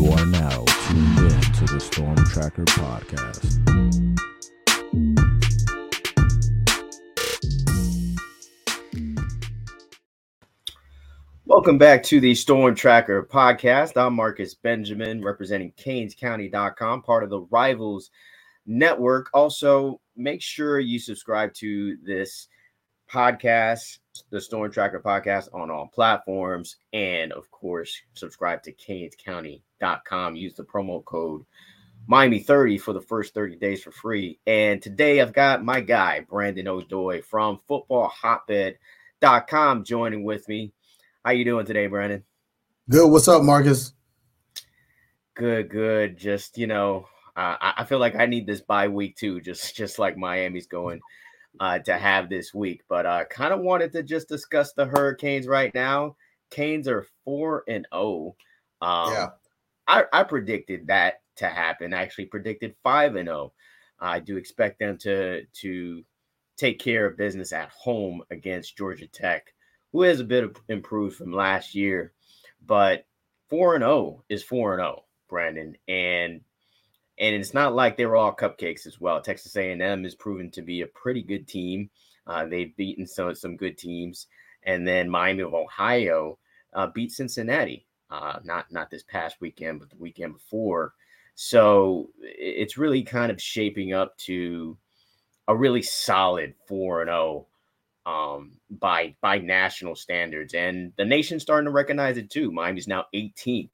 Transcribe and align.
You 0.00 0.10
are 0.12 0.24
now 0.24 0.64
tuned 0.64 1.18
in 1.18 1.40
to 1.52 1.64
the 1.66 1.78
Storm 1.78 2.16
Tracker 2.24 2.64
podcast. 2.64 3.60
Welcome 11.44 11.76
back 11.76 12.02
to 12.04 12.18
the 12.18 12.34
Storm 12.34 12.74
Tracker 12.74 13.28
podcast. 13.30 13.98
I'm 13.98 14.14
Marcus 14.14 14.54
Benjamin, 14.54 15.22
representing 15.22 15.72
CanesCounty.com, 15.72 17.02
part 17.02 17.22
of 17.22 17.28
the 17.28 17.40
Rivals 17.50 18.10
Network. 18.64 19.28
Also, 19.34 20.00
make 20.16 20.40
sure 20.40 20.80
you 20.80 20.98
subscribe 20.98 21.52
to 21.56 21.98
this 22.02 22.48
podcast, 23.12 23.98
the 24.30 24.40
Storm 24.40 24.70
Tracker 24.70 25.00
podcast, 25.00 25.48
on 25.52 25.70
all 25.70 25.88
platforms. 25.88 26.76
And 26.92 27.32
of 27.32 27.50
course, 27.50 28.00
subscribe 28.14 28.62
to 28.64 28.72
CanesCounty.com. 28.72 30.36
Use 30.36 30.54
the 30.54 30.64
promo 30.64 31.04
code 31.04 31.44
Miami30 32.08 32.80
for 32.80 32.92
the 32.92 33.00
first 33.00 33.34
30 33.34 33.56
days 33.56 33.82
for 33.82 33.92
free. 33.92 34.38
And 34.46 34.80
today 34.80 35.20
I've 35.20 35.32
got 35.32 35.64
my 35.64 35.80
guy, 35.80 36.20
Brandon 36.20 36.66
Odoi 36.66 37.24
from 37.24 37.60
footballhotbed.com 37.68 39.84
joining 39.84 40.24
with 40.24 40.48
me. 40.48 40.72
How 41.24 41.32
you 41.32 41.44
doing 41.44 41.66
today, 41.66 41.86
Brandon? 41.86 42.24
Good. 42.88 43.10
What's 43.10 43.28
up, 43.28 43.42
Marcus? 43.42 43.92
Good, 45.34 45.68
good. 45.68 46.16
Just 46.16 46.58
you 46.58 46.66
know, 46.66 47.06
uh, 47.36 47.56
I 47.60 47.84
feel 47.84 47.98
like 47.98 48.16
I 48.16 48.26
need 48.26 48.46
this 48.46 48.60
bye 48.60 48.88
week 48.88 49.16
too, 49.16 49.40
just 49.40 49.76
just 49.76 49.98
like 49.98 50.16
Miami's 50.16 50.66
going 50.66 51.00
uh, 51.58 51.78
to 51.80 51.96
have 51.96 52.28
this 52.28 52.54
week. 52.54 52.82
But 52.88 53.06
I 53.06 53.22
uh, 53.22 53.24
kind 53.24 53.52
of 53.52 53.60
wanted 53.60 53.92
to 53.92 54.02
just 54.02 54.28
discuss 54.28 54.72
the 54.72 54.86
Hurricanes 54.86 55.46
right 55.46 55.74
now. 55.74 56.16
Canes 56.50 56.88
are 56.88 57.06
four 57.24 57.64
and 57.68 57.86
zero. 57.92 58.36
Oh. 58.82 58.86
Um, 58.86 59.12
yeah, 59.12 59.28
I, 59.86 60.04
I 60.12 60.22
predicted 60.22 60.86
that 60.86 61.22
to 61.36 61.48
happen. 61.48 61.92
I 61.92 62.02
actually 62.02 62.26
predicted 62.26 62.74
five 62.82 63.16
and 63.16 63.28
zero. 63.28 63.52
I 63.98 64.20
do 64.20 64.36
expect 64.36 64.78
them 64.78 64.96
to 64.98 65.44
to 65.44 66.04
take 66.56 66.78
care 66.78 67.06
of 67.06 67.16
business 67.16 67.52
at 67.52 67.70
home 67.70 68.22
against 68.30 68.76
Georgia 68.76 69.06
Tech 69.06 69.52
who 69.92 70.02
has 70.02 70.20
a 70.20 70.24
bit 70.24 70.44
of 70.44 70.56
improved 70.68 71.16
from 71.16 71.32
last 71.32 71.74
year, 71.74 72.12
but 72.66 73.06
4 73.48 73.76
and 73.76 73.82
0 73.82 74.24
is 74.28 74.42
4 74.42 74.74
and 74.74 74.80
0, 74.80 75.04
Brandon. 75.28 75.76
And 75.88 76.40
and 77.20 77.36
it's 77.36 77.54
not 77.54 77.74
like 77.74 77.96
they 77.96 78.06
were 78.06 78.16
all 78.16 78.34
cupcakes 78.34 78.86
as 78.86 78.98
well. 78.98 79.20
Texas 79.20 79.54
A&M 79.54 80.04
is 80.04 80.14
proven 80.14 80.50
to 80.50 80.62
be 80.62 80.80
a 80.80 80.86
pretty 80.88 81.22
good 81.22 81.46
team. 81.46 81.90
Uh, 82.26 82.46
they've 82.46 82.76
beaten 82.76 83.06
some 83.06 83.34
some 83.34 83.56
good 83.56 83.76
teams, 83.76 84.26
and 84.64 84.88
then 84.88 85.08
Miami 85.08 85.42
of 85.42 85.54
Ohio 85.54 86.38
uh, 86.72 86.86
beat 86.88 87.12
Cincinnati. 87.12 87.86
Uh, 88.10 88.38
not 88.42 88.72
not 88.72 88.90
this 88.90 89.02
past 89.04 89.36
weekend, 89.40 89.80
but 89.80 89.90
the 89.90 89.96
weekend 89.96 90.32
before. 90.32 90.94
So 91.34 92.10
it's 92.20 92.76
really 92.76 93.02
kind 93.02 93.30
of 93.30 93.40
shaping 93.40 93.92
up 93.92 94.16
to 94.18 94.76
a 95.48 95.56
really 95.56 95.82
solid 95.82 96.54
four 96.66 97.02
and 97.02 97.08
zero 97.08 97.46
oh 98.06 98.10
um, 98.10 98.52
by 98.70 99.14
by 99.20 99.38
national 99.38 99.94
standards, 99.94 100.54
and 100.54 100.92
the 100.96 101.04
nation's 101.04 101.42
starting 101.42 101.66
to 101.66 101.70
recognize 101.70 102.16
it 102.16 102.30
too. 102.30 102.50
Miami's 102.50 102.88
now 102.88 103.06
18th 103.14 103.70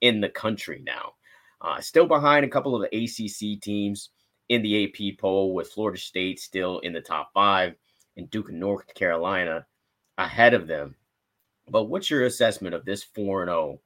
in 0.00 0.20
the 0.20 0.28
country 0.28 0.82
now, 0.84 1.14
uh, 1.62 1.80
still 1.80 2.06
behind 2.06 2.44
a 2.44 2.48
couple 2.48 2.74
of 2.74 2.82
the 2.82 2.96
ACC 2.96 3.60
teams 3.60 4.10
in 4.48 4.62
the 4.62 4.84
AP 4.84 5.18
poll, 5.18 5.54
with 5.54 5.70
Florida 5.70 5.98
State 5.98 6.40
still 6.40 6.80
in 6.80 6.92
the 6.92 7.00
top 7.00 7.30
five, 7.32 7.74
and 8.16 8.28
Duke 8.30 8.50
and 8.50 8.60
North 8.60 8.92
Carolina 8.94 9.64
ahead 10.18 10.52
of 10.52 10.66
them. 10.66 10.94
But 11.68 11.84
what's 11.84 12.10
your 12.10 12.26
assessment 12.26 12.74
of 12.74 12.84
this 12.84 13.02
4 13.02 13.46
0 13.46 13.80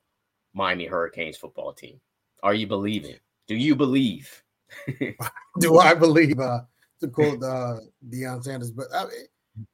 Miami 0.54 0.86
Hurricanes 0.86 1.36
football 1.36 1.72
team? 1.72 2.00
Are 2.42 2.54
you 2.54 2.66
believing? 2.66 3.16
Do 3.46 3.54
you 3.54 3.76
believe? 3.76 4.42
Do 5.60 5.78
I 5.78 5.94
believe? 5.94 6.40
Uh, 6.40 6.60
to 7.00 7.08
quote 7.08 7.42
uh, 7.42 7.76
Deion 8.08 8.42
Sanders, 8.42 8.70
but 8.70 8.86
I 8.94 9.04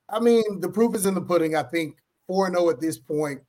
I 0.09 0.21
mean, 0.21 0.61
the 0.61 0.69
proof 0.69 0.95
is 0.95 1.07
in 1.07 1.15
the 1.15 1.21
pudding. 1.21 1.57
I 1.57 1.63
think 1.63 1.97
4 2.27 2.51
0 2.51 2.71
at 2.71 2.81
this 2.81 2.99
point. 2.99 3.41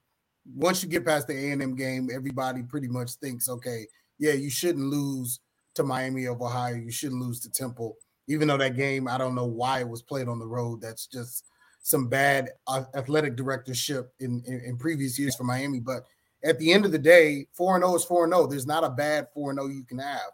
Once 0.56 0.84
you 0.84 0.90
get 0.90 1.06
past 1.06 1.28
the 1.28 1.34
A&M 1.34 1.76
game, 1.76 2.10
everybody 2.14 2.64
pretty 2.64 2.88
much 2.88 3.14
thinks, 3.14 3.48
okay, 3.48 3.88
yeah, 4.24 4.32
you 4.32 4.50
shouldn't 4.50 4.86
lose 4.86 5.42
to 5.76 5.84
Miami 5.84 6.26
of 6.26 6.42
Ohio. 6.42 6.76
You 6.76 6.92
shouldn't 6.92 7.22
lose 7.22 7.42
to 7.42 7.52
Temple. 7.52 7.98
Even 8.28 8.48
though 8.48 8.58
that 8.58 8.78
game, 8.78 9.06
I 9.06 9.18
don't 9.18 9.36
know 9.36 9.46
why 9.46 9.82
it 9.82 9.90
was 9.90 10.02
played 10.02 10.30
on 10.30 10.40
the 10.40 10.48
road. 10.48 10.80
That's 10.80 11.08
just 11.08 11.46
some 11.82 12.08
bad 12.08 12.52
athletic 12.96 13.36
directorship 13.36 14.14
in, 14.22 14.42
in, 14.48 14.62
in 14.62 14.78
previous 14.78 15.20
years 15.20 15.36
for 15.36 15.44
Miami. 15.44 15.82
But 15.82 16.06
at 16.42 16.58
the 16.58 16.72
end 16.72 16.86
of 16.86 16.94
the 16.94 17.00
day, 17.00 17.48
4 17.52 17.80
0 17.80 17.96
is 17.96 18.06
4 18.06 18.30
0. 18.30 18.48
There's 18.48 18.66
not 18.66 18.86
a 18.86 18.90
bad 18.90 19.28
4 19.34 19.56
0 19.56 19.68
you 19.68 19.84
can 19.84 20.00
have. 20.00 20.32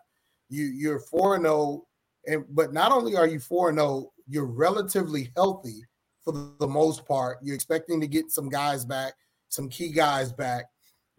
You, 0.50 0.66
you're 0.66 1.00
4 1.00 1.42
0, 1.42 1.84
and 2.28 2.46
but 2.50 2.72
not 2.72 2.92
only 2.92 3.16
are 3.16 3.28
you 3.28 3.40
4 3.40 3.74
0, 3.74 4.12
you're 4.28 4.46
relatively 4.46 5.32
healthy 5.36 5.82
for 6.24 6.54
the 6.60 6.68
most 6.68 7.08
part. 7.08 7.40
You're 7.42 7.56
expecting 7.56 8.00
to 8.02 8.08
get 8.08 8.30
some 8.30 8.50
guys 8.50 8.86
back, 8.86 9.14
some 9.48 9.68
key 9.68 9.92
guys 9.92 10.32
back. 10.32 10.66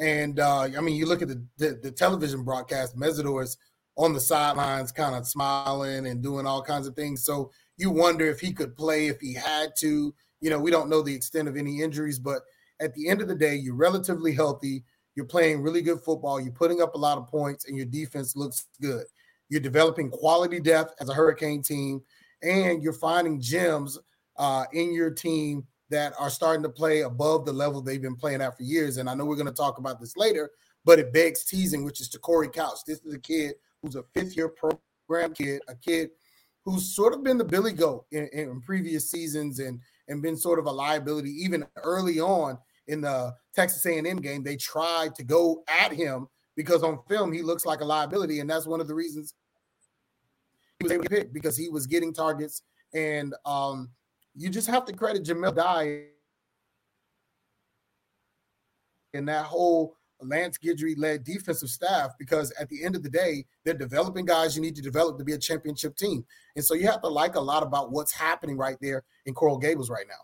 And 0.00 0.40
uh, 0.40 0.62
I 0.76 0.80
mean, 0.80 0.96
you 0.96 1.06
look 1.06 1.22
at 1.22 1.28
the, 1.28 1.44
the, 1.58 1.78
the 1.82 1.90
television 1.90 2.42
broadcast, 2.42 2.96
Mesidor's 2.96 3.58
on 3.96 4.14
the 4.14 4.20
sidelines, 4.20 4.92
kind 4.92 5.14
of 5.14 5.26
smiling 5.26 6.06
and 6.06 6.22
doing 6.22 6.46
all 6.46 6.62
kinds 6.62 6.86
of 6.86 6.96
things. 6.96 7.24
So 7.24 7.50
you 7.76 7.90
wonder 7.90 8.26
if 8.26 8.40
he 8.40 8.52
could 8.52 8.74
play 8.74 9.08
if 9.08 9.20
he 9.20 9.34
had 9.34 9.72
to. 9.80 10.14
You 10.40 10.50
know, 10.50 10.58
we 10.58 10.70
don't 10.70 10.88
know 10.88 11.02
the 11.02 11.14
extent 11.14 11.48
of 11.48 11.56
any 11.56 11.82
injuries, 11.82 12.18
but 12.18 12.40
at 12.80 12.94
the 12.94 13.08
end 13.08 13.20
of 13.20 13.28
the 13.28 13.34
day, 13.34 13.56
you're 13.56 13.74
relatively 13.74 14.32
healthy. 14.32 14.84
You're 15.14 15.26
playing 15.26 15.60
really 15.60 15.82
good 15.82 16.00
football. 16.00 16.40
You're 16.40 16.52
putting 16.52 16.80
up 16.80 16.94
a 16.94 16.98
lot 16.98 17.18
of 17.18 17.26
points, 17.26 17.66
and 17.66 17.76
your 17.76 17.84
defense 17.84 18.34
looks 18.34 18.68
good. 18.80 19.04
You're 19.50 19.60
developing 19.60 20.08
quality 20.08 20.60
depth 20.60 20.94
as 20.98 21.10
a 21.10 21.14
Hurricane 21.14 21.62
team, 21.62 22.00
and 22.42 22.82
you're 22.82 22.94
finding 22.94 23.38
gems 23.38 23.98
uh, 24.38 24.64
in 24.72 24.94
your 24.94 25.10
team 25.10 25.66
that 25.90 26.14
are 26.18 26.30
starting 26.30 26.62
to 26.62 26.68
play 26.68 27.02
above 27.02 27.44
the 27.44 27.52
level 27.52 27.82
they've 27.82 28.00
been 28.00 28.16
playing 28.16 28.40
at 28.40 28.56
for 28.56 28.62
years. 28.62 28.96
And 28.96 29.10
I 29.10 29.14
know 29.14 29.24
we're 29.24 29.36
going 29.36 29.46
to 29.46 29.52
talk 29.52 29.78
about 29.78 30.00
this 30.00 30.16
later, 30.16 30.50
but 30.84 30.98
it 30.98 31.12
begs 31.12 31.44
teasing, 31.44 31.84
which 31.84 32.00
is 32.00 32.08
Te'Cory 32.08 32.52
Couch. 32.52 32.78
This 32.86 33.00
is 33.00 33.14
a 33.14 33.18
kid 33.18 33.54
who's 33.82 33.96
a 33.96 34.04
fifth 34.14 34.36
year 34.36 34.48
program 34.48 35.34
kid, 35.34 35.62
a 35.68 35.74
kid 35.74 36.10
who's 36.64 36.94
sort 36.94 37.12
of 37.12 37.24
been 37.24 37.38
the 37.38 37.44
Billy 37.44 37.72
Goat 37.72 38.06
in, 38.12 38.28
in 38.28 38.60
previous 38.60 39.10
seasons 39.10 39.58
and 39.58 39.80
and 40.08 40.22
been 40.22 40.36
sort 40.36 40.58
of 40.58 40.66
a 40.66 40.70
liability 40.70 41.30
even 41.30 41.64
early 41.84 42.18
on 42.18 42.58
in 42.88 43.00
the 43.00 43.32
Texas 43.54 43.86
A&M 43.86 44.16
game. 44.16 44.42
They 44.42 44.56
tried 44.56 45.14
to 45.14 45.22
go 45.22 45.62
at 45.68 45.92
him 45.92 46.26
because 46.56 46.82
on 46.82 46.98
film 47.08 47.32
he 47.32 47.42
looks 47.42 47.64
like 47.64 47.80
a 47.80 47.84
liability, 47.84 48.40
and 48.40 48.50
that's 48.50 48.66
one 48.66 48.80
of 48.80 48.88
the 48.88 48.94
reasons 48.94 49.34
he 50.78 50.84
was 50.84 50.92
able 50.92 51.04
to 51.04 51.10
pick 51.10 51.32
because 51.32 51.56
he 51.56 51.68
was 51.68 51.86
getting 51.86 52.12
targets 52.12 52.62
and 52.92 53.34
um, 53.44 53.90
you 54.34 54.48
just 54.50 54.68
have 54.68 54.84
to 54.86 54.92
credit 54.92 55.24
Jahmile 55.24 55.52
Addae 55.52 56.06
and 59.14 59.28
that 59.28 59.44
whole 59.44 59.96
Lance 60.22 60.58
Guidry 60.58 60.94
led 60.96 61.24
defensive 61.24 61.70
staff 61.70 62.12
because 62.18 62.52
at 62.52 62.68
the 62.68 62.84
end 62.84 62.94
of 62.94 63.02
the 63.02 63.10
day, 63.10 63.44
they're 63.64 63.74
developing 63.74 64.24
guys 64.24 64.54
you 64.54 64.62
need 64.62 64.76
to 64.76 64.82
develop 64.82 65.18
to 65.18 65.24
be 65.24 65.32
a 65.32 65.38
championship 65.38 65.96
team. 65.96 66.24
And 66.56 66.64
so 66.64 66.74
you 66.74 66.86
have 66.86 67.00
to 67.02 67.08
like 67.08 67.36
a 67.36 67.40
lot 67.40 67.62
about 67.62 67.90
what's 67.90 68.12
happening 68.12 68.56
right 68.56 68.76
there 68.80 69.02
in 69.26 69.34
Coral 69.34 69.58
Gables 69.58 69.90
right 69.90 70.06
now. 70.08 70.14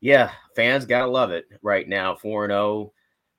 Yeah, 0.00 0.32
fans 0.54 0.84
gotta 0.84 1.10
love 1.10 1.30
it 1.30 1.46
right 1.62 1.88
now. 1.88 2.14
4 2.16 2.48
0. 2.48 2.92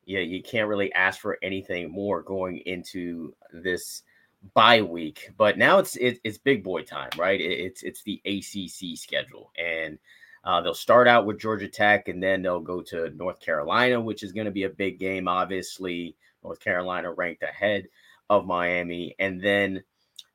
Yeah, 0.05 0.21
you 0.21 0.41
can't 0.41 0.67
really 0.67 0.93
ask 0.93 1.19
for 1.19 1.37
anything 1.43 1.91
more 1.91 2.21
going 2.21 2.57
into 2.65 3.35
this 3.51 4.03
bye 4.53 4.81
week, 4.81 5.31
but 5.37 5.57
now 5.57 5.79
it's 5.79 5.95
it, 5.95 6.19
it's 6.23 6.37
big 6.37 6.63
boy 6.63 6.83
time, 6.83 7.09
right? 7.17 7.39
It, 7.39 7.59
it's 7.59 7.83
it's 7.83 8.03
the 8.03 8.21
ACC 8.25 8.97
schedule, 8.97 9.51
and 9.57 9.97
uh, 10.43 10.61
they'll 10.61 10.73
start 10.73 11.07
out 11.07 11.25
with 11.25 11.39
Georgia 11.39 11.67
Tech, 11.67 12.07
and 12.07 12.21
then 12.21 12.41
they'll 12.41 12.59
go 12.59 12.81
to 12.81 13.09
North 13.11 13.39
Carolina, 13.39 13.99
which 13.99 14.23
is 14.23 14.31
going 14.31 14.45
to 14.45 14.51
be 14.51 14.63
a 14.63 14.69
big 14.69 14.99
game. 14.99 15.27
Obviously, 15.27 16.15
North 16.43 16.59
Carolina 16.59 17.11
ranked 17.11 17.43
ahead 17.43 17.87
of 18.29 18.45
Miami, 18.45 19.15
and 19.19 19.41
then 19.41 19.83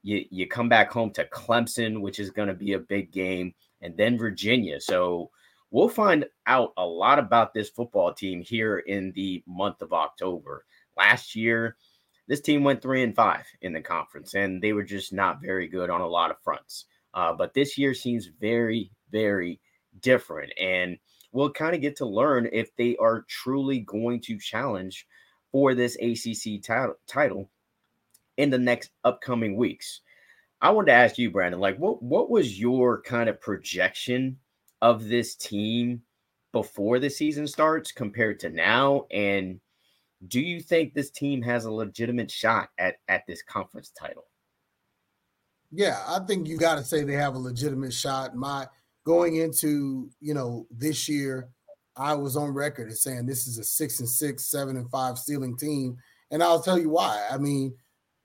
you 0.02 0.24
you 0.30 0.46
come 0.46 0.68
back 0.68 0.90
home 0.90 1.10
to 1.12 1.24
Clemson, 1.26 2.00
which 2.00 2.18
is 2.18 2.30
going 2.30 2.48
to 2.48 2.54
be 2.54 2.72
a 2.72 2.78
big 2.78 3.12
game, 3.12 3.54
and 3.80 3.96
then 3.96 4.18
Virginia. 4.18 4.80
So 4.80 5.30
we'll 5.70 5.88
find 5.88 6.26
out 6.46 6.72
a 6.76 6.84
lot 6.84 7.18
about 7.18 7.54
this 7.54 7.70
football 7.70 8.12
team 8.12 8.42
here 8.42 8.78
in 8.78 9.12
the 9.12 9.42
month 9.46 9.82
of 9.82 9.92
October. 9.92 10.64
Last 10.96 11.36
year 11.36 11.76
this 12.30 12.40
team 12.40 12.62
went 12.62 12.80
three 12.80 13.02
and 13.02 13.12
five 13.12 13.44
in 13.60 13.72
the 13.72 13.80
conference, 13.80 14.34
and 14.34 14.62
they 14.62 14.72
were 14.72 14.84
just 14.84 15.12
not 15.12 15.42
very 15.42 15.66
good 15.66 15.90
on 15.90 16.00
a 16.00 16.06
lot 16.06 16.30
of 16.30 16.40
fronts. 16.44 16.84
Uh, 17.12 17.32
but 17.32 17.54
this 17.54 17.76
year 17.76 17.92
seems 17.92 18.30
very, 18.40 18.92
very 19.10 19.58
different, 20.00 20.52
and 20.56 20.96
we'll 21.32 21.50
kind 21.50 21.74
of 21.74 21.80
get 21.80 21.96
to 21.96 22.06
learn 22.06 22.48
if 22.52 22.74
they 22.76 22.96
are 22.98 23.24
truly 23.28 23.80
going 23.80 24.20
to 24.20 24.38
challenge 24.38 25.08
for 25.50 25.74
this 25.74 25.96
ACC 25.96 26.62
t- 26.62 26.94
title 27.08 27.50
in 28.36 28.48
the 28.48 28.58
next 28.58 28.92
upcoming 29.02 29.56
weeks. 29.56 30.02
I 30.62 30.70
wanted 30.70 30.92
to 30.92 30.98
ask 30.98 31.18
you, 31.18 31.32
Brandon, 31.32 31.58
like 31.58 31.78
what 31.78 32.00
what 32.00 32.30
was 32.30 32.60
your 32.60 33.02
kind 33.02 33.28
of 33.28 33.40
projection 33.40 34.38
of 34.80 35.08
this 35.08 35.34
team 35.34 36.02
before 36.52 37.00
the 37.00 37.10
season 37.10 37.48
starts 37.48 37.90
compared 37.90 38.38
to 38.38 38.50
now, 38.50 39.06
and 39.10 39.58
Do 40.28 40.40
you 40.40 40.60
think 40.60 40.92
this 40.92 41.10
team 41.10 41.42
has 41.42 41.64
a 41.64 41.72
legitimate 41.72 42.30
shot 42.30 42.70
at 42.78 42.96
at 43.08 43.26
this 43.26 43.42
conference 43.42 43.90
title? 43.98 44.26
Yeah, 45.72 46.02
I 46.06 46.20
think 46.26 46.48
you 46.48 46.58
got 46.58 46.76
to 46.76 46.84
say 46.84 47.04
they 47.04 47.14
have 47.14 47.34
a 47.34 47.38
legitimate 47.38 47.94
shot. 47.94 48.34
My 48.34 48.66
going 49.04 49.36
into 49.36 50.10
you 50.20 50.34
know 50.34 50.66
this 50.70 51.08
year, 51.08 51.48
I 51.96 52.14
was 52.14 52.36
on 52.36 52.52
record 52.52 52.90
as 52.90 53.02
saying 53.02 53.26
this 53.26 53.46
is 53.46 53.58
a 53.58 53.64
six 53.64 54.00
and 54.00 54.08
six, 54.08 54.50
seven 54.50 54.76
and 54.76 54.90
five 54.90 55.18
ceiling 55.18 55.56
team, 55.56 55.96
and 56.30 56.42
I'll 56.42 56.62
tell 56.62 56.78
you 56.78 56.90
why. 56.90 57.26
I 57.30 57.38
mean, 57.38 57.74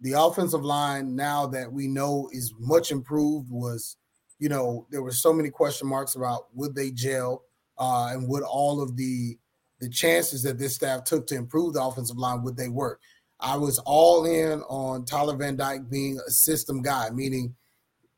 the 0.01 0.13
offensive 0.13 0.63
line 0.63 1.15
now 1.15 1.47
that 1.47 1.71
we 1.71 1.87
know 1.87 2.29
is 2.31 2.53
much 2.59 2.91
improved 2.91 3.49
was, 3.49 3.97
you 4.39 4.49
know, 4.49 4.85
there 4.91 5.01
were 5.01 5.11
so 5.11 5.31
many 5.31 5.49
question 5.49 5.87
marks 5.87 6.15
about 6.15 6.47
would 6.53 6.75
they 6.75 6.91
gel 6.91 7.43
uh, 7.77 8.09
and 8.11 8.27
would 8.27 8.43
all 8.43 8.81
of 8.81 8.95
the 8.97 9.37
the 9.85 9.91
chances 9.91 10.41
that 10.41 10.57
this 10.57 10.73
staff 10.73 11.03
took 11.03 11.27
to 11.27 11.35
improve 11.35 11.75
the 11.75 11.83
offensive 11.83 12.17
line 12.17 12.41
would 12.41 12.57
they 12.57 12.69
work. 12.69 12.99
I 13.39 13.55
was 13.55 13.77
all 13.85 14.25
in 14.25 14.63
on 14.63 15.05
Tyler 15.05 15.35
Van 15.35 15.55
Dyke 15.55 15.87
being 15.91 16.19
a 16.27 16.31
system 16.31 16.81
guy, 16.81 17.11
meaning 17.11 17.53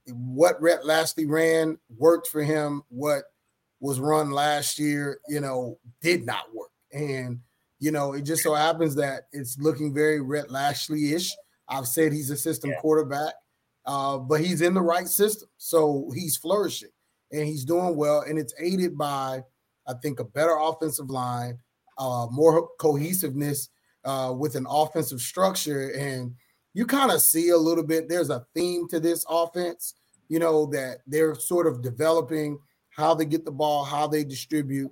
what 0.05 0.61
Rhett 0.61 0.85
Lashlee 0.85 1.25
ran 1.25 1.77
worked 1.97 2.27
for 2.27 2.41
him. 2.41 2.83
What 2.87 3.23
was 3.81 3.99
run 3.99 4.31
last 4.31 4.79
year, 4.79 5.19
you 5.27 5.41
know, 5.41 5.77
did 6.01 6.25
not 6.25 6.45
work. 6.55 6.69
And, 6.93 7.41
you 7.79 7.91
know, 7.91 8.13
it 8.13 8.21
just 8.21 8.43
so 8.43 8.53
happens 8.53 8.95
that 8.95 9.23
it's 9.33 9.59
looking 9.59 9.93
very 9.93 10.21
Rhett 10.21 10.49
Lashlee 10.49 11.13
ish. 11.13 11.35
I've 11.67 11.87
said 11.87 12.13
he's 12.13 12.29
a 12.29 12.37
system 12.37 12.69
yeah. 12.69 12.79
quarterback, 12.79 13.33
uh, 13.85 14.19
but 14.19 14.39
he's 14.39 14.61
in 14.61 14.73
the 14.73 14.81
right 14.81 15.07
system. 15.07 15.49
So 15.57 16.09
he's 16.15 16.37
flourishing 16.37 16.91
and 17.29 17.45
he's 17.45 17.65
doing 17.65 17.97
well. 17.97 18.21
And 18.21 18.39
it's 18.39 18.53
aided 18.57 18.97
by, 18.97 19.43
I 19.87 19.93
think, 19.93 20.19
a 20.19 20.23
better 20.23 20.57
offensive 20.59 21.09
line, 21.09 21.59
uh, 21.97 22.27
more 22.31 22.69
cohesiveness 22.79 23.69
uh, 24.05 24.33
with 24.37 24.55
an 24.55 24.65
offensive 24.69 25.21
structure. 25.21 25.89
And 25.89 26.33
you 26.73 26.85
kind 26.85 27.11
of 27.11 27.21
see 27.21 27.49
a 27.49 27.57
little 27.57 27.83
bit, 27.83 28.07
there's 28.07 28.29
a 28.29 28.45
theme 28.53 28.87
to 28.89 28.99
this 28.99 29.25
offense, 29.29 29.95
you 30.29 30.39
know, 30.39 30.65
that 30.67 30.99
they're 31.07 31.35
sort 31.35 31.67
of 31.67 31.81
developing 31.81 32.59
how 32.89 33.13
they 33.13 33.25
get 33.25 33.45
the 33.45 33.51
ball, 33.51 33.83
how 33.83 34.07
they 34.07 34.23
distribute, 34.23 34.91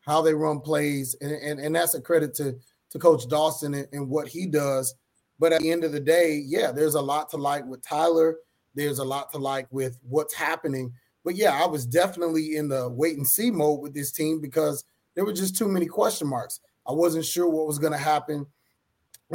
how 0.00 0.22
they 0.22 0.34
run 0.34 0.60
plays. 0.60 1.14
And, 1.20 1.32
and, 1.32 1.60
and 1.60 1.74
that's 1.74 1.94
a 1.94 2.00
credit 2.00 2.34
to, 2.34 2.56
to 2.90 2.98
Coach 2.98 3.28
Dawson 3.28 3.74
and, 3.74 3.88
and 3.92 4.08
what 4.08 4.28
he 4.28 4.46
does. 4.46 4.94
But 5.38 5.52
at 5.52 5.60
the 5.60 5.70
end 5.70 5.84
of 5.84 5.92
the 5.92 6.00
day, 6.00 6.42
yeah, 6.46 6.72
there's 6.72 6.94
a 6.94 7.00
lot 7.00 7.28
to 7.30 7.36
like 7.36 7.64
with 7.66 7.82
Tyler. 7.82 8.36
There's 8.74 8.98
a 8.98 9.04
lot 9.04 9.30
to 9.32 9.38
like 9.38 9.66
with 9.70 9.98
what's 10.02 10.34
happening. 10.34 10.92
But 11.26 11.34
yeah, 11.34 11.60
I 11.60 11.66
was 11.66 11.84
definitely 11.84 12.54
in 12.54 12.68
the 12.68 12.88
wait 12.88 13.16
and 13.16 13.26
see 13.26 13.50
mode 13.50 13.80
with 13.80 13.92
this 13.92 14.12
team 14.12 14.40
because 14.40 14.84
there 15.16 15.24
were 15.24 15.32
just 15.32 15.56
too 15.56 15.66
many 15.66 15.86
question 15.86 16.28
marks. 16.28 16.60
I 16.86 16.92
wasn't 16.92 17.24
sure 17.24 17.50
what 17.50 17.66
was 17.66 17.80
going 17.80 17.92
to 17.92 17.98
happen 17.98 18.46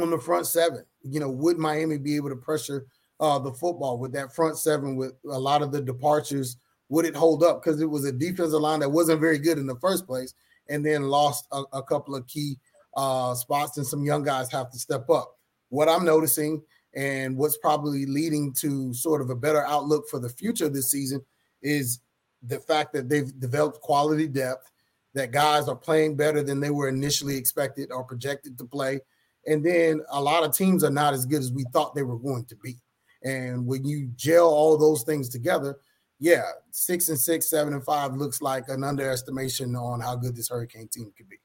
on 0.00 0.08
the 0.08 0.16
front 0.16 0.46
seven. 0.46 0.86
You 1.02 1.20
know, 1.20 1.28
would 1.28 1.58
Miami 1.58 1.98
be 1.98 2.16
able 2.16 2.30
to 2.30 2.36
pressure 2.36 2.86
uh, 3.20 3.38
the 3.38 3.52
football 3.52 3.98
with 3.98 4.10
that 4.14 4.34
front 4.34 4.56
seven 4.56 4.96
with 4.96 5.12
a 5.30 5.38
lot 5.38 5.60
of 5.60 5.70
the 5.70 5.82
departures? 5.82 6.56
Would 6.88 7.04
it 7.04 7.14
hold 7.14 7.44
up? 7.44 7.62
Because 7.62 7.82
it 7.82 7.90
was 7.90 8.06
a 8.06 8.12
defensive 8.12 8.58
line 8.58 8.80
that 8.80 8.88
wasn't 8.88 9.20
very 9.20 9.38
good 9.38 9.58
in 9.58 9.66
the 9.66 9.76
first 9.78 10.06
place 10.06 10.32
and 10.70 10.86
then 10.86 11.02
lost 11.02 11.46
a, 11.52 11.62
a 11.74 11.82
couple 11.82 12.14
of 12.14 12.26
key 12.26 12.56
uh, 12.96 13.34
spots, 13.34 13.76
and 13.76 13.86
some 13.86 14.02
young 14.02 14.22
guys 14.22 14.50
have 14.50 14.70
to 14.70 14.78
step 14.78 15.10
up. 15.10 15.36
What 15.68 15.90
I'm 15.90 16.06
noticing 16.06 16.62
and 16.94 17.36
what's 17.36 17.58
probably 17.58 18.06
leading 18.06 18.54
to 18.54 18.94
sort 18.94 19.20
of 19.20 19.28
a 19.28 19.36
better 19.36 19.66
outlook 19.66 20.08
for 20.08 20.18
the 20.18 20.30
future 20.30 20.70
this 20.70 20.90
season 20.90 21.22
is 21.62 22.00
the 22.42 22.58
fact 22.58 22.92
that 22.92 23.08
they've 23.08 23.38
developed 23.38 23.80
quality 23.80 24.26
depth, 24.26 24.70
that 25.14 25.30
guys 25.30 25.68
are 25.68 25.76
playing 25.76 26.16
better 26.16 26.42
than 26.42 26.60
they 26.60 26.70
were 26.70 26.88
initially 26.88 27.36
expected 27.36 27.90
or 27.92 28.02
projected 28.02 28.58
to 28.58 28.64
play. 28.64 29.00
And 29.46 29.64
then 29.64 30.02
a 30.10 30.20
lot 30.20 30.44
of 30.44 30.54
teams 30.54 30.84
are 30.84 30.90
not 30.90 31.14
as 31.14 31.26
good 31.26 31.40
as 31.40 31.52
we 31.52 31.64
thought 31.72 31.94
they 31.94 32.02
were 32.02 32.18
going 32.18 32.44
to 32.46 32.56
be. 32.56 32.76
And 33.22 33.66
when 33.66 33.84
you 33.84 34.10
gel 34.16 34.48
all 34.48 34.76
those 34.76 35.02
things 35.02 35.28
together, 35.28 35.78
yeah, 36.18 36.44
six 36.70 37.08
and 37.08 37.18
six, 37.18 37.50
seven 37.50 37.74
and 37.74 37.84
five 37.84 38.14
looks 38.14 38.40
like 38.40 38.68
an 38.68 38.84
underestimation 38.84 39.74
on 39.74 40.00
how 40.00 40.16
good 40.16 40.36
this 40.36 40.48
Hurricane 40.48 40.88
team 40.88 41.12
could 41.16 41.28
be. 41.28 41.38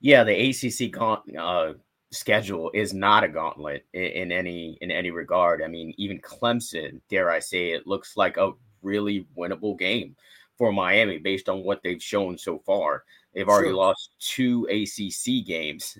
Yeah, 0.00 0.24
the 0.24 0.50
ACC 0.50 0.96
uh, 0.98 1.74
schedule 2.12 2.70
is 2.74 2.94
not 2.94 3.24
a 3.24 3.28
gauntlet 3.28 3.86
in, 3.92 4.02
in, 4.02 4.32
any 4.32 4.78
in 4.80 4.90
any 4.90 5.10
regard. 5.10 5.62
I 5.62 5.66
mean, 5.66 5.94
even 5.96 6.20
Clemson, 6.20 7.00
dare 7.08 7.30
I 7.30 7.40
say, 7.40 7.70
it 7.70 7.86
looks 7.86 8.16
like 8.16 8.36
a 8.36 8.52
really 8.82 9.26
winnable 9.36 9.78
game 9.78 10.14
for 10.56 10.72
Miami 10.72 11.18
based 11.18 11.48
on 11.48 11.64
what 11.64 11.82
they've 11.82 12.02
shown 12.02 12.38
so 12.38 12.58
far. 12.60 13.04
They've 13.34 13.48
already 13.48 13.70
sure. 13.70 13.76
lost 13.76 14.10
two 14.20 14.66
ACC 14.70 15.44
games, 15.46 15.98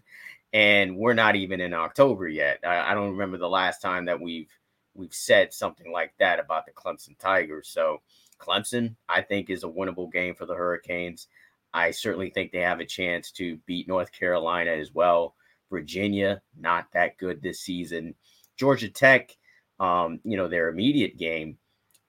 and 0.53 0.97
we're 0.97 1.15
not 1.15 1.35
even 1.35 1.61
in 1.61 1.73
October 1.73 2.29
yet. 2.29 2.61
I, 2.63 2.91
I, 2.91 2.95
don't 2.95 3.13
remember 3.13 3.39
the 3.39 3.49
last 3.49 3.81
time 3.81 4.05
that 4.05 4.21
we've 4.21 4.51
we've 4.95 5.15
said 5.15 5.55
something 5.55 5.91
like 5.91 6.13
that 6.19 6.39
about 6.39 6.67
the 6.67 6.73
Clemson 6.73 7.19
Tigers. 7.19 7.69
So 7.69 8.03
Clemson, 8.39 8.97
I 9.09 9.23
think, 9.23 9.49
is 9.49 9.65
a 9.65 9.69
winnable 9.69 10.13
game 10.13 10.35
for 10.35 10.45
the 10.45 10.55
Hurricanes. 10.55 11.29
I 11.73 11.91
certainly 11.91 12.29
think 12.29 12.53
they 12.53 12.61
have 12.61 12.81
a 12.81 12.87
chance 12.87 13.31
to 13.33 13.57
beat 13.65 13.89
North 13.89 14.13
Carolina 14.13 14.73
as 14.73 14.93
well. 14.93 15.35
Virginia, 15.73 16.41
not 16.61 16.87
that 16.93 17.17
good 17.17 17.43
this 17.43 17.61
season. 17.61 18.15
Georgia 18.57 18.91
Tech, 18.91 19.37
um, 19.81 20.21
you 20.23 20.37
know, 20.37 20.47
their 20.47 20.69
immediate 20.69 21.17
game. 21.19 21.59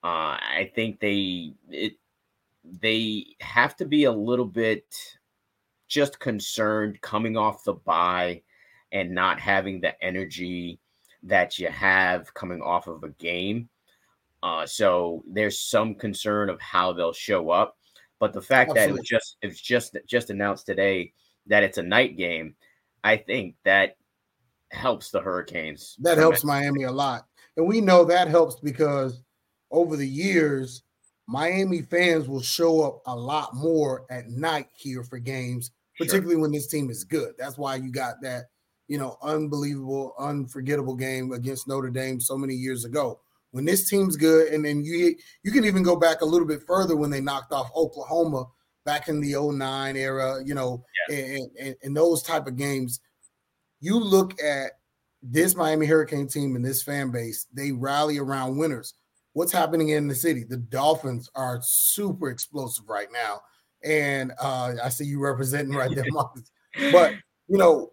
Uh, 0.04 0.38
I 0.38 0.71
think 0.75 1.00
they 1.00 1.54
it 1.69 1.94
they 2.63 3.25
have 3.39 3.75
to 3.77 3.86
be 3.86 4.04
a 4.04 4.12
little 4.12 4.45
bit 4.45 4.83
just 5.88 6.19
concerned 6.19 7.01
coming 7.01 7.38
off 7.38 7.63
the 7.63 7.74
bye 7.74 8.42
and 8.92 9.12
not 9.12 9.39
having 9.39 9.80
the 9.80 10.01
energy 10.04 10.80
that 11.24 11.57
you 11.57 11.69
have 11.69 12.33
coming 12.33 12.62
off 12.62 12.88
of 12.88 13.04
a 13.04 13.10
game. 13.10 13.69
Uh, 14.44 14.65
so 14.65 15.24
there's 15.25 15.57
some 15.57 15.95
concern 15.95 16.50
of 16.50 16.60
how 16.60 16.92
they'll 16.92 17.13
show 17.13 17.50
up. 17.50 17.77
But 18.19 18.33
the 18.33 18.42
fact 18.42 18.71
Absolutely. 18.71 18.81
that 18.81 18.89
it 18.89 19.00
was 19.00 19.07
just 19.07 19.38
it 19.42 19.48
was 19.48 19.62
just 19.62 19.98
just 20.06 20.30
announced 20.30 20.65
today 20.65 21.13
that 21.48 21.63
it's 21.63 21.77
a 21.77 21.83
night 21.83 22.18
game, 22.18 22.56
I 23.03 23.17
think 23.17 23.55
that 23.65 23.97
helps 24.71 25.11
the 25.11 25.21
Hurricanes. 25.21 25.95
That 26.00 26.17
helps 26.17 26.44
Miami 26.44 26.83
a 26.83 26.91
lot. 26.91 27.27
And 27.57 27.67
we 27.67 27.81
know 27.81 28.03
that 28.05 28.27
helps 28.27 28.59
because 28.59 29.21
over 29.71 29.95
the 29.95 30.07
years, 30.07 30.83
Miami 31.27 31.81
fans 31.81 32.27
will 32.27 32.41
show 32.41 32.81
up 32.81 33.01
a 33.05 33.15
lot 33.15 33.55
more 33.55 34.05
at 34.09 34.29
night 34.29 34.67
here 34.75 35.03
for 35.03 35.19
games, 35.19 35.71
particularly 35.97 36.35
sure. 36.35 36.41
when 36.41 36.51
this 36.51 36.67
team 36.67 36.89
is 36.89 37.03
good. 37.03 37.33
That's 37.38 37.57
why 37.57 37.75
you 37.75 37.91
got 37.91 38.15
that, 38.24 38.45
you 38.88 38.98
know, 38.98 39.17
unbelievable, 39.22 40.13
unforgettable 40.19 40.95
game 40.95 41.31
against 41.31 41.67
Notre 41.67 41.89
Dame 41.89 42.19
so 42.19 42.38
many 42.38 42.53
years 42.53 42.86
ago. 42.86 43.19
When 43.51 43.65
this 43.65 43.88
team's 43.88 44.17
good, 44.17 44.51
and 44.51 44.65
then 44.65 44.83
you 44.83 45.15
you 45.43 45.51
can 45.51 45.63
even 45.63 45.83
go 45.83 45.95
back 45.95 46.22
a 46.22 46.25
little 46.25 46.48
bit 46.48 46.63
further 46.63 46.95
when 46.95 47.12
they 47.12 47.22
knocked 47.22 47.53
off 47.53 47.69
Oklahoma 47.75 48.45
back 48.85 49.07
in 49.07 49.21
the 49.21 49.35
09 49.39 49.95
era, 49.95 50.39
you 50.45 50.53
know, 50.53 50.83
yeah. 51.09 51.15
and, 51.15 51.49
and, 51.59 51.75
and 51.83 51.97
those 51.97 52.23
type 52.23 52.47
of 52.47 52.57
games. 52.57 52.99
You 53.79 53.99
look 53.99 54.41
at 54.41 54.71
this 55.21 55.55
Miami 55.55 55.85
Hurricane 55.85 56.27
team 56.27 56.55
and 56.55 56.63
this 56.63 56.83
fan 56.83 57.11
base, 57.11 57.47
they 57.53 57.71
rally 57.71 58.17
around 58.17 58.57
winners 58.57 58.93
what's 59.33 59.51
happening 59.51 59.89
in 59.89 60.07
the 60.07 60.15
city. 60.15 60.43
The 60.43 60.57
Dolphins 60.57 61.29
are 61.35 61.59
super 61.61 62.29
explosive 62.29 62.87
right 62.87 63.09
now. 63.11 63.41
And 63.83 64.31
uh, 64.39 64.73
I 64.81 64.89
see 64.89 65.05
you 65.05 65.19
representing 65.19 65.75
right 65.75 65.93
there, 65.93 66.05
Marcus. 66.11 66.51
But, 66.91 67.15
you 67.47 67.57
know, 67.57 67.91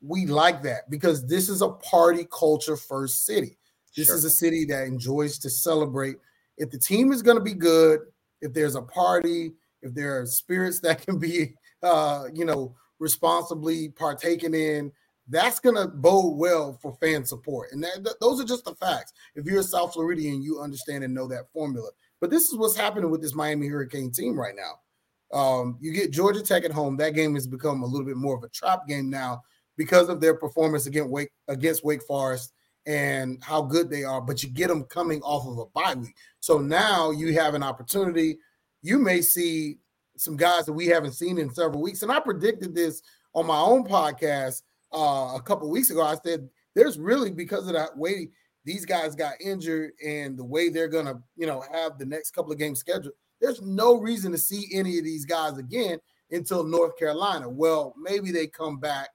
we 0.00 0.26
like 0.26 0.62
that 0.62 0.90
because 0.90 1.26
this 1.26 1.48
is 1.48 1.62
a 1.62 1.68
party 1.68 2.26
culture 2.36 2.76
first 2.76 3.24
city. 3.24 3.56
This 3.96 4.08
sure. 4.08 4.16
is 4.16 4.24
a 4.24 4.30
city 4.30 4.64
that 4.66 4.86
enjoys 4.86 5.38
to 5.38 5.50
celebrate. 5.50 6.16
If 6.56 6.70
the 6.70 6.78
team 6.78 7.12
is 7.12 7.22
going 7.22 7.36
to 7.36 7.42
be 7.42 7.54
good, 7.54 8.00
if 8.40 8.52
there's 8.52 8.74
a 8.74 8.82
party, 8.82 9.52
if 9.82 9.94
there 9.94 10.20
are 10.20 10.26
spirits 10.26 10.80
that 10.80 11.04
can 11.04 11.18
be, 11.18 11.54
uh, 11.82 12.24
you 12.32 12.44
know, 12.44 12.74
responsibly 12.98 13.90
partaken 13.90 14.54
in, 14.54 14.92
that's 15.28 15.60
going 15.60 15.76
to 15.76 15.86
bode 15.86 16.38
well 16.38 16.78
for 16.80 16.96
fan 17.00 17.24
support. 17.24 17.68
And 17.72 17.82
that, 17.82 18.02
th- 18.04 18.16
those 18.20 18.40
are 18.40 18.46
just 18.46 18.64
the 18.64 18.74
facts. 18.74 19.12
If 19.34 19.44
you're 19.44 19.60
a 19.60 19.64
South 19.64 19.92
Floridian, 19.92 20.42
you 20.42 20.60
understand 20.60 21.04
and 21.04 21.14
know 21.14 21.28
that 21.28 21.52
formula. 21.52 21.90
But 22.20 22.30
this 22.30 22.48
is 22.48 22.56
what's 22.56 22.76
happening 22.76 23.10
with 23.10 23.22
this 23.22 23.34
Miami 23.34 23.68
Hurricane 23.68 24.10
team 24.10 24.38
right 24.38 24.54
now. 24.56 25.38
Um, 25.38 25.76
you 25.80 25.92
get 25.92 26.10
Georgia 26.10 26.42
Tech 26.42 26.64
at 26.64 26.72
home. 26.72 26.96
That 26.96 27.14
game 27.14 27.34
has 27.34 27.46
become 27.46 27.82
a 27.82 27.86
little 27.86 28.06
bit 28.06 28.16
more 28.16 28.36
of 28.36 28.42
a 28.42 28.48
trap 28.48 28.86
game 28.88 29.10
now 29.10 29.42
because 29.76 30.08
of 30.08 30.20
their 30.20 30.34
performance 30.34 30.86
against 30.86 31.10
Wake 31.10 31.30
against 31.48 31.84
Wake 31.84 32.02
Forest 32.02 32.52
and 32.86 33.42
how 33.44 33.60
good 33.60 33.90
they 33.90 34.04
are. 34.04 34.22
But 34.22 34.42
you 34.42 34.48
get 34.48 34.68
them 34.68 34.84
coming 34.84 35.20
off 35.20 35.46
of 35.46 35.58
a 35.58 35.66
bye 35.66 35.94
week, 35.94 36.14
so 36.40 36.58
now 36.58 37.10
you 37.10 37.34
have 37.34 37.54
an 37.54 37.62
opportunity. 37.62 38.38
You 38.82 38.98
may 38.98 39.20
see 39.20 39.78
some 40.16 40.36
guys 40.36 40.66
that 40.66 40.72
we 40.72 40.86
haven't 40.86 41.12
seen 41.12 41.38
in 41.38 41.52
several 41.52 41.82
weeks, 41.82 42.02
and 42.02 42.12
I 42.12 42.20
predicted 42.20 42.74
this 42.74 43.02
on 43.34 43.46
my 43.46 43.58
own 43.58 43.84
podcast 43.84 44.62
uh, 44.92 45.34
a 45.36 45.42
couple 45.44 45.70
weeks 45.70 45.90
ago. 45.90 46.02
I 46.02 46.16
said 46.24 46.48
there's 46.74 46.98
really 46.98 47.30
because 47.30 47.66
of 47.66 47.74
that 47.74 47.96
way 47.96 48.30
these 48.64 48.84
guys 48.84 49.14
got 49.14 49.40
injured 49.40 49.92
and 50.04 50.36
the 50.36 50.44
way 50.44 50.68
they're 50.68 50.88
gonna, 50.88 51.22
you 51.36 51.46
know, 51.46 51.64
have 51.72 51.98
the 51.98 52.04
next 52.04 52.32
couple 52.32 52.52
of 52.52 52.58
games 52.58 52.80
scheduled. 52.80 53.14
There's 53.40 53.62
no 53.62 53.96
reason 53.98 54.32
to 54.32 54.38
see 54.38 54.68
any 54.72 54.98
of 54.98 55.04
these 55.04 55.24
guys 55.24 55.58
again 55.58 55.98
until 56.30 56.64
North 56.64 56.96
Carolina. 56.98 57.48
Well, 57.48 57.94
maybe 57.96 58.30
they 58.30 58.46
come 58.46 58.78
back 58.78 59.08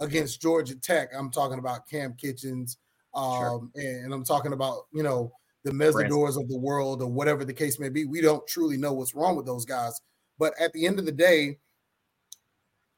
against 0.00 0.40
Georgia 0.40 0.76
Tech. 0.76 1.10
I'm 1.14 1.30
talking 1.30 1.58
about 1.58 1.88
Cam 1.88 2.14
Kinchens, 2.14 2.76
um, 3.14 3.38
sure. 3.38 3.70
and, 3.74 4.04
and, 4.04 4.14
I'm 4.14 4.24
talking 4.24 4.52
about 4.52 4.86
you 4.92 5.02
know 5.02 5.32
the 5.66 5.74
Mesidors 5.74 6.36
of 6.36 6.48
the 6.48 6.56
world 6.56 7.02
or 7.02 7.08
whatever 7.08 7.44
the 7.44 7.52
case 7.52 7.80
may 7.80 7.88
be. 7.88 8.04
We 8.04 8.20
don't 8.20 8.46
truly 8.46 8.76
know 8.76 8.92
what's 8.92 9.16
wrong 9.16 9.34
with 9.34 9.46
those 9.46 9.64
guys, 9.64 10.00
but 10.38 10.54
at 10.60 10.72
the 10.72 10.86
end 10.86 11.00
of 11.00 11.06
the 11.06 11.12
day, 11.12 11.58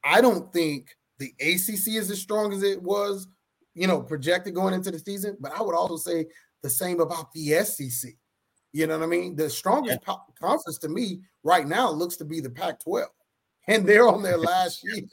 I 0.04 0.20
don't 0.20 0.52
think 0.52 0.94
the 1.18 1.32
ACC 1.40 1.96
is 1.96 2.10
as 2.10 2.20
strong 2.20 2.52
as 2.52 2.62
it 2.62 2.82
was, 2.82 3.26
you 3.74 3.86
know, 3.86 4.02
projected 4.02 4.54
going 4.54 4.74
into 4.74 4.90
the 4.90 4.98
season. 4.98 5.38
But 5.40 5.58
I 5.58 5.62
would 5.62 5.74
also 5.74 5.96
say 5.96 6.26
the 6.62 6.68
same 6.68 7.00
about 7.00 7.32
the 7.32 7.64
SEC. 7.64 8.12
You 8.72 8.86
know 8.86 8.98
what 8.98 9.04
I 9.04 9.08
mean? 9.08 9.34
The 9.34 9.48
strongest 9.48 10.00
yeah. 10.06 10.14
conference 10.38 10.76
to 10.80 10.90
me 10.90 11.20
right 11.44 11.66
now 11.66 11.90
looks 11.90 12.16
to 12.18 12.26
be 12.26 12.40
the 12.40 12.50
Pac 12.50 12.80
12, 12.80 13.08
and 13.66 13.86
they're 13.86 14.08
on 14.08 14.22
their 14.22 14.36
last 14.38 14.84
year. 14.84 15.08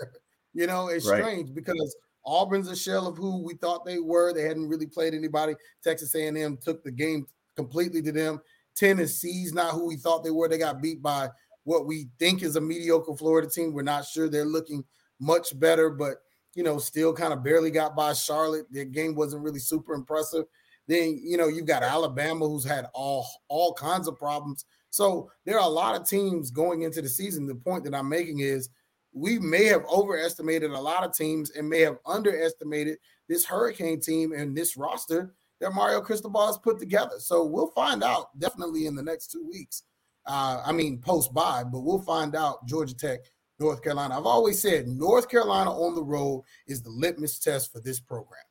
You 0.53 0.67
know, 0.67 0.89
it's 0.89 1.07
right. 1.07 1.23
strange 1.23 1.53
because 1.53 1.95
Auburn's 2.25 2.67
a 2.67 2.75
shell 2.75 3.07
of 3.07 3.15
who 3.15 3.41
we 3.41 3.53
thought 3.53 3.85
they 3.85 3.99
were. 3.99 4.33
They 4.33 4.43
hadn't 4.43 4.67
really 4.67 4.87
played 4.87 5.13
anybody. 5.13 5.53
Texas 5.81 6.13
A&M 6.15 6.57
took 6.61 6.83
the 6.83 6.91
game 6.91 7.25
completely 7.55 8.01
to 8.03 8.11
them. 8.11 8.41
Tennessee's 8.75 9.53
not 9.53 9.73
who 9.73 9.87
we 9.87 9.95
thought 9.95 10.23
they 10.23 10.31
were. 10.31 10.47
They 10.47 10.57
got 10.57 10.81
beat 10.81 11.01
by 11.01 11.29
what 11.63 11.85
we 11.85 12.09
think 12.19 12.43
is 12.43 12.55
a 12.55 12.61
mediocre 12.61 13.15
Florida 13.15 13.49
team. 13.49 13.73
We're 13.73 13.83
not 13.83 14.05
sure 14.05 14.29
they're 14.29 14.45
looking 14.45 14.83
much 15.19 15.57
better, 15.59 15.89
but 15.89 16.17
you 16.53 16.63
know, 16.63 16.77
still 16.77 17.13
kind 17.13 17.33
of 17.33 17.43
barely 17.43 17.71
got 17.71 17.95
by 17.95 18.13
Charlotte. 18.13 18.65
Their 18.71 18.85
game 18.85 19.15
wasn't 19.15 19.43
really 19.43 19.59
super 19.59 19.93
impressive. 19.93 20.45
Then 20.87 21.19
you 21.23 21.37
know 21.37 21.47
you've 21.47 21.65
got 21.65 21.83
Alabama, 21.83 22.47
who's 22.47 22.63
had 22.63 22.87
all 22.93 23.27
all 23.47 23.73
kinds 23.73 24.07
of 24.07 24.17
problems. 24.17 24.65
So 24.89 25.29
there 25.45 25.59
are 25.59 25.65
a 25.65 25.71
lot 25.71 25.99
of 25.99 26.07
teams 26.07 26.51
going 26.51 26.83
into 26.83 27.01
the 27.01 27.09
season. 27.09 27.47
The 27.47 27.55
point 27.55 27.83
that 27.83 27.95
I'm 27.95 28.07
making 28.07 28.39
is 28.39 28.69
we 29.11 29.39
may 29.39 29.65
have 29.65 29.83
overestimated 29.85 30.71
a 30.71 30.79
lot 30.79 31.03
of 31.03 31.13
teams 31.13 31.51
and 31.51 31.67
may 31.67 31.81
have 31.81 31.97
underestimated 32.05 32.97
this 33.27 33.45
Hurricane 33.45 33.99
team 33.99 34.31
and 34.33 34.55
this 34.55 34.77
roster 34.77 35.33
that 35.65 35.73
Mario 35.73 35.99
Cristobal 35.99 36.45
has 36.45 36.59
put 36.59 36.77
together. 36.77 37.15
So 37.17 37.43
we'll 37.43 37.71
find 37.71 38.03
out 38.03 38.37
definitely 38.37 38.85
in 38.85 38.95
the 38.95 39.01
next 39.01 39.31
two 39.31 39.43
weeks. 39.51 39.81
Uh, 40.27 40.61
I 40.63 40.71
mean, 40.71 40.99
post 40.99 41.33
by, 41.33 41.63
but 41.63 41.79
we'll 41.79 42.03
find 42.03 42.35
out 42.35 42.67
Georgia 42.67 42.95
Tech, 42.95 43.21
North 43.59 43.81
Carolina. 43.81 44.15
I've 44.15 44.27
always 44.27 44.61
said 44.61 44.87
North 44.87 45.27
Carolina 45.27 45.71
on 45.71 45.95
the 45.95 46.03
road 46.03 46.43
is 46.67 46.83
the 46.83 46.91
litmus 46.91 47.39
test 47.39 47.73
for 47.73 47.81
this 47.81 47.99
program. 47.99 48.43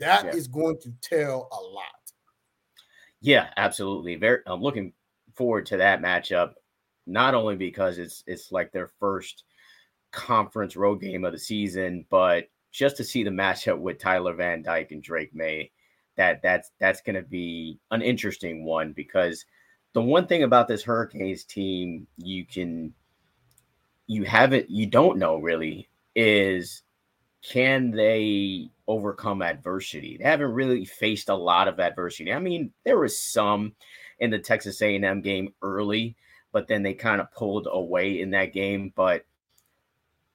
That 0.00 0.24
yeah. 0.24 0.30
is 0.32 0.48
going 0.48 0.78
to 0.82 0.92
tell 1.00 1.48
a 1.52 1.62
lot. 1.72 1.84
Yeah, 3.20 3.46
absolutely. 3.56 4.16
Very. 4.16 4.40
I'm 4.46 4.60
looking 4.60 4.92
forward 5.34 5.66
to 5.66 5.76
that 5.76 6.02
matchup, 6.02 6.54
not 7.06 7.34
only 7.34 7.54
because 7.54 7.98
it's 7.98 8.24
it's 8.26 8.50
like 8.50 8.72
their 8.72 8.90
first 8.98 9.44
conference 10.10 10.74
road 10.74 11.00
game 11.00 11.24
of 11.24 11.32
the 11.32 11.38
season, 11.38 12.06
but 12.10 12.48
just 12.72 12.96
to 12.96 13.04
see 13.04 13.22
the 13.22 13.30
matchup 13.42 13.78
with 13.78 13.98
Tyler 13.98 14.34
Van 14.34 14.62
Dyke 14.62 14.90
and 14.90 15.02
Drake 15.02 15.32
Maye, 15.32 15.70
that 16.16 16.42
that's 16.42 16.70
that's 16.78 17.00
going 17.00 17.16
to 17.16 17.22
be 17.22 17.78
an 17.90 18.02
interesting 18.02 18.64
one 18.64 18.92
because 18.92 19.44
the 19.92 20.02
one 20.02 20.26
thing 20.26 20.42
about 20.42 20.68
this 20.68 20.82
Hurricanes 20.82 21.44
team 21.44 22.06
you 22.16 22.44
can 22.44 22.92
you 24.06 24.24
haven't 24.24 24.70
you 24.70 24.86
don't 24.86 25.18
know 25.18 25.36
really 25.36 25.88
is 26.14 26.82
can 27.42 27.90
they 27.90 28.70
overcome 28.88 29.42
adversity? 29.42 30.16
They 30.16 30.24
haven't 30.24 30.52
really 30.52 30.84
faced 30.84 31.28
a 31.28 31.34
lot 31.34 31.68
of 31.68 31.78
adversity. 31.78 32.32
I 32.32 32.38
mean, 32.38 32.72
there 32.84 32.98
was 32.98 33.20
some 33.20 33.74
in 34.18 34.30
the 34.30 34.38
Texas 34.38 34.82
A&M 34.82 35.20
game 35.20 35.54
early, 35.62 36.16
but 36.52 36.66
then 36.66 36.82
they 36.82 36.94
kind 36.94 37.20
of 37.20 37.30
pulled 37.32 37.68
away 37.70 38.20
in 38.20 38.30
that 38.30 38.52
game. 38.52 38.92
But 38.96 39.24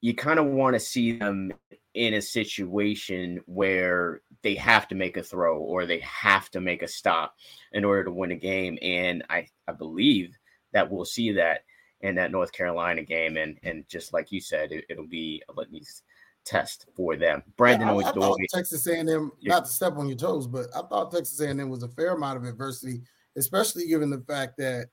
you 0.00 0.14
kind 0.14 0.38
of 0.38 0.46
want 0.46 0.74
to 0.74 0.80
see 0.80 1.12
them 1.12 1.52
in 1.94 2.14
a 2.14 2.22
situation 2.22 3.40
where 3.46 4.22
they 4.42 4.54
have 4.54 4.88
to 4.88 4.94
make 4.94 5.16
a 5.16 5.22
throw 5.22 5.58
or 5.58 5.84
they 5.84 6.00
have 6.00 6.50
to 6.50 6.60
make 6.60 6.82
a 6.82 6.88
stop 6.88 7.34
in 7.72 7.84
order 7.84 8.04
to 8.04 8.12
win 8.12 8.32
a 8.32 8.36
game. 8.36 8.78
And 8.80 9.22
I, 9.28 9.46
I 9.68 9.72
believe 9.72 10.36
that 10.72 10.90
we'll 10.90 11.04
see 11.04 11.32
that 11.32 11.64
in 12.00 12.14
that 12.14 12.32
North 12.32 12.52
Carolina 12.52 13.02
game. 13.02 13.36
And 13.36 13.58
and 13.62 13.86
just 13.88 14.12
like 14.12 14.32
you 14.32 14.40
said, 14.40 14.72
it, 14.72 14.96
will 14.96 15.06
be 15.06 15.42
a 15.48 15.52
litmus 15.52 16.02
test 16.44 16.86
for 16.96 17.16
them. 17.16 17.42
Brandon 17.56 17.88
yeah, 17.88 18.10
I, 18.14 18.30
I 18.30 18.36
Texas 18.52 18.86
A&M, 18.86 19.32
yeah. 19.40 19.54
not 19.54 19.66
to 19.66 19.70
step 19.70 19.96
on 19.96 20.08
your 20.08 20.16
toes, 20.16 20.46
but 20.46 20.66
I 20.74 20.82
thought 20.82 21.12
Texas 21.12 21.40
A&M 21.40 21.68
was 21.68 21.82
a 21.82 21.88
fair 21.88 22.14
amount 22.14 22.38
of 22.38 22.44
adversity, 22.44 23.02
especially 23.36 23.86
given 23.86 24.10
the 24.10 24.24
fact 24.26 24.56
that, 24.58 24.86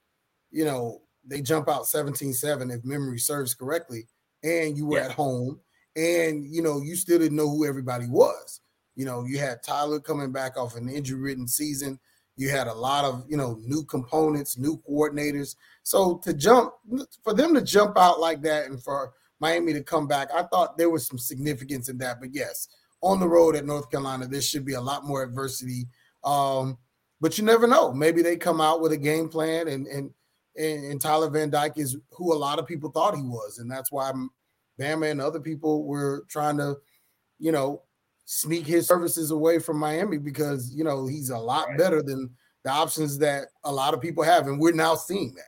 you 0.52 0.66
know, 0.66 1.02
they 1.26 1.42
jump 1.42 1.68
out 1.70 1.84
17-7 1.84 2.76
if 2.76 2.86
memory 2.86 3.20
serves 3.20 3.56
correctly, 3.56 4.08
and 4.44 4.78
you 4.78 4.86
were 4.86 5.00
yeah. 5.00 5.06
at 5.06 5.12
home, 5.12 5.60
and 6.00 6.46
you 6.46 6.62
know, 6.62 6.82
you 6.82 6.96
still 6.96 7.20
didn't 7.20 7.38
know 7.38 7.50
who 7.50 7.68
everybody 7.68 8.08
was. 8.08 8.62
You 8.96 9.06
know, 9.06 9.26
you 9.26 9.40
had 9.40 9.64
Tyler 9.64 10.00
coming 10.00 10.32
back 10.32 10.58
off 10.58 10.76
an 10.76 10.90
injury-ridden 10.90 11.48
season. 11.48 12.00
You 12.36 12.50
had 12.50 12.68
a 12.68 12.74
lot 12.74 13.06
of, 13.06 13.26
you 13.28 13.38
know, 13.38 13.60
new 13.66 13.84
components, 13.84 14.58
new 14.58 14.82
coordinators. 14.90 15.56
So 15.84 16.18
to 16.24 16.34
jump 16.34 16.74
for 17.24 17.34
them 17.34 17.54
to 17.54 17.62
jump 17.62 17.98
out 17.98 18.20
like 18.20 18.42
that 18.44 18.66
and 18.66 18.82
for 18.82 19.14
Miami 19.40 19.74
to 19.74 19.84
come 19.84 20.08
back. 20.08 20.30
I 20.34 20.44
thought 20.44 20.78
there 20.78 20.90
was 20.90 21.08
some 21.08 21.18
significance 21.18 21.90
in 21.90 21.98
that, 22.00 22.20
but 22.20 22.34
yes, 22.34 22.68
on 23.02 23.20
the 23.20 23.28
road 23.28 23.56
at 23.56 23.66
North 23.66 23.90
Carolina, 23.90 24.28
there 24.28 24.42
should 24.42 24.66
be 24.66 24.74
a 24.74 24.82
lot 24.82 25.06
more 25.06 25.24
adversity. 25.24 25.88
Um, 26.24 26.78
but 27.22 27.38
you 27.38 27.46
never 27.46 27.68
know. 27.68 27.94
Maybe 27.94 28.22
they 28.22 28.36
come 28.36 28.62
out 28.62 28.82
with 28.82 28.92
a 28.92 28.98
game 28.98 29.30
plan, 29.30 29.68
and 29.68 29.88
and 29.88 30.12
and, 30.56 31.00
Tyler 31.00 31.30
Van 31.30 31.50
Dyke 31.50 31.78
is 31.78 31.98
who 32.12 32.34
a 32.34 32.36
lot 32.36 32.60
of 32.60 32.68
people 32.68 32.92
thought 32.92 33.16
he 33.16 33.22
was, 33.22 33.60
and 33.60 33.72
that's 33.72 33.92
why 33.92 34.12
Bama 34.80 35.12
and 35.12 35.22
other 35.22 35.40
people 35.40 35.84
were 35.84 36.26
trying 36.30 36.58
to, 36.58 36.78
you 37.40 37.52
know, 37.52 37.84
sneak 38.26 38.66
his 38.66 38.88
services 38.88 39.32
away 39.32 39.60
from 39.60 39.78
Miami 39.78 40.18
because 40.18 40.74
you 40.74 40.84
know 40.84 41.08
he's 41.08 41.32
a 41.32 41.38
lot 41.38 41.68
better 41.78 42.04
than 42.04 42.30
the 42.64 42.70
options 42.70 43.18
that 43.18 43.48
a 43.64 43.72
lot 43.72 43.94
of 43.94 44.02
people 44.02 44.24
have, 44.24 44.48
and 44.48 44.60
we're 44.60 44.72
now 44.72 44.96
seeing 44.96 45.34
that. 45.36 45.46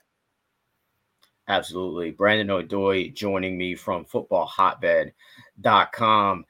Absolutely. 1.47 2.11
Brandon 2.11 2.47
Odoi 2.47 3.13
joining 3.13 3.57
me 3.57 3.75
from 3.75 4.05
footballhotbed.com. 4.05 6.45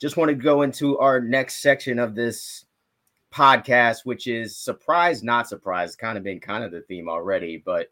Just 0.00 0.16
want 0.16 0.28
to 0.28 0.34
go 0.34 0.62
into 0.62 0.98
our 0.98 1.20
next 1.20 1.62
section 1.62 1.98
of 1.98 2.14
this 2.14 2.66
podcast, 3.34 4.04
which 4.04 4.28
is 4.28 4.56
surprise, 4.56 5.24
not 5.24 5.48
surprise. 5.48 5.96
kind 5.96 6.16
of 6.16 6.22
been 6.22 6.38
kind 6.38 6.62
of 6.62 6.70
the 6.70 6.82
theme 6.82 7.08
already, 7.08 7.60
but 7.64 7.88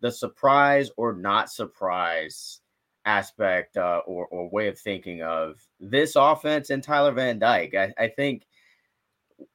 the 0.00 0.10
surprise 0.10 0.90
or 0.96 1.12
not 1.12 1.50
surprise 1.50 2.61
aspect 3.04 3.76
uh, 3.76 4.00
or, 4.06 4.26
or 4.26 4.48
way 4.50 4.68
of 4.68 4.78
thinking 4.78 5.22
of 5.22 5.60
this 5.80 6.16
offense 6.16 6.70
and 6.70 6.82
Tyler 6.82 7.12
Van 7.12 7.38
Dyke. 7.38 7.74
I, 7.74 7.92
I 7.98 8.08
think 8.08 8.46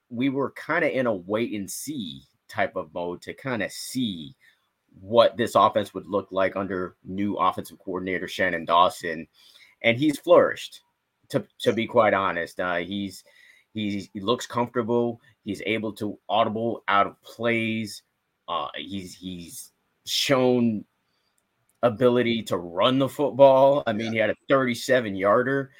we 0.09 0.29
were 0.29 0.51
kind 0.51 0.85
of 0.85 0.91
in 0.91 1.05
a 1.05 1.13
wait 1.13 1.53
and 1.53 1.69
see 1.69 2.23
type 2.47 2.75
of 2.75 2.93
mode 2.93 3.21
to 3.21 3.33
kind 3.33 3.61
of 3.61 3.71
see 3.71 4.35
what 4.99 5.37
this 5.37 5.55
offense 5.55 5.93
would 5.93 6.07
look 6.07 6.27
like 6.31 6.55
under 6.55 6.95
new 7.03 7.35
offensive 7.35 7.77
coordinator 7.79 8.27
Shannon 8.27 8.65
Dawson, 8.65 9.27
and 9.81 9.97
he's 9.97 10.19
flourished. 10.19 10.81
To 11.29 11.45
to 11.59 11.73
be 11.73 11.85
quite 11.85 12.13
honest, 12.13 12.59
uh, 12.59 12.77
he's 12.77 13.23
he's 13.73 14.09
he 14.13 14.21
looks 14.21 14.47
comfortable. 14.47 15.19
He's 15.43 15.61
able 15.65 15.93
to 15.93 16.17
audible 16.29 16.83
out 16.87 17.05
of 17.05 17.21
plays. 17.21 18.01
Uh, 18.47 18.69
he's 18.75 19.13
he's 19.13 19.71
shown 20.05 20.85
ability 21.83 22.43
to 22.43 22.57
run 22.57 22.99
the 22.99 23.09
football. 23.09 23.83
I 23.85 23.93
mean, 23.93 24.07
yeah. 24.07 24.11
he 24.11 24.17
had 24.17 24.29
a 24.31 24.35
37 24.49 25.15
yarder 25.15 25.71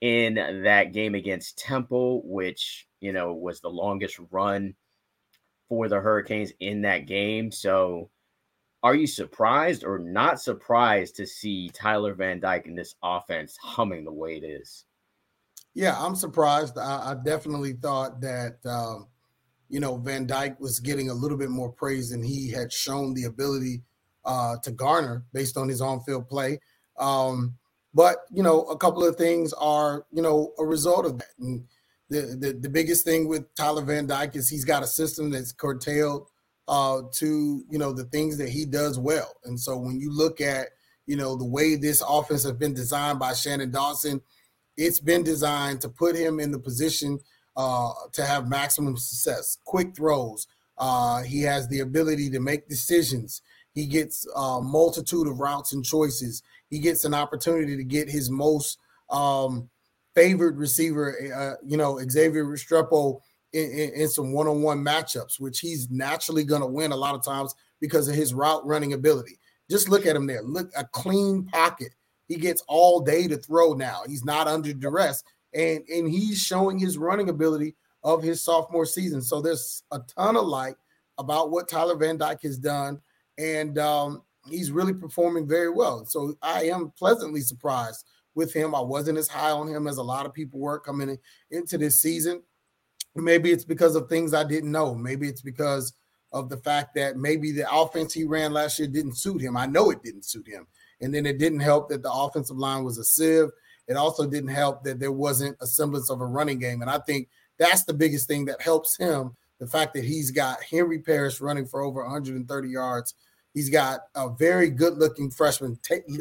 in 0.00 0.34
that 0.64 0.92
game 0.92 1.14
against 1.14 1.58
Temple, 1.58 2.22
which 2.24 2.86
you 3.00 3.12
know 3.12 3.32
was 3.32 3.60
the 3.60 3.70
longest 3.70 4.18
run 4.30 4.74
for 5.68 5.88
the 5.88 6.00
Hurricanes 6.00 6.52
in 6.60 6.82
that 6.82 7.06
game. 7.06 7.50
So 7.50 8.10
are 8.82 8.94
you 8.94 9.06
surprised 9.06 9.82
or 9.82 9.98
not 9.98 10.40
surprised 10.40 11.16
to 11.16 11.26
see 11.26 11.70
Tyler 11.70 12.14
Van 12.14 12.38
Dyke 12.38 12.66
in 12.66 12.74
this 12.74 12.94
offense 13.02 13.56
humming 13.62 14.04
the 14.04 14.12
way 14.12 14.36
it 14.36 14.44
is? 14.44 14.84
Yeah, 15.72 15.96
I'm 15.98 16.14
surprised. 16.14 16.78
I, 16.78 17.12
I 17.12 17.16
definitely 17.24 17.72
thought 17.72 18.20
that 18.20 18.58
um, 18.66 19.08
you 19.70 19.80
know 19.80 19.96
Van 19.96 20.26
Dyke 20.26 20.60
was 20.60 20.80
getting 20.80 21.08
a 21.08 21.14
little 21.14 21.38
bit 21.38 21.50
more 21.50 21.72
praise 21.72 22.10
than 22.10 22.22
he 22.22 22.50
had 22.50 22.72
shown 22.72 23.14
the 23.14 23.24
ability 23.24 23.82
uh, 24.24 24.56
to 24.62 24.70
garner 24.70 25.24
based 25.32 25.56
on 25.56 25.68
his 25.68 25.80
on-field 25.80 26.28
play. 26.28 26.58
Um, 26.98 27.56
but 27.92 28.18
you 28.32 28.42
know, 28.42 28.62
a 28.62 28.76
couple 28.76 29.04
of 29.04 29.16
things 29.16 29.52
are 29.54 30.04
you 30.12 30.22
know 30.22 30.52
a 30.58 30.64
result 30.64 31.06
of 31.06 31.18
that. 31.18 31.28
And 31.38 31.64
the, 32.10 32.36
the 32.38 32.58
the 32.62 32.68
biggest 32.68 33.04
thing 33.04 33.28
with 33.28 33.54
Tyler 33.54 33.82
Van 33.82 34.06
Dyke 34.06 34.36
is 34.36 34.48
he's 34.48 34.64
got 34.64 34.82
a 34.82 34.86
system 34.86 35.30
that's 35.30 35.52
curtailed 35.52 36.28
uh, 36.68 37.02
to 37.12 37.64
you 37.70 37.78
know 37.78 37.92
the 37.92 38.04
things 38.04 38.36
that 38.38 38.48
he 38.48 38.64
does 38.64 38.98
well. 38.98 39.32
And 39.44 39.58
so 39.58 39.76
when 39.76 40.00
you 40.00 40.12
look 40.12 40.40
at 40.40 40.68
you 41.06 41.16
know 41.16 41.36
the 41.36 41.44
way 41.44 41.76
this 41.76 42.02
offense 42.06 42.42
has 42.42 42.52
been 42.52 42.74
designed 42.74 43.18
by 43.18 43.32
Shannon 43.32 43.70
Dawson, 43.70 44.20
it's 44.76 45.00
been 45.00 45.22
designed 45.22 45.80
to 45.82 45.88
put 45.88 46.16
him 46.16 46.40
in 46.40 46.50
the 46.50 46.58
position 46.58 47.20
uh, 47.56 47.92
to 48.12 48.24
have 48.24 48.48
maximum 48.48 48.96
success. 48.96 49.58
Quick 49.64 49.94
throws. 49.94 50.46
Uh, 50.76 51.22
he 51.22 51.42
has 51.42 51.68
the 51.68 51.80
ability 51.80 52.30
to 52.30 52.40
make 52.40 52.68
decisions. 52.68 53.42
He 53.74 53.86
gets 53.86 54.26
a 54.36 54.60
multitude 54.60 55.26
of 55.26 55.40
routes 55.40 55.72
and 55.72 55.84
choices. 55.84 56.42
He 56.70 56.78
gets 56.78 57.04
an 57.04 57.14
opportunity 57.14 57.76
to 57.76 57.84
get 57.84 58.08
his 58.08 58.30
most 58.30 58.78
um, 59.10 59.68
favored 60.14 60.56
receiver, 60.58 61.16
uh, 61.34 61.54
you 61.66 61.76
know, 61.76 61.98
Xavier 62.08 62.44
Restrepo 62.44 63.20
in, 63.52 63.70
in, 63.70 63.90
in 63.94 64.08
some 64.08 64.32
one-on-one 64.32 64.84
matchups, 64.84 65.40
which 65.40 65.60
he's 65.60 65.90
naturally 65.90 66.44
going 66.44 66.60
to 66.60 66.66
win 66.66 66.92
a 66.92 66.96
lot 66.96 67.14
of 67.14 67.24
times 67.24 67.54
because 67.80 68.08
of 68.08 68.14
his 68.14 68.32
route 68.32 68.64
running 68.66 68.92
ability. 68.92 69.38
Just 69.70 69.88
look 69.88 70.06
at 70.06 70.16
him 70.16 70.26
there. 70.26 70.42
Look, 70.42 70.70
a 70.76 70.84
clean 70.84 71.44
pocket. 71.46 71.94
He 72.28 72.36
gets 72.36 72.62
all 72.68 73.00
day 73.00 73.26
to 73.28 73.36
throw 73.36 73.72
now. 73.74 74.02
He's 74.06 74.24
not 74.24 74.46
under 74.48 74.72
duress, 74.72 75.22
and 75.52 75.82
and 75.88 76.08
he's 76.10 76.40
showing 76.40 76.78
his 76.78 76.96
running 76.96 77.28
ability 77.28 77.74
of 78.02 78.22
his 78.22 78.42
sophomore 78.42 78.86
season. 78.86 79.20
So 79.20 79.40
there's 79.40 79.82
a 79.90 80.00
ton 80.00 80.36
of 80.36 80.46
light 80.46 80.76
about 81.18 81.50
what 81.50 81.68
Tyler 81.68 81.96
Van 81.96 82.16
Dyke 82.16 82.42
has 82.42 82.58
done, 82.58 83.00
and 83.38 83.78
um, 83.78 84.22
he's 84.48 84.70
really 84.70 84.94
performing 84.94 85.46
very 85.46 85.70
well. 85.70 86.04
So 86.06 86.34
I 86.42 86.64
am 86.64 86.92
pleasantly 86.98 87.40
surprised 87.40 88.04
with 88.34 88.52
him. 88.52 88.74
I 88.74 88.80
wasn't 88.80 89.18
as 89.18 89.28
high 89.28 89.50
on 89.50 89.68
him 89.68 89.86
as 89.86 89.98
a 89.98 90.02
lot 90.02 90.26
of 90.26 90.34
people 90.34 90.60
were 90.60 90.80
coming 90.80 91.10
in, 91.10 91.18
into 91.50 91.78
this 91.78 92.00
season. 92.00 92.42
Maybe 93.14 93.52
it's 93.52 93.64
because 93.64 93.94
of 93.94 94.08
things 94.08 94.34
I 94.34 94.44
didn't 94.44 94.72
know. 94.72 94.94
Maybe 94.94 95.28
it's 95.28 95.42
because 95.42 95.92
of 96.32 96.48
the 96.48 96.56
fact 96.56 96.96
that 96.96 97.16
maybe 97.16 97.52
the 97.52 97.72
offense 97.72 98.12
he 98.12 98.24
ran 98.24 98.52
last 98.52 98.78
year 98.78 98.88
didn't 98.88 99.16
suit 99.16 99.40
him. 99.40 99.56
I 99.56 99.66
know 99.66 99.90
it 99.90 100.02
didn't 100.02 100.24
suit 100.24 100.48
him. 100.48 100.66
And 101.00 101.14
then 101.14 101.26
it 101.26 101.38
didn't 101.38 101.60
help 101.60 101.88
that 101.90 102.02
the 102.02 102.12
offensive 102.12 102.56
line 102.56 102.82
was 102.82 102.98
a 102.98 103.04
sieve. 103.04 103.50
It 103.86 103.96
also 103.96 104.26
didn't 104.26 104.50
help 104.50 104.82
that 104.84 104.98
there 104.98 105.12
wasn't 105.12 105.56
a 105.60 105.66
semblance 105.66 106.10
of 106.10 106.20
a 106.20 106.26
running 106.26 106.58
game. 106.58 106.82
And 106.82 106.90
I 106.90 106.98
think 106.98 107.28
that's 107.58 107.84
the 107.84 107.94
biggest 107.94 108.26
thing 108.26 108.46
that 108.46 108.60
helps 108.60 108.96
him. 108.96 109.36
The 109.60 109.66
fact 109.66 109.94
that 109.94 110.04
he's 110.04 110.30
got 110.30 110.62
Henry 110.62 110.98
Parrish 110.98 111.40
running 111.40 111.66
for 111.66 111.82
over 111.82 112.02
130 112.02 112.68
yards. 112.68 113.14
He's 113.52 113.70
got 113.70 114.00
a 114.16 114.28
very 114.30 114.68
good 114.68 114.98
looking 114.98 115.30
freshman 115.30 115.78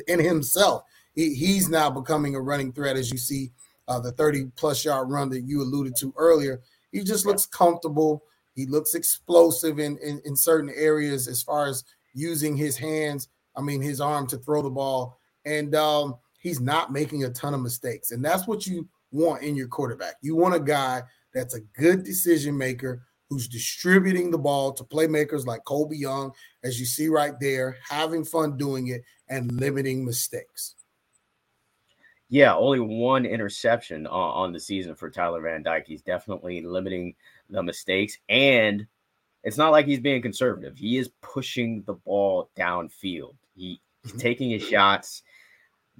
in 0.08 0.20
himself. 0.20 0.84
He, 1.14 1.34
he's 1.34 1.68
now 1.68 1.90
becoming 1.90 2.36
a 2.36 2.42
running 2.42 2.72
threat, 2.72 2.96
as 2.96 3.12
you 3.12 3.18
see 3.18 3.52
uh, 3.88 4.00
the 4.00 4.12
30 4.12 4.52
plus 4.56 4.86
yard 4.86 5.10
run 5.10 5.30
that 5.30 5.42
you 5.42 5.62
alluded 5.62 5.96
to 5.98 6.14
earlier. 6.18 6.62
He 6.92 7.04
just 7.04 7.26
looks 7.26 7.46
comfortable. 7.46 8.24
He 8.56 8.68
looks 8.68 8.94
explosive 8.94 9.80
in, 9.80 9.98
in, 9.98 10.22
in 10.26 10.36
certain 10.36 10.72
areas 10.76 11.28
as 11.28 11.42
far 11.42 11.68
as 11.68 11.84
using 12.14 12.56
his 12.56 12.78
hands, 12.78 13.30
I 13.56 13.62
mean, 13.62 13.82
his 13.82 14.00
arm 14.00 14.28
to 14.28 14.38
throw 14.38 14.62
the 14.62 14.70
ball. 14.70 15.18
And 15.46 15.74
um, 15.76 16.16
he's 16.40 16.60
not 16.60 16.92
making 16.92 17.24
a 17.24 17.30
ton 17.30 17.54
of 17.54 17.62
mistakes. 17.62 18.12
And 18.12 18.24
that's 18.24 18.48
what 18.48 18.68
you 18.68 18.88
want 19.12 19.44
in 19.44 19.56
your 19.56 19.68
quarterback. 19.68 20.16
You 20.22 20.36
want 20.36 20.56
a 20.56 20.60
guy 20.60 21.02
that's 21.34 21.56
a 21.56 21.62
good 21.62 22.04
decision 22.04 22.58
maker 22.58 23.02
who's 23.34 23.48
distributing 23.48 24.30
the 24.30 24.38
ball 24.38 24.72
to 24.72 24.84
playmakers 24.84 25.48
like 25.48 25.64
Colbie 25.64 26.00
Young, 26.00 26.32
as 26.64 26.80
you 26.80 26.86
see 26.86 27.08
right 27.08 27.34
there, 27.42 27.78
having 27.90 28.24
fun 28.24 28.58
doing 28.58 28.90
it 28.90 29.02
and 29.28 29.52
limiting 29.60 30.06
mistakes. 30.06 30.76
Yeah, 32.30 32.56
only 32.56 32.80
one 32.80 33.26
interception 33.26 34.06
on, 34.06 34.46
on 34.46 34.54
the 34.54 34.60
season 34.60 34.94
for 34.94 35.10
Tyler 35.10 35.42
Van 35.42 35.64
Dyke. 35.64 35.88
He's 35.88 36.04
definitely 36.04 36.62
limiting 36.62 37.16
the 37.50 37.64
mistakes. 37.64 38.18
And 38.30 38.86
it's 39.44 39.58
not 39.58 39.72
like 39.72 39.88
he's 39.88 40.00
being 40.00 40.22
conservative. 40.22 40.78
He 40.78 40.98
is 40.98 41.10
pushing 41.22 41.82
the 41.88 41.94
ball 41.94 42.52
downfield. 42.56 43.36
He, 43.56 43.82
he's 44.04 44.12
mm-hmm. 44.12 44.20
taking 44.20 44.52
his 44.52 44.64
shots. 44.64 45.24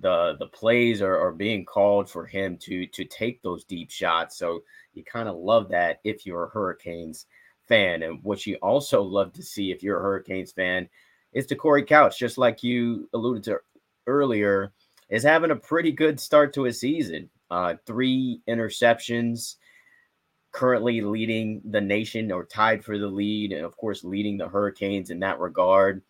The 0.04 0.36
the 0.38 0.48
plays 0.48 1.02
are, 1.02 1.18
are 1.18 1.32
being 1.32 1.66
called 1.66 2.10
for 2.10 2.26
him 2.26 2.58
to 2.58 2.86
to 2.86 3.06
take 3.06 3.42
those 3.42 3.64
deep 3.64 3.90
shots. 3.90 4.38
So 4.38 4.64
you 4.94 5.04
kind 5.04 5.28
of 5.28 5.38
love 5.38 5.70
that 5.70 6.00
if 6.04 6.26
you're 6.26 6.46
a 6.46 6.50
Hurricanes 6.50 7.26
fan. 7.68 8.04
And 8.04 8.20
what 8.24 8.46
you 8.46 8.58
also 8.58 9.02
love 9.02 9.34
to 9.34 9.42
see 9.42 9.72
if 9.72 9.82
you're 9.82 10.00
a 10.00 10.04
Hurricanes 10.04 10.52
fan 10.52 10.88
is 11.34 11.48
Te'Cory 11.48 11.88
Couch, 11.88 12.20
just 12.20 12.38
like 12.38 12.64
you 12.64 13.10
alluded 13.14 13.44
to 13.46 13.58
earlier, 14.06 14.74
is 15.10 15.24
having 15.24 15.52
a 15.52 15.56
pretty 15.56 15.92
good 15.92 16.20
start 16.20 16.54
to 16.54 16.64
his 16.64 16.80
season. 16.80 17.30
Uh, 17.50 17.76
three 17.86 18.42
interceptions, 18.48 19.56
currently 20.52 21.02
leading 21.02 21.62
the 21.66 21.82
nation 21.82 22.32
or 22.32 22.46
tied 22.46 22.84
for 22.84 22.98
the 22.98 23.08
lead, 23.08 23.52
and 23.52 23.66
of 23.66 23.78
course, 23.78 24.04
leading 24.04 24.38
the 24.38 24.48
Hurricanes 24.48 25.10
in 25.10 25.20
that 25.20 25.40
regard. 25.40 26.02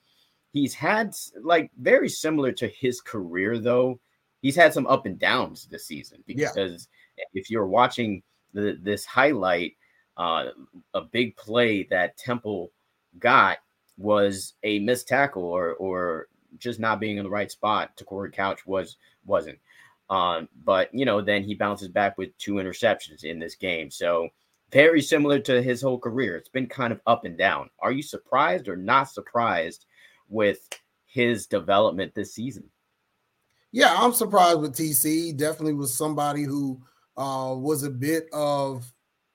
He's 0.53 0.75
had 0.75 1.15
like 1.41 1.71
very 1.79 2.07
similar 2.07 2.51
to 2.53 2.67
his 2.67 3.01
career, 3.01 3.57
though. 3.57 3.99
He's 4.41 4.55
had 4.55 4.73
some 4.73 4.85
up 4.85 5.07
and 5.07 5.17
downs 5.17 5.65
this 5.65 5.87
season 5.87 6.23
because 6.27 6.87
yeah. 7.17 7.23
if 7.33 7.49
you're 7.49 7.65
watching 7.65 8.21
the, 8.53 8.77
this 8.81 9.03
highlight, 9.03 9.73
uh, 10.17 10.49
a 10.93 11.01
big 11.01 11.35
play 11.37 11.83
that 11.89 12.17
Temple 12.17 12.71
got 13.17 13.57
was 13.97 14.53
a 14.63 14.77
missed 14.79 15.07
tackle 15.07 15.43
or 15.43 15.73
or 15.73 16.27
just 16.59 16.79
not 16.79 16.99
being 16.99 17.17
in 17.17 17.23
the 17.23 17.29
right 17.29 17.51
spot 17.51 17.95
Te'Cory 17.97 18.31
Couch 18.31 18.65
was 18.67 18.97
wasn't. 19.25 19.57
Um, 20.11 20.47
but 20.63 20.93
you 20.93 21.05
know, 21.05 21.19
then 21.19 21.43
he 21.43 21.55
bounces 21.55 21.87
back 21.87 22.17
with 22.19 22.37
two 22.37 22.53
interceptions 22.53 23.23
in 23.23 23.39
this 23.39 23.55
game. 23.55 23.89
So 23.89 24.29
very 24.71 25.01
similar 25.01 25.39
to 25.39 25.63
his 25.63 25.81
whole 25.81 25.99
career. 25.99 26.35
It's 26.35 26.49
been 26.49 26.67
kind 26.67 26.93
of 26.93 27.01
up 27.07 27.25
and 27.25 27.37
down. 27.37 27.71
Are 27.79 27.91
you 27.91 28.03
surprised 28.03 28.67
or 28.67 28.75
not 28.75 29.09
surprised 29.09 29.87
with 30.34 30.67
his 31.06 31.46
development 31.46 32.13
this 32.15 32.34
season? 32.34 32.63
Yeah, 33.72 33.96
I'm 33.98 34.13
surprised 34.13 34.60
with 34.60 34.76
TC. 34.76 35.38
Definitely 35.38 35.74
was 35.74 35.93
somebody 35.93 36.43
who 36.43 36.82
uh, 37.17 37.56
was 37.56 37.84
a 37.84 37.89
bit 37.89 38.28
of 38.34 38.91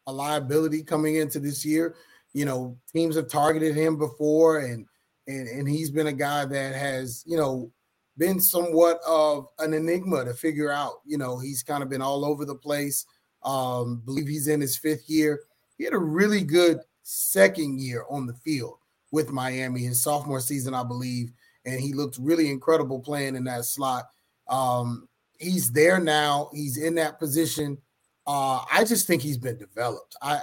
a 0.07 0.13
liability 0.13 0.83
coming 0.83 1.17
into 1.17 1.39
this 1.39 1.65
year. 1.65 1.97
You 2.35 2.45
know, 2.45 2.77
teams 2.93 3.17
have 3.17 3.29
targeted 3.29 3.75
him 3.75 3.97
before, 3.97 4.61
and 4.61 4.87
and 5.27 5.49
and 5.49 5.69
he's 5.69 5.91
been 5.91 6.09
a 6.09 6.13
guy 6.13 6.45
that 6.45 6.75
has 6.75 7.25
you 7.27 7.37
know 7.37 7.73
been 8.17 8.41
somewhat 8.41 9.01
of 9.07 9.49
an 9.61 9.75
enigma 9.75 10.25
to 10.25 10.35
figure 10.35 10.71
out. 10.71 11.01
You 11.05 11.19
know, 11.19 11.39
he's 11.39 11.63
kind 11.63 11.83
of 11.83 11.89
been 11.89 12.03
all 12.03 12.25
over 12.25 12.45
the 12.45 12.55
place. 12.55 13.07
Um, 13.45 14.03
believe 14.05 14.29
he's 14.29 14.49
in 14.49 14.61
his 14.61 14.77
fifth 14.77 15.09
year. 15.09 15.41
He 15.79 15.85
had 15.85 15.95
a 15.95 15.99
really 15.99 16.43
good 16.43 16.81
second 17.03 17.81
year 17.81 18.05
on 18.11 18.27
the 18.27 18.35
field 18.35 18.79
with 19.11 19.31
Miami, 19.31 19.83
his 19.83 20.03
sophomore 20.03 20.41
season, 20.41 20.75
I 20.75 20.85
believe, 20.85 21.33
and 21.65 21.81
he 21.81 21.93
looked 21.93 22.19
really 22.21 22.51
incredible 22.51 23.01
playing 23.01 23.37
in 23.37 23.45
that 23.45 23.65
slot. 23.65 24.09
Um, 24.49 25.09
he's 25.39 25.73
there 25.73 26.01
now. 26.01 26.51
He's 26.53 26.77
in 26.77 26.95
that 26.97 27.19
position. 27.19 27.79
Uh, 28.27 28.65
I 28.71 28.85
just 28.85 29.07
think 29.07 29.23
he's 29.23 29.39
been 29.39 29.59
developed. 29.59 30.17
I 30.23 30.41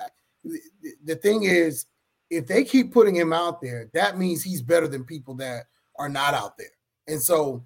the 1.04 1.16
thing 1.16 1.44
is, 1.44 1.86
if 2.30 2.48
they 2.48 2.64
keep 2.64 2.92
putting 2.94 3.16
him 3.16 3.34
out 3.34 3.62
there, 3.62 3.90
that 3.94 4.18
means 4.18 4.44
he's 4.44 4.62
better 4.62 4.88
than 4.88 5.04
people 5.04 5.36
that 5.36 5.66
are 5.98 6.10
not 6.10 6.34
out 6.34 6.58
there. 6.58 6.68
And 7.08 7.22
so 7.22 7.64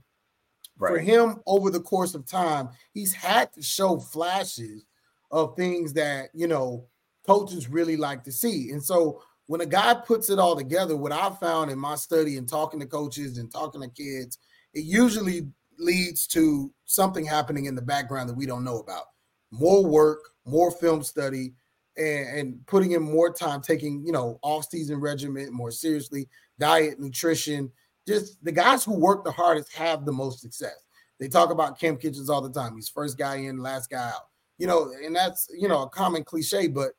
right. 0.78 0.92
for 0.92 1.00
him 1.00 1.42
over 1.46 1.70
the 1.70 1.80
course 1.80 2.14
of 2.14 2.26
time, 2.26 2.70
he's 2.94 3.14
had 3.14 3.52
to 3.54 3.62
show 3.62 4.00
flashes 4.00 4.86
of 5.32 5.56
things 5.56 5.94
that, 5.94 6.30
you 6.34 6.48
know, 6.48 6.86
coaches 7.26 7.70
really 7.70 7.98
like 7.98 8.24
to 8.24 8.32
see. 8.32 8.72
And 8.72 8.84
so 8.84 9.22
when 9.50 9.62
a 9.62 9.66
guy 9.66 9.96
puts 9.96 10.30
it 10.30 10.38
all 10.38 10.56
together, 10.56 10.96
what 10.96 11.12
I 11.12 11.32
found 11.32 11.72
in 11.72 11.80
my 11.80 11.96
study 11.96 12.38
and 12.38 12.48
talking 12.48 12.80
to 12.82 12.86
coaches 12.86 13.40
and 13.40 13.52
talking 13.52 13.82
to 13.82 13.90
kids, 13.90 14.38
it 14.76 14.84
usually 14.84 15.48
leads 15.80 16.28
to 16.28 16.72
something 16.86 17.26
happening 17.26 17.66
in 17.66 17.74
the 17.74 17.82
background 17.82 18.30
that 18.30 18.38
we 18.38 18.46
don't 18.46 18.64
know 18.64 18.78
about. 18.78 19.06
More 19.50 19.84
work, 19.84 20.20
more 20.46 20.70
film 20.70 21.02
study, 21.02 21.54
and, 21.98 22.38
and 22.38 22.68
putting 22.68 22.92
in 22.92 23.02
more 23.02 23.34
time, 23.34 23.60
taking 23.60 24.06
you 24.06 24.12
know 24.12 24.38
off-season 24.44 25.00
regimen 25.00 25.52
more 25.52 25.72
seriously, 25.72 26.30
diet, 26.60 27.00
nutrition. 27.00 27.72
Just 28.08 28.44
the 28.46 28.52
guys 28.52 28.84
who 28.84 29.00
work 29.00 29.26
the 29.26 29.32
hardest 29.32 29.74
have 29.74 30.06
the 30.06 30.14
most 30.14 30.42
success. 30.42 30.78
They 31.20 31.28
talk 31.28 31.50
about 31.50 31.80
Cam 31.80 31.98
Kinchens 31.98 32.30
all 32.30 32.42
the 32.42 32.52
time. 32.52 32.76
He's 32.76 32.88
first 32.88 33.18
guy 33.18 33.38
in, 33.38 33.58
last 33.58 33.90
guy 33.90 34.10
out. 34.10 34.28
You 34.60 34.68
know, 34.68 34.92
and 35.04 35.16
that's 35.16 35.48
you 35.58 35.68
know 35.68 35.82
a 35.82 35.90
common 35.90 36.24
cliche, 36.24 36.68
but 36.68 36.92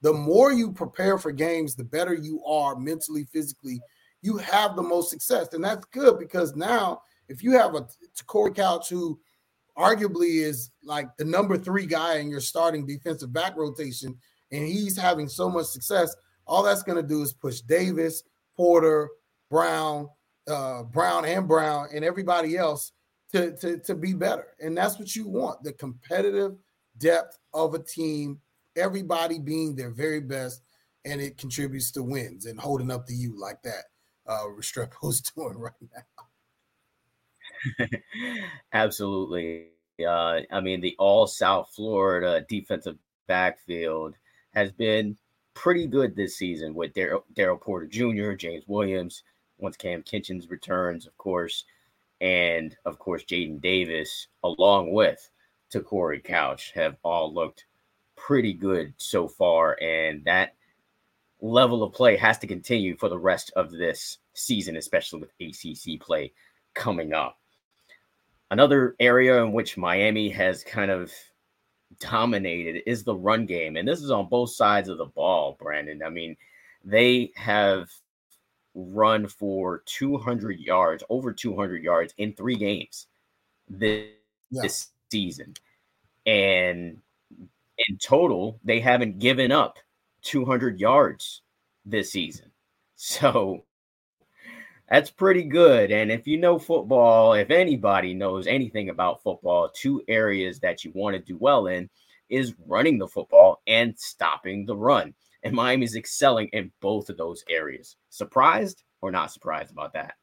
the 0.00 0.12
more 0.12 0.52
you 0.52 0.72
prepare 0.72 1.18
for 1.18 1.32
games, 1.32 1.74
the 1.74 1.84
better 1.84 2.14
you 2.14 2.44
are 2.44 2.76
mentally, 2.76 3.24
physically. 3.32 3.80
You 4.22 4.36
have 4.38 4.76
the 4.76 4.82
most 4.82 5.10
success, 5.10 5.52
and 5.52 5.62
that's 5.62 5.84
good 5.86 6.18
because 6.18 6.56
now 6.56 7.02
if 7.28 7.42
you 7.42 7.52
have 7.52 7.74
a 7.74 7.86
Corey 8.26 8.52
Couch 8.52 8.88
who 8.88 9.18
arguably 9.76 10.42
is 10.42 10.70
like 10.82 11.16
the 11.16 11.24
number 11.24 11.56
three 11.56 11.86
guy 11.86 12.16
in 12.16 12.30
your 12.30 12.40
starting 12.40 12.86
defensive 12.86 13.32
back 13.32 13.56
rotation, 13.56 14.16
and 14.50 14.66
he's 14.66 14.96
having 14.96 15.28
so 15.28 15.48
much 15.48 15.66
success, 15.66 16.14
all 16.46 16.62
that's 16.62 16.82
going 16.82 17.00
to 17.00 17.06
do 17.06 17.22
is 17.22 17.32
push 17.32 17.60
Davis, 17.60 18.22
Porter, 18.56 19.08
Brown, 19.50 20.08
uh, 20.48 20.82
Brown 20.84 21.24
and 21.24 21.46
Brown, 21.46 21.88
and 21.94 22.04
everybody 22.04 22.56
else 22.56 22.92
to, 23.32 23.54
to, 23.58 23.78
to 23.78 23.94
be 23.94 24.14
better. 24.14 24.48
And 24.60 24.76
that's 24.76 24.98
what 24.98 25.14
you 25.14 25.28
want 25.28 25.62
the 25.62 25.72
competitive 25.74 26.56
depth 26.96 27.38
of 27.54 27.74
a 27.74 27.78
team, 27.78 28.40
everybody 28.78 29.38
being 29.38 29.74
their 29.74 29.90
very 29.90 30.20
best, 30.20 30.62
and 31.04 31.20
it 31.20 31.36
contributes 31.36 31.90
to 31.92 32.02
wins 32.02 32.46
and 32.46 32.58
holding 32.58 32.90
up 32.90 33.06
to 33.06 33.14
you 33.14 33.38
like 33.38 33.62
that. 33.62 33.84
Uh, 34.26 34.44
Restrepo's 34.56 35.20
doing 35.36 35.58
right 35.58 35.72
now. 37.78 37.88
Absolutely. 38.72 39.68
Uh, 40.06 40.40
I 40.50 40.60
mean, 40.60 40.80
the 40.80 40.94
all 40.98 41.26
South 41.26 41.72
Florida 41.74 42.44
defensive 42.48 42.98
backfield 43.26 44.14
has 44.54 44.70
been 44.72 45.16
pretty 45.54 45.86
good 45.86 46.14
this 46.14 46.36
season 46.36 46.74
with 46.74 46.94
Daryl 46.94 47.60
Porter 47.60 47.86
Jr., 47.86 48.32
James 48.32 48.64
Williams, 48.68 49.24
once 49.58 49.76
Cam 49.76 50.02
Kinchens 50.02 50.48
returns, 50.48 51.06
of 51.06 51.16
course, 51.16 51.64
and 52.20 52.76
of 52.84 52.98
course, 52.98 53.24
Jaden 53.24 53.60
Davis, 53.60 54.28
along 54.44 54.92
with 54.92 55.30
Te'Cory 55.72 56.22
Couch 56.22 56.72
have 56.74 56.96
all 57.02 57.32
looked 57.32 57.66
pretty 58.26 58.52
good 58.52 58.92
so 58.98 59.28
far. 59.28 59.78
And 59.80 60.24
that 60.24 60.54
level 61.40 61.82
of 61.82 61.92
play 61.92 62.16
has 62.16 62.38
to 62.38 62.46
continue 62.46 62.96
for 62.96 63.08
the 63.08 63.18
rest 63.18 63.52
of 63.56 63.70
this 63.70 64.18
season, 64.34 64.76
especially 64.76 65.20
with 65.20 65.32
ACC 65.40 66.00
play 66.00 66.32
coming 66.74 67.12
up. 67.12 67.38
Another 68.50 68.96
area 68.98 69.42
in 69.42 69.52
which 69.52 69.76
Miami 69.76 70.28
has 70.30 70.64
kind 70.64 70.90
of 70.90 71.12
dominated 72.00 72.82
is 72.86 73.04
the 73.04 73.14
run 73.14 73.46
game. 73.46 73.76
And 73.76 73.86
this 73.86 74.02
is 74.02 74.10
on 74.10 74.28
both 74.28 74.50
sides 74.50 74.88
of 74.88 74.98
the 74.98 75.06
ball, 75.06 75.56
Brandon. 75.60 76.02
I 76.02 76.10
mean, 76.10 76.36
they 76.84 77.30
have 77.34 77.90
run 78.74 79.26
for 79.26 79.82
200 79.86 80.58
yards, 80.58 81.02
over 81.08 81.32
200 81.32 81.82
yards 81.82 82.14
in 82.18 82.32
three 82.32 82.56
games 82.56 83.06
this, 83.68 84.06
yeah. 84.50 84.62
this 84.62 84.88
season. 85.10 85.54
And 86.26 87.00
in 87.86 87.98
total, 87.98 88.58
they 88.64 88.80
haven't 88.80 89.18
given 89.18 89.52
up 89.52 89.78
200 90.22 90.80
yards 90.80 91.42
this 91.84 92.10
season. 92.12 92.50
So 92.96 93.64
that's 94.88 95.10
pretty 95.10 95.44
good. 95.44 95.92
And 95.92 96.10
if 96.10 96.26
you 96.26 96.38
know 96.38 96.58
football, 96.58 97.34
if 97.34 97.50
anybody 97.50 98.14
knows 98.14 98.46
anything 98.46 98.88
about 98.88 99.22
football, 99.22 99.70
two 99.72 100.02
areas 100.08 100.58
that 100.60 100.84
you 100.84 100.90
want 100.94 101.14
to 101.14 101.22
do 101.22 101.36
well 101.36 101.66
in 101.66 101.88
is 102.28 102.54
running 102.66 102.98
the 102.98 103.08
football 103.08 103.62
and 103.66 103.98
stopping 103.98 104.66
the 104.66 104.76
run. 104.76 105.14
And 105.42 105.54
Miami's 105.54 105.94
excelling 105.94 106.48
in 106.48 106.72
both 106.80 107.08
of 107.10 107.16
those 107.16 107.44
areas. 107.48 107.96
Surprised 108.08 108.82
or 109.00 109.10
not 109.10 109.32
surprised 109.32 109.70
about 109.70 109.92
that? 109.92 110.14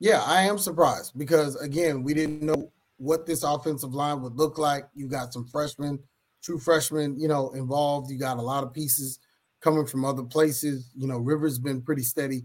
Yeah, 0.00 0.22
I 0.24 0.42
am 0.42 0.58
surprised 0.58 1.18
because 1.18 1.56
again, 1.56 2.02
we 2.02 2.14
didn't 2.14 2.42
know 2.42 2.70
what 2.98 3.26
this 3.26 3.42
offensive 3.42 3.94
line 3.94 4.22
would 4.22 4.36
look 4.36 4.58
like. 4.58 4.84
You 4.94 5.08
got 5.08 5.32
some 5.32 5.46
freshmen, 5.46 5.98
true 6.48 6.58
freshmen, 6.58 7.20
you 7.20 7.28
know, 7.28 7.50
involved. 7.50 8.10
You 8.10 8.18
got 8.18 8.38
a 8.38 8.42
lot 8.42 8.64
of 8.64 8.72
pieces 8.72 9.18
coming 9.60 9.84
from 9.84 10.06
other 10.06 10.22
places. 10.22 10.90
You 10.96 11.06
know, 11.06 11.18
Rivers 11.18 11.58
been 11.58 11.82
pretty 11.82 12.02
steady 12.02 12.44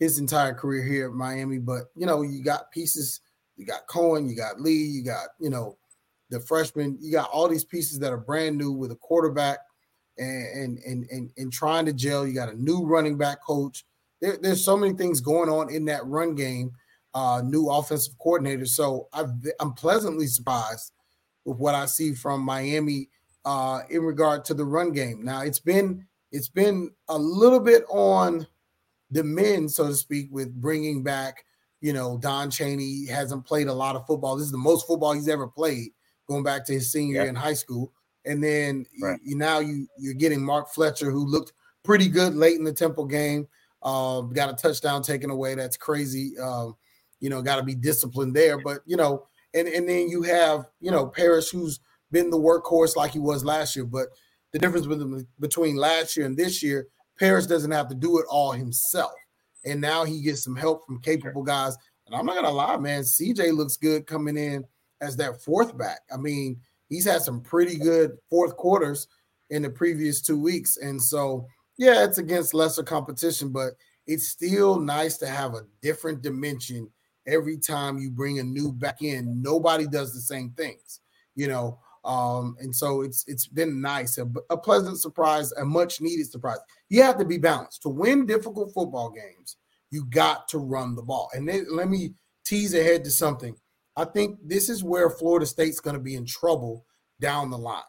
his 0.00 0.18
entire 0.18 0.52
career 0.52 0.82
here 0.82 1.06
at 1.06 1.14
Miami, 1.14 1.58
but 1.58 1.84
you 1.94 2.04
know, 2.04 2.22
you 2.22 2.42
got 2.42 2.72
pieces. 2.72 3.20
You 3.56 3.64
got 3.64 3.86
Cohen, 3.86 4.28
you 4.28 4.34
got 4.34 4.60
Lee, 4.60 4.72
you 4.72 5.04
got 5.04 5.28
you 5.38 5.50
know 5.50 5.78
the 6.30 6.40
freshman. 6.40 6.98
You 7.00 7.12
got 7.12 7.30
all 7.30 7.46
these 7.48 7.64
pieces 7.64 8.00
that 8.00 8.12
are 8.12 8.18
brand 8.18 8.58
new 8.58 8.72
with 8.72 8.90
a 8.90 8.96
quarterback 8.96 9.58
and 10.18 10.78
and 10.78 11.06
and 11.12 11.30
and, 11.36 11.52
trying 11.52 11.86
to 11.86 11.92
gel. 11.92 12.26
You 12.26 12.34
got 12.34 12.52
a 12.52 12.60
new 12.60 12.84
running 12.84 13.16
back 13.16 13.40
coach. 13.40 13.84
There, 14.20 14.36
there's 14.42 14.64
so 14.64 14.76
many 14.76 14.94
things 14.94 15.20
going 15.20 15.48
on 15.48 15.72
in 15.72 15.84
that 15.84 16.04
run 16.06 16.34
game. 16.34 16.72
Uh, 17.14 17.40
new 17.44 17.70
offensive 17.70 18.18
coordinator. 18.18 18.66
So 18.66 19.06
i 19.12 19.20
i 19.20 19.24
am 19.60 19.74
pleasantly 19.74 20.26
surprised 20.26 20.90
with 21.44 21.58
what 21.58 21.76
I 21.76 21.86
see 21.86 22.14
from 22.14 22.40
Miami 22.40 23.10
uh, 23.44 23.80
in 23.90 24.02
regard 24.02 24.44
to 24.46 24.54
the 24.54 24.64
run 24.64 24.92
game. 24.92 25.24
Now 25.24 25.42
it's 25.42 25.58
been 25.58 26.06
it's 26.32 26.48
been 26.48 26.90
a 27.08 27.18
little 27.18 27.60
bit 27.60 27.84
on 27.88 28.46
the 29.10 29.22
men, 29.22 29.68
so 29.68 29.86
to 29.86 29.94
speak, 29.94 30.28
with 30.30 30.52
bringing 30.60 31.02
back. 31.02 31.44
You 31.80 31.92
know, 31.92 32.16
Don 32.18 32.50
Chaney 32.50 33.06
hasn't 33.06 33.44
played 33.44 33.68
a 33.68 33.72
lot 33.72 33.94
of 33.94 34.06
football. 34.06 34.36
This 34.36 34.46
is 34.46 34.52
the 34.52 34.58
most 34.58 34.86
football 34.86 35.12
he's 35.12 35.28
ever 35.28 35.46
played, 35.46 35.90
going 36.26 36.42
back 36.42 36.64
to 36.66 36.72
his 36.72 36.90
senior 36.90 37.20
year 37.20 37.28
in 37.28 37.34
high 37.34 37.54
school. 37.54 37.92
And 38.24 38.42
then 38.42 38.86
right. 39.02 39.20
you, 39.22 39.36
now 39.36 39.58
you 39.58 39.86
you're 39.98 40.14
getting 40.14 40.42
Mark 40.42 40.70
Fletcher, 40.70 41.10
who 41.10 41.26
looked 41.26 41.52
pretty 41.82 42.08
good 42.08 42.34
late 42.34 42.58
in 42.58 42.64
the 42.64 42.72
Temple 42.72 43.04
game. 43.04 43.46
Uh, 43.82 44.22
got 44.22 44.48
a 44.48 44.54
touchdown 44.54 45.02
taken 45.02 45.28
away. 45.28 45.54
That's 45.54 45.76
crazy. 45.76 46.38
Um, 46.38 46.74
you 47.20 47.28
know, 47.28 47.42
got 47.42 47.56
to 47.56 47.62
be 47.62 47.74
disciplined 47.74 48.34
there. 48.34 48.58
But 48.58 48.80
you 48.86 48.96
know, 48.96 49.26
and 49.52 49.68
and 49.68 49.88
then 49.88 50.08
you 50.08 50.22
have 50.22 50.70
you 50.80 50.90
know 50.90 51.06
Parrish, 51.06 51.50
who's 51.50 51.80
been 52.10 52.30
the 52.30 52.38
workhorse 52.38 52.96
like 52.96 53.12
he 53.12 53.18
was 53.18 53.44
last 53.44 53.74
year. 53.76 53.84
But 53.84 54.08
the 54.52 54.58
difference 54.58 54.86
between 55.40 55.76
last 55.76 56.16
year 56.16 56.26
and 56.26 56.36
this 56.36 56.62
year, 56.62 56.88
Parrish 57.18 57.46
doesn't 57.46 57.70
have 57.70 57.88
to 57.88 57.94
do 57.94 58.18
it 58.18 58.26
all 58.28 58.52
himself, 58.52 59.12
and 59.64 59.80
now 59.80 60.04
he 60.04 60.22
gets 60.22 60.44
some 60.44 60.56
help 60.56 60.84
from 60.86 61.00
capable 61.00 61.42
guys. 61.42 61.76
And 62.06 62.14
I'm 62.14 62.26
not 62.26 62.36
gonna 62.36 62.50
lie, 62.50 62.76
man, 62.76 63.02
CJ 63.02 63.52
looks 63.56 63.76
good 63.76 64.06
coming 64.06 64.36
in 64.36 64.64
as 65.00 65.16
that 65.16 65.42
fourth 65.42 65.76
back. 65.76 66.00
I 66.12 66.16
mean, 66.16 66.60
he's 66.88 67.04
had 67.04 67.22
some 67.22 67.40
pretty 67.40 67.76
good 67.76 68.12
fourth 68.28 68.56
quarters 68.56 69.08
in 69.50 69.62
the 69.62 69.70
previous 69.70 70.20
two 70.20 70.38
weeks. 70.38 70.76
And 70.76 71.00
so, 71.00 71.46
yeah, 71.78 72.04
it's 72.04 72.18
against 72.18 72.54
lesser 72.54 72.82
competition, 72.82 73.50
but 73.50 73.72
it's 74.06 74.28
still 74.28 74.78
nice 74.78 75.16
to 75.18 75.26
have 75.26 75.54
a 75.54 75.66
different 75.82 76.22
dimension 76.22 76.90
every 77.26 77.58
time 77.58 77.98
you 77.98 78.10
bring 78.10 78.38
a 78.38 78.42
new 78.42 78.72
back 78.72 79.02
in. 79.02 79.42
Nobody 79.42 79.86
does 79.86 80.12
the 80.12 80.20
same 80.20 80.50
things, 80.50 81.00
you 81.34 81.48
know. 81.48 81.78
Um, 82.04 82.56
and 82.60 82.74
so 82.74 83.00
it's 83.00 83.24
it's 83.26 83.46
been 83.46 83.80
nice, 83.80 84.18
a, 84.18 84.26
a 84.50 84.56
pleasant 84.56 84.98
surprise, 84.98 85.52
a 85.52 85.64
much 85.64 86.00
needed 86.00 86.30
surprise. 86.30 86.58
You 86.90 87.02
have 87.02 87.18
to 87.18 87.24
be 87.24 87.38
balanced 87.38 87.82
to 87.82 87.88
win 87.88 88.26
difficult 88.26 88.72
football 88.74 89.10
games. 89.10 89.56
You 89.90 90.04
got 90.06 90.48
to 90.48 90.58
run 90.58 90.96
the 90.96 91.02
ball. 91.02 91.30
And 91.34 91.48
then 91.48 91.66
let 91.70 91.88
me 91.88 92.14
tease 92.44 92.74
ahead 92.74 93.04
to 93.04 93.10
something. 93.10 93.56
I 93.96 94.04
think 94.04 94.38
this 94.44 94.68
is 94.68 94.84
where 94.84 95.08
Florida 95.08 95.46
State's 95.46 95.80
going 95.80 95.96
to 95.96 96.02
be 96.02 96.16
in 96.16 96.26
trouble 96.26 96.84
down 97.20 97.50
the 97.50 97.58
line. 97.58 97.82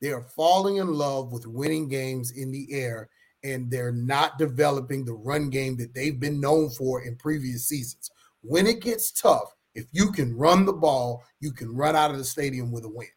They 0.00 0.12
are 0.12 0.22
falling 0.22 0.76
in 0.76 0.92
love 0.92 1.32
with 1.32 1.46
winning 1.46 1.88
games 1.88 2.32
in 2.32 2.52
the 2.52 2.68
air, 2.70 3.08
and 3.42 3.70
they're 3.70 3.92
not 3.92 4.38
developing 4.38 5.04
the 5.04 5.14
run 5.14 5.48
game 5.48 5.76
that 5.78 5.94
they've 5.94 6.20
been 6.20 6.40
known 6.40 6.68
for 6.70 7.02
in 7.02 7.16
previous 7.16 7.66
seasons. 7.66 8.10
When 8.42 8.66
it 8.66 8.80
gets 8.80 9.10
tough, 9.10 9.54
if 9.74 9.86
you 9.92 10.12
can 10.12 10.36
run 10.36 10.66
the 10.66 10.72
ball, 10.72 11.22
you 11.40 11.52
can 11.52 11.74
run 11.74 11.96
out 11.96 12.10
of 12.10 12.18
the 12.18 12.24
stadium 12.24 12.70
with 12.70 12.84
a 12.84 12.88
win. 12.88 13.08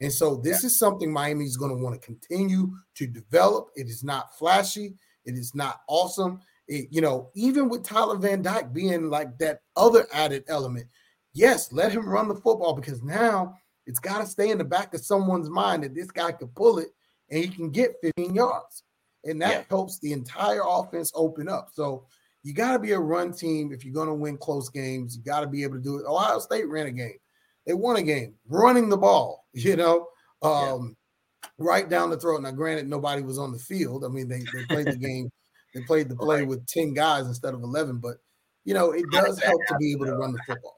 And 0.00 0.12
so 0.12 0.36
this 0.36 0.62
yeah. 0.62 0.68
is 0.68 0.78
something 0.78 1.12
Miami 1.12 1.44
is 1.44 1.56
going 1.56 1.76
to 1.76 1.82
want 1.82 2.00
to 2.00 2.06
continue 2.06 2.70
to 2.94 3.06
develop. 3.06 3.68
It 3.74 3.88
is 3.88 4.04
not 4.04 4.36
flashy. 4.38 4.94
It 5.24 5.34
is 5.34 5.54
not 5.54 5.80
awesome. 5.88 6.40
It, 6.68 6.88
you 6.90 7.00
know, 7.00 7.30
even 7.34 7.68
with 7.68 7.82
Tyler 7.82 8.16
Van 8.16 8.42
Dyke 8.42 8.72
being 8.72 9.10
like 9.10 9.38
that 9.38 9.60
other 9.76 10.06
added 10.12 10.44
element, 10.48 10.86
yes, 11.32 11.72
let 11.72 11.92
him 11.92 12.08
run 12.08 12.28
the 12.28 12.34
football 12.34 12.74
because 12.74 13.02
now 13.02 13.54
it's 13.86 13.98
got 13.98 14.20
to 14.20 14.26
stay 14.26 14.50
in 14.50 14.58
the 14.58 14.64
back 14.64 14.94
of 14.94 15.04
someone's 15.04 15.50
mind 15.50 15.82
that 15.82 15.94
this 15.94 16.10
guy 16.10 16.30
could 16.32 16.54
pull 16.54 16.78
it 16.78 16.88
and 17.30 17.42
he 17.42 17.48
can 17.48 17.70
get 17.70 17.96
15 18.02 18.34
yards. 18.34 18.84
And 19.24 19.42
that 19.42 19.50
yeah. 19.50 19.64
helps 19.68 19.98
the 19.98 20.12
entire 20.12 20.62
offense 20.66 21.10
open 21.14 21.48
up. 21.48 21.70
So 21.72 22.06
you 22.42 22.54
got 22.54 22.72
to 22.72 22.78
be 22.78 22.92
a 22.92 22.98
run 22.98 23.32
team 23.32 23.72
if 23.72 23.84
you're 23.84 23.94
going 23.94 24.08
to 24.08 24.14
win 24.14 24.36
close 24.36 24.68
games. 24.68 25.16
You 25.16 25.22
got 25.22 25.40
to 25.40 25.46
be 25.46 25.64
able 25.64 25.74
to 25.74 25.82
do 25.82 25.98
it. 25.98 26.06
Ohio 26.06 26.38
State 26.38 26.68
ran 26.68 26.86
a 26.86 26.92
game. 26.92 27.18
They 27.68 27.74
won 27.74 27.94
a 27.96 28.02
game 28.02 28.34
running 28.48 28.88
the 28.88 28.96
ball, 28.96 29.46
you 29.52 29.76
know, 29.76 30.08
um, 30.42 30.96
yeah. 31.42 31.48
right 31.58 31.88
down 31.88 32.10
the 32.10 32.18
throat. 32.18 32.42
Now, 32.42 32.50
granted, 32.50 32.88
nobody 32.88 33.22
was 33.22 33.38
on 33.38 33.52
the 33.52 33.58
field. 33.58 34.04
I 34.04 34.08
mean, 34.08 34.26
they, 34.26 34.40
they 34.40 34.64
played 34.64 34.86
the 34.86 34.96
game, 34.96 35.30
they 35.74 35.82
played 35.82 36.08
the 36.08 36.16
play 36.16 36.40
right. 36.40 36.48
with 36.48 36.66
10 36.66 36.94
guys 36.94 37.26
instead 37.26 37.54
of 37.54 37.62
11, 37.62 37.98
but, 37.98 38.16
you 38.64 38.74
know, 38.74 38.90
it 38.90 39.04
does 39.12 39.40
help 39.40 39.60
to 39.68 39.76
be 39.78 39.92
able 39.92 40.06
to 40.06 40.16
run 40.16 40.32
the 40.32 40.40
football 40.44 40.74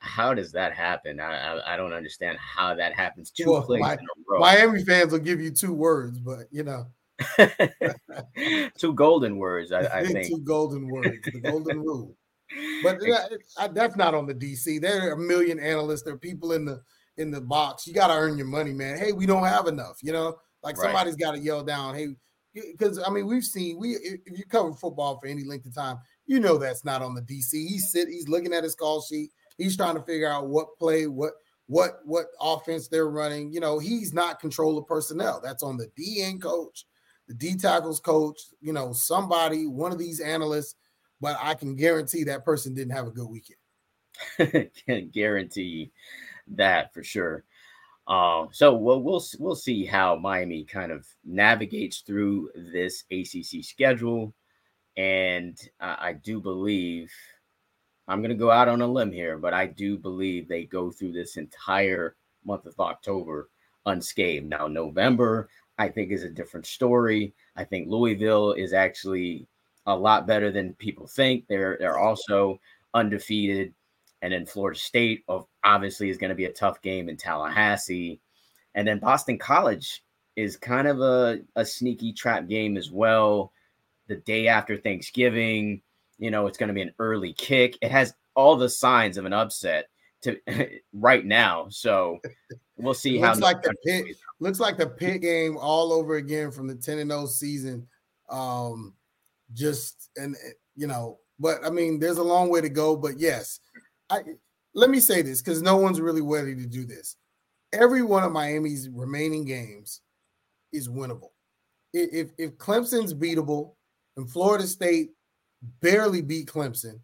how 0.00 0.32
does 0.32 0.50
that 0.52 0.72
happen? 0.72 1.20
I, 1.20 1.34
I, 1.36 1.74
I 1.74 1.76
don't 1.76 1.92
understand 1.92 2.38
how 2.38 2.74
that 2.74 2.94
happens. 2.94 3.30
Two 3.30 3.50
well, 3.50 3.62
plays 3.62 3.82
my, 3.82 3.92
in 3.92 3.98
a 3.98 4.22
row. 4.26 4.40
Miami 4.40 4.82
fans 4.82 5.12
will 5.12 5.18
give 5.18 5.40
you 5.40 5.50
two 5.50 5.74
words, 5.74 6.18
but 6.18 6.46
you 6.50 6.64
know, 6.64 6.86
two 8.78 8.94
golden 8.94 9.36
words. 9.36 9.72
I, 9.72 9.80
I 9.98 10.06
think 10.06 10.26
two 10.26 10.40
golden 10.40 10.88
words. 10.88 11.18
The 11.24 11.40
golden 11.40 11.80
rule. 11.80 12.16
But 12.82 12.98
that, 13.00 13.74
that's 13.74 13.96
not 13.96 14.14
on 14.14 14.26
the 14.26 14.34
DC. 14.34 14.80
There 14.80 15.08
are 15.08 15.12
a 15.12 15.18
million 15.18 15.58
analysts. 15.60 16.02
There 16.02 16.14
are 16.14 16.18
people 16.18 16.52
in 16.52 16.64
the 16.64 16.82
in 17.16 17.30
the 17.30 17.40
box. 17.40 17.86
You 17.86 17.94
got 17.94 18.08
to 18.08 18.14
earn 18.14 18.36
your 18.36 18.46
money, 18.46 18.72
man. 18.72 18.98
Hey, 18.98 19.12
we 19.12 19.26
don't 19.26 19.44
have 19.44 19.66
enough. 19.66 19.98
You 20.02 20.12
know, 20.12 20.36
like 20.62 20.76
right. 20.76 20.84
somebody's 20.84 21.16
got 21.16 21.32
to 21.32 21.38
yell 21.38 21.62
down. 21.62 21.94
Hey, 21.94 22.08
because 22.54 22.98
I 22.98 23.10
mean, 23.10 23.26
we've 23.26 23.44
seen 23.44 23.78
we 23.78 23.92
if 23.92 24.38
you 24.38 24.44
cover 24.46 24.72
football 24.72 25.18
for 25.20 25.28
any 25.28 25.44
length 25.44 25.66
of 25.66 25.74
time, 25.74 25.98
you 26.26 26.40
know 26.40 26.58
that's 26.58 26.84
not 26.84 27.02
on 27.02 27.14
the 27.14 27.22
DC. 27.22 27.52
He's 27.52 27.92
sit. 27.92 28.08
He's 28.08 28.28
looking 28.28 28.52
at 28.52 28.64
his 28.64 28.74
call 28.74 29.02
sheet 29.02 29.30
He's 29.60 29.76
trying 29.76 29.94
to 29.94 30.02
figure 30.02 30.28
out 30.28 30.48
what 30.48 30.78
play, 30.78 31.06
what 31.06 31.34
what 31.66 32.00
what 32.04 32.26
offense 32.40 32.88
they're 32.88 33.10
running. 33.10 33.52
You 33.52 33.60
know, 33.60 33.78
he's 33.78 34.14
not 34.14 34.40
control 34.40 34.78
of 34.78 34.86
personnel. 34.86 35.40
That's 35.42 35.62
on 35.62 35.76
the 35.76 35.90
DN 35.98 36.40
coach, 36.40 36.86
the 37.28 37.34
D 37.34 37.56
tackles 37.56 38.00
coach. 38.00 38.40
You 38.60 38.72
know, 38.72 38.92
somebody, 38.92 39.66
one 39.66 39.92
of 39.92 39.98
these 39.98 40.20
analysts. 40.20 40.76
But 41.20 41.36
I 41.40 41.54
can 41.54 41.76
guarantee 41.76 42.24
that 42.24 42.44
person 42.44 42.74
didn't 42.74 42.94
have 42.94 43.06
a 43.06 43.10
good 43.10 43.28
weekend. 43.28 44.70
can 44.86 45.10
guarantee 45.10 45.92
that 46.48 46.92
for 46.92 47.02
sure. 47.02 47.44
Uh, 48.08 48.46
so 48.50 48.74
we'll, 48.74 49.02
we'll 49.02 49.22
we'll 49.38 49.54
see 49.54 49.84
how 49.84 50.16
Miami 50.16 50.64
kind 50.64 50.90
of 50.90 51.06
navigates 51.24 52.00
through 52.00 52.50
this 52.72 53.04
ACC 53.10 53.62
schedule, 53.62 54.34
and 54.96 55.56
uh, 55.80 55.96
I 55.98 56.14
do 56.14 56.40
believe 56.40 57.12
I'm 58.08 58.18
going 58.20 58.30
to 58.30 58.34
go 58.34 58.50
out 58.50 58.66
on 58.66 58.80
a 58.80 58.86
limb 58.86 59.12
here, 59.12 59.38
but 59.38 59.54
I 59.54 59.66
do 59.66 59.96
believe 59.96 60.48
they 60.48 60.64
go 60.64 60.90
through 60.90 61.12
this 61.12 61.36
entire 61.36 62.16
month 62.44 62.66
of 62.66 62.80
October 62.80 63.48
unscathed. 63.86 64.48
Now, 64.48 64.66
November, 64.66 65.48
I 65.78 65.88
think, 65.88 66.10
is 66.10 66.24
a 66.24 66.30
different 66.30 66.66
story. 66.66 67.32
I 67.54 67.62
think 67.62 67.88
Louisville 67.88 68.52
is 68.52 68.72
actually 68.72 69.46
a 69.86 69.96
lot 69.96 70.26
better 70.26 70.50
than 70.50 70.74
people 70.74 71.06
think. 71.06 71.44
They're 71.48 71.76
they're 71.78 71.98
also 71.98 72.60
undefeated. 72.94 73.74
and 74.22 74.32
then 74.32 74.46
Florida 74.46 74.78
State 74.78 75.24
of 75.28 75.46
obviously 75.64 76.10
is 76.10 76.18
going 76.18 76.30
to 76.30 76.34
be 76.36 76.44
a 76.44 76.52
tough 76.52 76.82
game 76.82 77.08
in 77.08 77.16
Tallahassee, 77.16 78.20
and 78.74 78.86
then 78.86 78.98
Boston 78.98 79.38
College 79.38 80.02
is 80.36 80.56
kind 80.56 80.88
of 80.88 81.00
a, 81.00 81.40
a 81.56 81.64
sneaky 81.64 82.12
trap 82.12 82.48
game 82.48 82.76
as 82.76 82.90
well. 82.90 83.52
The 84.08 84.16
day 84.16 84.48
after 84.48 84.76
Thanksgiving, 84.76 85.82
you 86.18 86.30
know, 86.30 86.46
it's 86.46 86.58
going 86.58 86.68
to 86.68 86.74
be 86.74 86.82
an 86.82 86.94
early 86.98 87.32
kick. 87.32 87.78
It 87.80 87.90
has 87.90 88.14
all 88.34 88.56
the 88.56 88.68
signs 88.68 89.16
of 89.16 89.24
an 89.24 89.32
upset 89.32 89.88
to 90.22 90.38
right 90.92 91.24
now. 91.24 91.66
So 91.70 92.18
we'll 92.76 92.94
see 92.94 93.20
looks 93.20 93.38
how 93.38 93.44
like 93.44 93.62
the 93.62 93.74
Pitt 93.84 94.16
looks 94.38 94.60
like 94.60 94.76
the 94.76 94.86
Pitt 94.86 95.20
game 95.22 95.56
all 95.56 95.92
over 95.92 96.16
again 96.16 96.50
from 96.50 96.66
the 96.66 96.74
10 96.74 96.98
and 96.98 97.10
0 97.10 97.26
season. 97.26 97.86
Um, 98.28 98.94
just 99.52 100.10
and 100.16 100.36
eh, 100.36 100.52
you 100.76 100.86
know, 100.86 101.18
but 101.38 101.64
I 101.64 101.70
mean, 101.70 101.98
there's 101.98 102.18
a 102.18 102.22
long 102.22 102.50
way 102.50 102.60
to 102.60 102.68
go. 102.68 102.96
But 102.96 103.18
yes, 103.18 103.60
I 104.08 104.20
let 104.74 104.90
me 104.90 105.00
say 105.00 105.22
this 105.22 105.42
because 105.42 105.62
no 105.62 105.76
one's 105.76 106.00
really 106.00 106.22
ready 106.22 106.54
to 106.56 106.66
do 106.66 106.84
this. 106.84 107.16
Every 107.72 108.02
one 108.02 108.24
of 108.24 108.32
Miami's 108.32 108.88
remaining 108.88 109.44
games 109.44 110.00
is 110.72 110.88
winnable. 110.88 111.30
If 111.92 112.30
if 112.38 112.56
Clemson's 112.58 113.14
beatable 113.14 113.74
and 114.16 114.30
Florida 114.30 114.66
State 114.66 115.10
barely 115.80 116.22
beat 116.22 116.46
Clemson, 116.46 117.00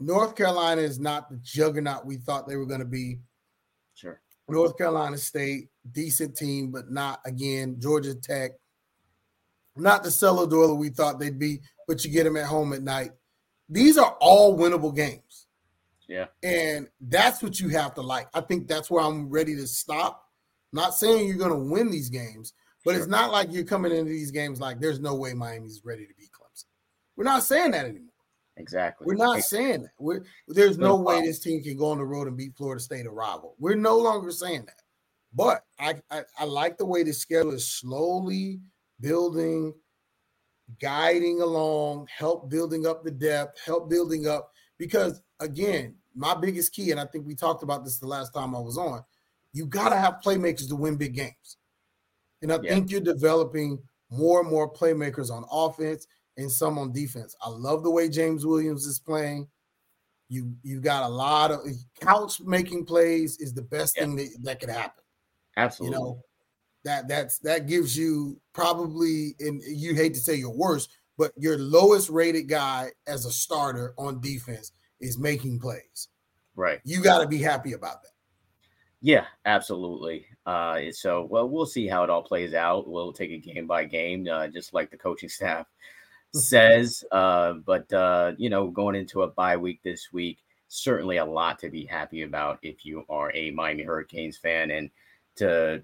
North 0.00 0.34
Carolina 0.34 0.80
is 0.80 0.98
not 0.98 1.30
the 1.30 1.36
juggernaut 1.42 2.06
we 2.06 2.16
thought 2.16 2.48
they 2.48 2.56
were 2.56 2.66
going 2.66 2.80
to 2.80 2.86
be. 2.86 3.18
Sure. 3.94 4.20
North 4.48 4.76
Carolina 4.76 5.18
State, 5.18 5.68
decent 5.92 6.36
team, 6.36 6.70
but 6.70 6.90
not 6.90 7.20
again. 7.24 7.76
Georgia 7.78 8.14
Tech, 8.14 8.52
not 9.76 10.02
the 10.02 10.10
cellar 10.10 10.46
dweller 10.46 10.74
we 10.74 10.90
thought 10.90 11.18
they'd 11.18 11.38
be, 11.38 11.60
but 11.86 12.04
you 12.04 12.10
get 12.10 12.24
them 12.24 12.36
at 12.36 12.46
home 12.46 12.72
at 12.72 12.82
night. 12.82 13.10
These 13.68 13.98
are 13.98 14.16
all 14.20 14.58
winnable 14.58 14.94
games. 14.94 15.46
Yeah. 16.08 16.26
And 16.42 16.88
that's 17.00 17.42
what 17.42 17.60
you 17.60 17.68
have 17.68 17.94
to 17.94 18.00
like. 18.00 18.28
I 18.34 18.40
think 18.40 18.66
that's 18.66 18.90
where 18.90 19.04
I'm 19.04 19.30
ready 19.30 19.54
to 19.56 19.66
stop. 19.66 20.24
Not 20.72 20.94
saying 20.94 21.26
you're 21.26 21.36
going 21.36 21.50
to 21.50 21.70
win 21.70 21.90
these 21.90 22.08
games, 22.08 22.52
but 22.84 22.92
sure. 22.92 23.00
it's 23.00 23.08
not 23.08 23.30
like 23.30 23.52
you're 23.52 23.64
coming 23.64 23.92
into 23.92 24.10
these 24.10 24.30
games 24.30 24.60
like 24.60 24.80
there's 24.80 25.00
no 25.00 25.14
way 25.14 25.34
Miami's 25.34 25.82
ready 25.84 26.06
to 26.06 26.14
beat 26.18 26.30
Clemson. 26.32 26.64
We're 27.16 27.24
not 27.24 27.44
saying 27.44 27.72
that 27.72 27.84
anymore. 27.84 28.06
Exactly. 28.56 29.06
We're 29.06 29.14
not 29.14 29.40
saying 29.40 29.82
that. 29.82 29.92
We're, 29.98 30.24
there's 30.48 30.78
no 30.78 30.96
way 30.96 31.22
this 31.22 31.38
team 31.38 31.62
can 31.62 31.76
go 31.76 31.90
on 31.90 31.98
the 31.98 32.04
road 32.04 32.28
and 32.28 32.36
beat 32.36 32.56
Florida 32.56 32.80
State 32.80 33.06
a 33.06 33.10
rival. 33.10 33.54
We're 33.58 33.76
no 33.76 33.96
longer 33.96 34.30
saying 34.30 34.64
that. 34.66 34.82
But 35.32 35.64
I, 35.78 35.94
I, 36.10 36.22
I 36.38 36.44
like 36.44 36.76
the 36.76 36.86
way 36.86 37.02
the 37.02 37.12
schedule 37.12 37.52
is 37.52 37.68
slowly 37.68 38.60
building, 39.00 39.74
guiding 40.80 41.40
along, 41.40 42.06
help 42.16 42.48
building 42.50 42.86
up 42.86 43.04
the 43.04 43.10
depth, 43.10 43.58
help 43.64 43.90
building 43.90 44.26
up. 44.26 44.52
Because 44.78 45.22
again, 45.40 45.96
my 46.14 46.34
biggest 46.34 46.72
key, 46.72 46.90
and 46.90 47.00
I 47.00 47.06
think 47.06 47.26
we 47.26 47.34
talked 47.34 47.62
about 47.62 47.84
this 47.84 47.98
the 47.98 48.06
last 48.06 48.32
time 48.32 48.54
I 48.54 48.60
was 48.60 48.78
on, 48.78 49.02
you 49.52 49.66
got 49.66 49.90
to 49.90 49.96
have 49.96 50.20
playmakers 50.24 50.68
to 50.68 50.76
win 50.76 50.96
big 50.96 51.14
games. 51.14 51.56
And 52.42 52.52
I 52.52 52.58
yeah. 52.62 52.74
think 52.74 52.90
you're 52.90 53.00
developing 53.00 53.78
more 54.10 54.40
and 54.40 54.50
more 54.50 54.72
playmakers 54.72 55.30
on 55.30 55.44
offense 55.50 56.06
and 56.36 56.50
some 56.50 56.78
on 56.78 56.92
defense. 56.92 57.36
I 57.42 57.50
love 57.50 57.82
the 57.82 57.90
way 57.90 58.08
James 58.08 58.46
Williams 58.46 58.86
is 58.86 58.98
playing. 58.98 59.48
You 60.28 60.54
you 60.62 60.80
got 60.80 61.02
a 61.02 61.08
lot 61.08 61.50
of 61.50 61.60
couch 62.00 62.40
making 62.40 62.86
plays 62.86 63.38
is 63.38 63.52
the 63.52 63.62
best 63.62 63.96
yeah. 63.96 64.04
thing 64.04 64.16
that, 64.16 64.28
that 64.42 64.60
could 64.60 64.70
happen. 64.70 65.02
Absolutely. 65.56 65.98
You 65.98 66.02
know, 66.02 66.22
that 66.84 67.08
that's 67.08 67.38
that 67.40 67.66
gives 67.66 67.96
you 67.96 68.40
probably 68.52 69.34
and 69.40 69.62
you 69.62 69.94
hate 69.94 70.14
to 70.14 70.20
say 70.20 70.34
your 70.34 70.54
worst, 70.54 70.90
but 71.18 71.32
your 71.36 71.58
lowest 71.58 72.08
rated 72.08 72.48
guy 72.48 72.90
as 73.06 73.26
a 73.26 73.30
starter 73.30 73.94
on 73.98 74.20
defense 74.20 74.72
is 75.00 75.18
making 75.18 75.58
plays. 75.58 76.08
Right. 76.56 76.80
You 76.84 77.02
got 77.02 77.20
to 77.20 77.28
be 77.28 77.38
happy 77.38 77.72
about 77.72 78.02
that. 78.02 78.10
Yeah, 79.02 79.24
absolutely. 79.46 80.26
Uh, 80.44 80.80
so, 80.92 81.26
well, 81.30 81.48
we'll 81.48 81.66
see 81.66 81.86
how 81.86 82.04
it 82.04 82.10
all 82.10 82.22
plays 82.22 82.52
out. 82.52 82.88
We'll 82.88 83.12
take 83.12 83.30
it 83.30 83.38
game 83.38 83.66
by 83.66 83.84
game, 83.84 84.28
uh, 84.30 84.48
just 84.48 84.74
like 84.74 84.90
the 84.90 84.98
coaching 84.98 85.28
staff 85.30 85.66
says. 86.34 87.02
Uh, 87.10 87.54
but 87.64 87.90
uh, 87.92 88.32
you 88.36 88.50
know, 88.50 88.68
going 88.68 88.96
into 88.96 89.22
a 89.22 89.28
bye 89.28 89.56
week 89.56 89.80
this 89.82 90.08
week, 90.12 90.38
certainly 90.68 91.16
a 91.16 91.24
lot 91.24 91.58
to 91.60 91.70
be 91.70 91.84
happy 91.84 92.22
about 92.22 92.58
if 92.62 92.84
you 92.84 93.04
are 93.08 93.32
a 93.34 93.50
Miami 93.50 93.82
Hurricanes 93.82 94.36
fan. 94.36 94.70
And 94.70 94.90
to 95.36 95.82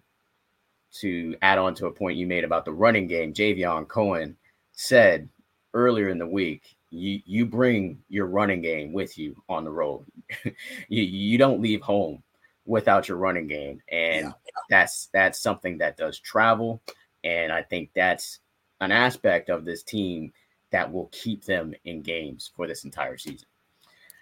to 0.95 1.37
add 1.43 1.59
on 1.59 1.75
to 1.75 1.87
a 1.87 1.93
point 1.93 2.17
you 2.17 2.27
made 2.27 2.45
about 2.45 2.65
the 2.65 2.73
running 2.73 3.07
game, 3.07 3.33
Javion 3.33 3.87
Cohen 3.87 4.37
said 4.73 5.29
earlier 5.75 6.09
in 6.09 6.19
the 6.19 6.27
week, 6.27 6.77
you 6.91 7.21
you 7.25 7.47
bring 7.47 7.99
your 8.09 8.27
running 8.27 8.63
game 8.63 8.93
with 8.93 9.19
you 9.19 9.37
on 9.49 9.65
the 9.65 9.71
road. 9.71 10.05
you 10.45 11.03
you 11.03 11.39
don't 11.39 11.61
leave 11.61 11.83
home 11.83 12.23
without 12.65 13.09
your 13.09 13.19
running 13.19 13.47
game, 13.47 13.81
and 13.91 14.27
yeah. 14.27 14.33
that's 14.71 15.09
that's 15.13 15.41
something 15.41 15.79
that 15.79 15.97
does 15.97 16.19
travel. 16.19 16.81
And 17.25 17.53
I 17.53 17.63
think 17.63 17.91
that's 17.95 18.41
an 18.81 18.93
aspect 18.93 19.49
of 19.49 19.65
this 19.65 19.83
team 19.83 20.33
that 20.71 20.91
will 20.91 21.09
keep 21.13 21.45
them 21.45 21.75
in 21.85 22.03
games 22.03 22.51
for 22.55 22.67
this 22.67 22.85
entire 22.85 23.17
season. 23.17 23.49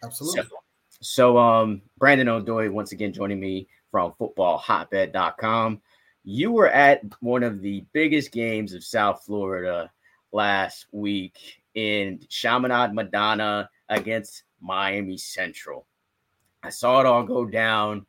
Absolutely. 0.03 0.43
So, 0.43 0.49
so 1.01 1.39
um, 1.39 1.83
Brandon 1.99 2.29
Odoi, 2.29 2.71
once 2.71 2.93
again, 2.93 3.13
joining 3.13 3.41
me 3.41 3.67
from 3.91 4.13
footballhotbed.com. 4.21 5.81
You 6.25 6.53
were 6.53 6.71
at 6.71 7.03
one 7.21 7.43
of 7.43 7.61
the 7.61 7.85
biggest 7.93 8.33
games 8.33 8.73
of 8.73 8.83
South 8.83 9.23
Florida 9.25 9.91
last 10.33 10.87
week 10.91 11.63
in 11.75 12.21
Chaminade 12.29 12.95
Madonna 12.95 13.69
against 13.89 14.45
Miami 14.61 15.19
Central. 15.19 15.87
I 16.63 16.71
saw 16.71 17.01
it 17.01 17.07
all 17.07 17.25
go 17.25 17.45
down, 17.45 18.07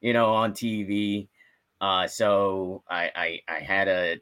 you 0.00 0.14
know, 0.14 0.32
on 0.32 0.52
TV. 0.52 1.28
Uh, 1.80 2.06
so 2.06 2.82
I, 2.88 3.10
I 3.14 3.40
I 3.48 3.60
had 3.60 3.88
a 3.88 4.18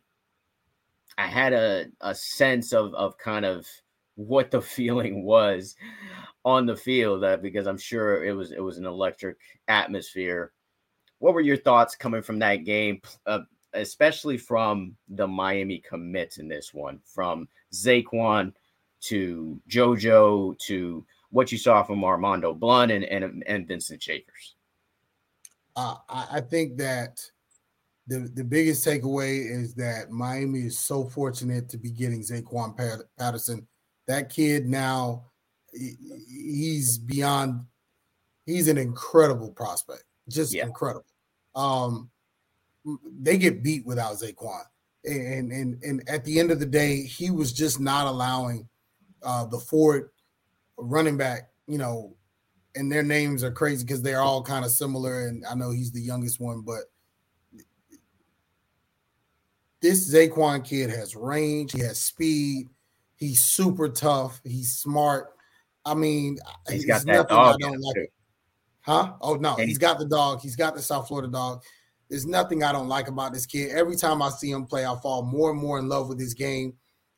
I 1.16 1.26
had 1.26 1.52
a, 1.52 1.86
a 2.00 2.14
sense 2.14 2.72
of 2.72 2.94
of 2.94 3.16
kind 3.18 3.44
of 3.44 3.66
what 4.16 4.50
the 4.50 4.60
feeling 4.76 5.24
was 5.24 5.76
on 6.44 6.66
the 6.66 6.76
field 6.76 7.22
uh, 7.22 7.36
because 7.36 7.66
I'm 7.66 7.78
sure 7.78 8.24
it 8.24 8.32
was 8.32 8.50
it 8.50 8.62
was 8.62 8.78
an 8.78 8.86
electric 8.86 9.36
atmosphere. 9.68 10.52
What 11.20 11.32
were 11.34 11.40
your 11.40 11.56
thoughts 11.56 11.94
coming 11.94 12.22
from 12.22 12.38
that 12.40 12.64
game, 12.64 13.00
uh, 13.26 13.40
especially 13.74 14.36
from 14.36 14.96
the 15.08 15.28
Miami 15.28 15.78
commits 15.78 16.38
in 16.38 16.48
this 16.48 16.74
one, 16.74 16.98
from 17.04 17.46
Zaquan 17.72 18.52
to 19.02 19.60
JoJo 19.68 20.58
to 20.58 21.06
what 21.30 21.52
you 21.52 21.58
saw 21.58 21.82
from 21.82 22.00
Armondo 22.00 22.58
Blount 22.58 22.90
and 22.90 23.04
and, 23.04 23.44
and 23.46 23.68
Vincent 23.68 24.02
Shavers? 24.02 24.56
Uh, 25.76 25.94
I 26.08 26.40
think 26.40 26.76
that 26.78 27.22
the, 28.06 28.30
the 28.34 28.42
biggest 28.42 28.84
takeaway 28.84 29.48
is 29.48 29.74
that 29.74 30.10
Miami 30.10 30.62
is 30.66 30.78
so 30.78 31.04
fortunate 31.04 31.68
to 31.68 31.78
be 31.78 31.90
getting 31.90 32.22
Zaquan 32.22 32.76
Patterson. 33.16 33.66
That 34.08 34.28
kid 34.30 34.66
now, 34.66 35.26
he's 35.72 36.98
beyond, 36.98 37.60
he's 38.46 38.66
an 38.66 38.78
incredible 38.78 39.52
prospect, 39.52 40.02
just 40.28 40.52
yeah. 40.52 40.66
incredible. 40.66 41.06
Um, 41.54 42.10
they 43.20 43.38
get 43.38 43.62
beat 43.62 43.84
without 43.86 44.14
Zaquan. 44.14 44.62
And, 45.04 45.50
and 45.50 45.82
and 45.82 46.08
at 46.08 46.24
the 46.24 46.38
end 46.38 46.50
of 46.50 46.60
the 46.60 46.66
day, 46.66 47.02
he 47.02 47.30
was 47.30 47.52
just 47.52 47.80
not 47.80 48.06
allowing 48.06 48.68
uh, 49.22 49.46
the 49.46 49.58
Ford 49.58 50.10
running 50.76 51.16
back, 51.16 51.48
you 51.66 51.78
know, 51.78 52.14
and 52.74 52.92
their 52.92 53.02
names 53.02 53.42
are 53.42 53.50
crazy 53.50 53.84
because 53.84 54.02
they're 54.02 54.20
all 54.20 54.42
kind 54.42 54.64
of 54.64 54.70
similar. 54.70 55.26
And 55.26 55.44
I 55.46 55.54
know 55.54 55.70
he's 55.70 55.92
the 55.92 56.02
youngest 56.02 56.38
one, 56.38 56.60
but 56.60 56.82
this 59.80 60.12
Zaquan 60.12 60.64
kid 60.64 60.90
has 60.90 61.16
range, 61.16 61.72
he 61.72 61.80
has 61.80 62.00
speed, 62.00 62.68
he's 63.16 63.44
super 63.44 63.88
tough, 63.88 64.40
he's 64.44 64.78
smart. 64.78 65.34
I 65.84 65.94
mean, 65.94 66.38
he's 66.68 66.84
got 66.84 67.06
that 67.06 67.28
dog. 67.28 67.56
I 67.62 67.66
don't 67.66 67.80
like. 67.80 68.12
Huh? 68.90 69.12
Oh 69.20 69.34
no, 69.34 69.54
he's 69.54 69.78
got 69.78 69.98
the 69.98 70.06
dog. 70.06 70.40
He's 70.40 70.56
got 70.56 70.74
the 70.74 70.82
South 70.82 71.08
Florida 71.08 71.28
dog. 71.28 71.62
There's 72.08 72.26
nothing 72.26 72.64
I 72.64 72.72
don't 72.72 72.88
like 72.88 73.08
about 73.08 73.32
this 73.32 73.46
kid. 73.46 73.70
Every 73.70 73.94
time 73.94 74.20
I 74.20 74.30
see 74.30 74.50
him 74.50 74.66
play, 74.66 74.84
I 74.84 74.96
fall 75.00 75.22
more 75.22 75.50
and 75.50 75.60
more 75.60 75.78
in 75.78 75.88
love 75.88 76.08
with 76.08 76.18
his 76.18 76.34
game. 76.34 76.74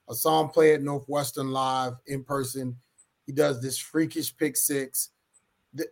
I 0.09 0.13
saw 0.13 0.43
him 0.43 0.49
play 0.49 0.75
at 0.75 0.83
Northwestern 0.83 1.51
live 1.51 1.95
in 2.07 2.25
person. 2.25 2.77
He 3.25 3.33
does 3.33 3.63
this 3.63 3.79
freakish 3.79 4.37
pick 4.37 4.57
six 4.57 5.11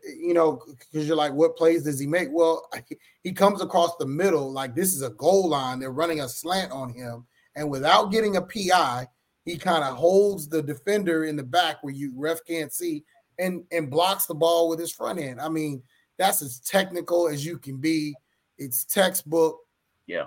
you 0.05 0.35
know, 0.35 0.63
because 0.67 1.07
you're 1.07 1.17
like, 1.17 1.33
what 1.33 1.57
plays 1.57 1.85
does 1.85 1.99
he 1.99 2.07
make? 2.07 2.29
Well, 2.31 2.69
he 3.23 3.33
comes 3.33 3.63
across 3.63 3.97
the 3.97 4.07
middle 4.07 4.53
like 4.53 4.75
this 4.75 4.95
is 4.95 5.03
a 5.03 5.11
goal 5.11 5.49
line. 5.49 5.79
They're 5.79 5.91
running 5.91 6.21
a 6.21 6.29
slant 6.29 6.73
on 6.73 6.93
him, 6.93 7.27
and 7.57 7.71
without 7.71 8.13
getting 8.13 8.37
a 8.37 8.43
PI, 8.43 9.07
he 9.45 9.57
kind 9.57 9.85
of 9.85 9.97
holds 9.97 10.49
the 10.49 10.63
defender 10.63 11.25
in 11.25 11.37
the 11.37 11.43
back 11.43 11.83
where 11.83 11.95
you 11.95 12.13
ref 12.17 12.39
can't 12.47 12.73
see, 12.73 13.05
and 13.41 13.65
and 13.73 13.91
blocks 13.91 14.27
the 14.27 14.35
ball 14.35 14.69
with 14.69 14.79
his 14.79 14.93
front 14.93 15.19
end. 15.19 15.41
I 15.41 15.49
mean, 15.49 15.83
that's 16.19 16.43
as 16.43 16.61
technical 16.61 17.29
as 17.29 17.45
you 17.45 17.59
can 17.59 17.79
be. 17.79 18.15
It's 18.59 18.85
textbook. 18.85 19.59
Yeah, 20.07 20.27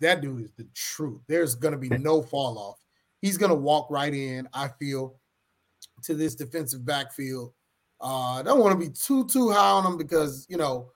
that 0.00 0.20
dude 0.22 0.44
is 0.44 0.52
the 0.56 0.66
truth. 0.74 1.20
There's 1.28 1.54
gonna 1.54 1.78
be 1.78 1.90
no 1.90 2.22
fall 2.22 2.58
off. 2.58 2.78
He's 3.22 3.36
gonna 3.38 3.54
walk 3.54 3.90
right 3.90 4.12
in. 4.12 4.48
I 4.54 4.68
feel 4.68 5.20
to 6.04 6.14
this 6.14 6.34
defensive 6.34 6.84
backfield 6.84 7.52
Uh, 8.00 8.38
I 8.40 8.42
don't 8.42 8.60
want 8.60 8.72
to 8.80 8.86
be 8.86 8.92
too 8.92 9.26
too 9.26 9.50
high 9.50 9.70
on 9.72 9.84
him 9.86 9.98
because 9.98 10.46
you 10.48 10.56
know, 10.56 10.90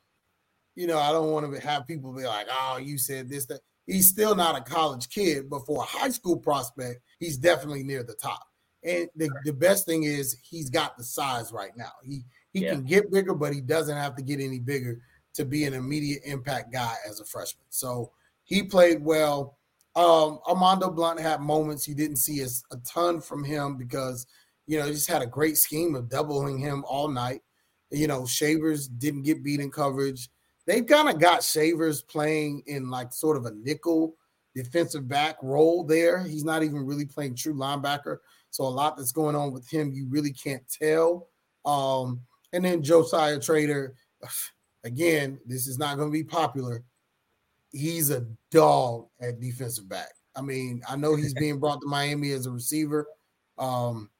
you 0.74 0.87
know, 0.87 0.98
I 0.98 1.12
don't 1.12 1.31
want 1.33 1.53
to 1.53 1.61
have 1.61 1.87
people 1.87 2.12
be 2.14 2.24
like, 2.24 2.46
"Oh, 2.50 2.79
you 2.79 2.96
said 2.98 3.29
this." 3.29 3.44
That 3.46 3.61
he's 3.87 4.09
still 4.09 4.35
not 4.35 4.57
a 4.59 4.62
college 4.62 5.09
kid, 5.11 5.50
but 5.50 5.66
for 5.66 5.83
a 5.83 5.87
high 5.87 6.09
school 6.11 6.38
prospect, 6.38 7.03
he's 7.20 7.37
definitely 7.37 7.85
near 7.85 8.03
the 8.03 8.14
top. 8.14 8.46
And 8.85 9.09
the, 9.16 9.31
the 9.44 9.53
best 9.53 9.87
thing 9.87 10.05
is 10.05 10.37
he's 10.42 10.68
got 10.68 10.97
the 10.97 11.05
size 11.05 11.53
right 11.53 11.77
now. 11.77 11.92
He 12.05 12.25
he 12.53 12.64
yeah. 12.64 12.73
can 12.73 12.85
get 12.85 13.11
bigger, 13.11 13.35
but 13.35 13.53
he 13.53 13.61
doesn't 13.61 13.97
have 13.97 14.14
to 14.16 14.23
get 14.23 14.40
any 14.40 14.61
bigger 14.61 15.01
to 15.35 15.44
be 15.44 15.64
an 15.64 15.75
immediate 15.75 16.23
impact 16.25 16.73
guy 16.73 16.94
as 17.09 17.20
a 17.20 17.25
freshman. 17.25 17.64
So 17.70 18.12
he 18.44 18.62
played 18.62 19.03
well. 19.03 19.59
Um, 19.97 20.40
Armondo 20.47 20.94
Blount 20.94 21.20
had 21.20 21.40
moments 21.40 21.88
you 21.88 21.94
didn't 21.94 22.16
see 22.16 22.40
a, 22.40 22.47
a 22.73 22.77
ton 22.79 23.20
from 23.20 23.44
him 23.44 23.77
because 23.77 24.27
you 24.66 24.79
know 24.79 24.87
he 24.87 24.92
just 24.92 25.11
had 25.11 25.23
a 25.23 25.27
great 25.27 25.57
scheme 25.57 25.94
of 25.94 26.09
doubling 26.09 26.59
him 26.59 26.85
all 26.87 27.09
night. 27.09 27.42
You 27.90 28.07
know, 28.07 28.27
Shavers 28.27 28.88
didn't 28.88 29.23
get 29.23 29.42
beat 29.42 29.61
in 29.61 29.70
coverage. 29.70 30.29
They've 30.66 30.87
kind 30.87 31.09
of 31.09 31.20
got 31.20 31.42
Shavers 31.42 32.03
playing 32.03 32.62
in 32.66 32.90
like 32.90 33.12
sort 33.12 33.37
of 33.37 33.47
a 33.47 33.53
nickel 33.53 34.16
defensive 34.55 35.09
back 35.09 35.37
role 35.42 35.85
there. 35.85 36.23
He's 36.23 36.44
not 36.44 36.62
even 36.62 36.87
really 36.87 37.07
playing 37.07 37.35
true 37.35 37.55
linebacker. 37.55 38.18
So 38.55 38.64
a 38.64 38.67
lot 38.67 38.97
that's 38.97 39.12
going 39.12 39.35
on 39.35 39.53
with 39.53 39.69
him, 39.69 39.93
you 39.93 40.07
really 40.09 40.33
can't 40.33 40.62
tell. 40.69 41.29
Um, 41.64 42.21
and 42.53 42.64
then 42.64 42.83
Josiah 42.83 43.40
Trader, 43.40 43.95
again, 44.85 45.40
this 45.45 45.67
is 45.67 45.79
not 45.79 45.97
going 45.97 46.11
to 46.11 46.12
be 46.12 46.25
popular 46.25 46.85
he's 47.75 48.11
a 48.11 48.25
dog 48.51 49.07
at 49.21 49.40
defensive 49.40 49.88
back. 49.88 50.11
I 50.37 50.40
mean, 50.40 50.83
I 50.88 50.97
know 50.97 51.14
he's 51.14 51.35
being 51.35 51.59
brought 51.59 51.81
to 51.81 51.87
Miami 51.87 52.33
as 52.33 52.47
a 52.47 52.51
receiver. 52.51 53.07
Um, 53.59 54.11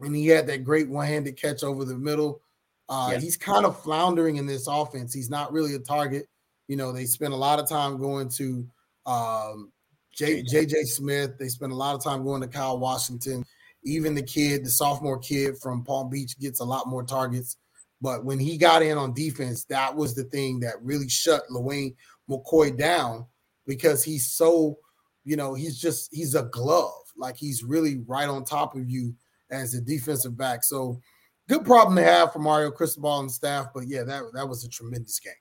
and 0.00 0.14
he 0.14 0.26
had 0.26 0.46
that 0.48 0.64
great 0.64 0.88
one-handed 0.88 1.40
catch 1.40 1.62
over 1.62 1.84
the 1.84 1.96
middle. 1.96 2.42
Uh, 2.88 3.10
yeah. 3.12 3.18
he's 3.18 3.36
kind 3.36 3.64
of 3.64 3.80
floundering 3.82 4.36
in 4.36 4.46
this 4.46 4.66
offense. 4.66 5.14
He's 5.14 5.30
not 5.30 5.52
really 5.52 5.74
a 5.74 5.78
target. 5.78 6.26
You 6.68 6.76
know, 6.76 6.92
they 6.92 7.06
spend 7.06 7.32
a 7.32 7.36
lot 7.36 7.58
of 7.58 7.68
time 7.68 7.98
going 7.98 8.28
to 8.30 8.66
um, 9.06 9.72
J, 10.12 10.42
JJ 10.42 10.86
Smith. 10.86 11.38
They 11.38 11.48
spend 11.48 11.72
a 11.72 11.76
lot 11.76 11.94
of 11.94 12.04
time 12.04 12.24
going 12.24 12.42
to 12.42 12.48
Kyle 12.48 12.78
Washington. 12.78 13.44
Even 13.86 14.14
the 14.14 14.22
kid, 14.22 14.64
the 14.64 14.70
sophomore 14.70 15.18
kid 15.18 15.56
from 15.58 15.84
Palm 15.84 16.10
Beach, 16.10 16.38
gets 16.38 16.60
a 16.60 16.64
lot 16.64 16.88
more 16.88 17.04
targets. 17.04 17.56
But 18.00 18.24
when 18.24 18.38
he 18.38 18.58
got 18.58 18.82
in 18.82 18.98
on 18.98 19.14
defense, 19.14 19.64
that 19.64 19.94
was 19.94 20.14
the 20.14 20.24
thing 20.24 20.60
that 20.60 20.82
really 20.82 21.08
shut 21.08 21.42
Lewayne 21.50 21.94
McCoy 22.28 22.76
down 22.76 23.26
because 23.66 24.04
he's 24.04 24.32
so, 24.32 24.78
you 25.24 25.36
know, 25.36 25.54
he's 25.54 25.78
just 25.78 26.14
he's 26.14 26.34
a 26.34 26.42
glove. 26.44 26.92
Like 27.16 27.36
he's 27.36 27.62
really 27.62 28.02
right 28.06 28.28
on 28.28 28.44
top 28.44 28.76
of 28.76 28.90
you 28.90 29.14
as 29.50 29.74
a 29.74 29.80
defensive 29.80 30.36
back. 30.36 30.64
So 30.64 31.00
good 31.48 31.64
problem 31.64 31.96
to 31.96 32.02
have 32.02 32.32
for 32.32 32.40
Mario 32.40 32.70
Cristobal 32.70 33.20
and 33.20 33.30
staff. 33.30 33.68
But 33.74 33.86
yeah, 33.86 34.02
that 34.02 34.24
that 34.34 34.48
was 34.48 34.64
a 34.64 34.68
tremendous 34.68 35.18
game. 35.20 35.32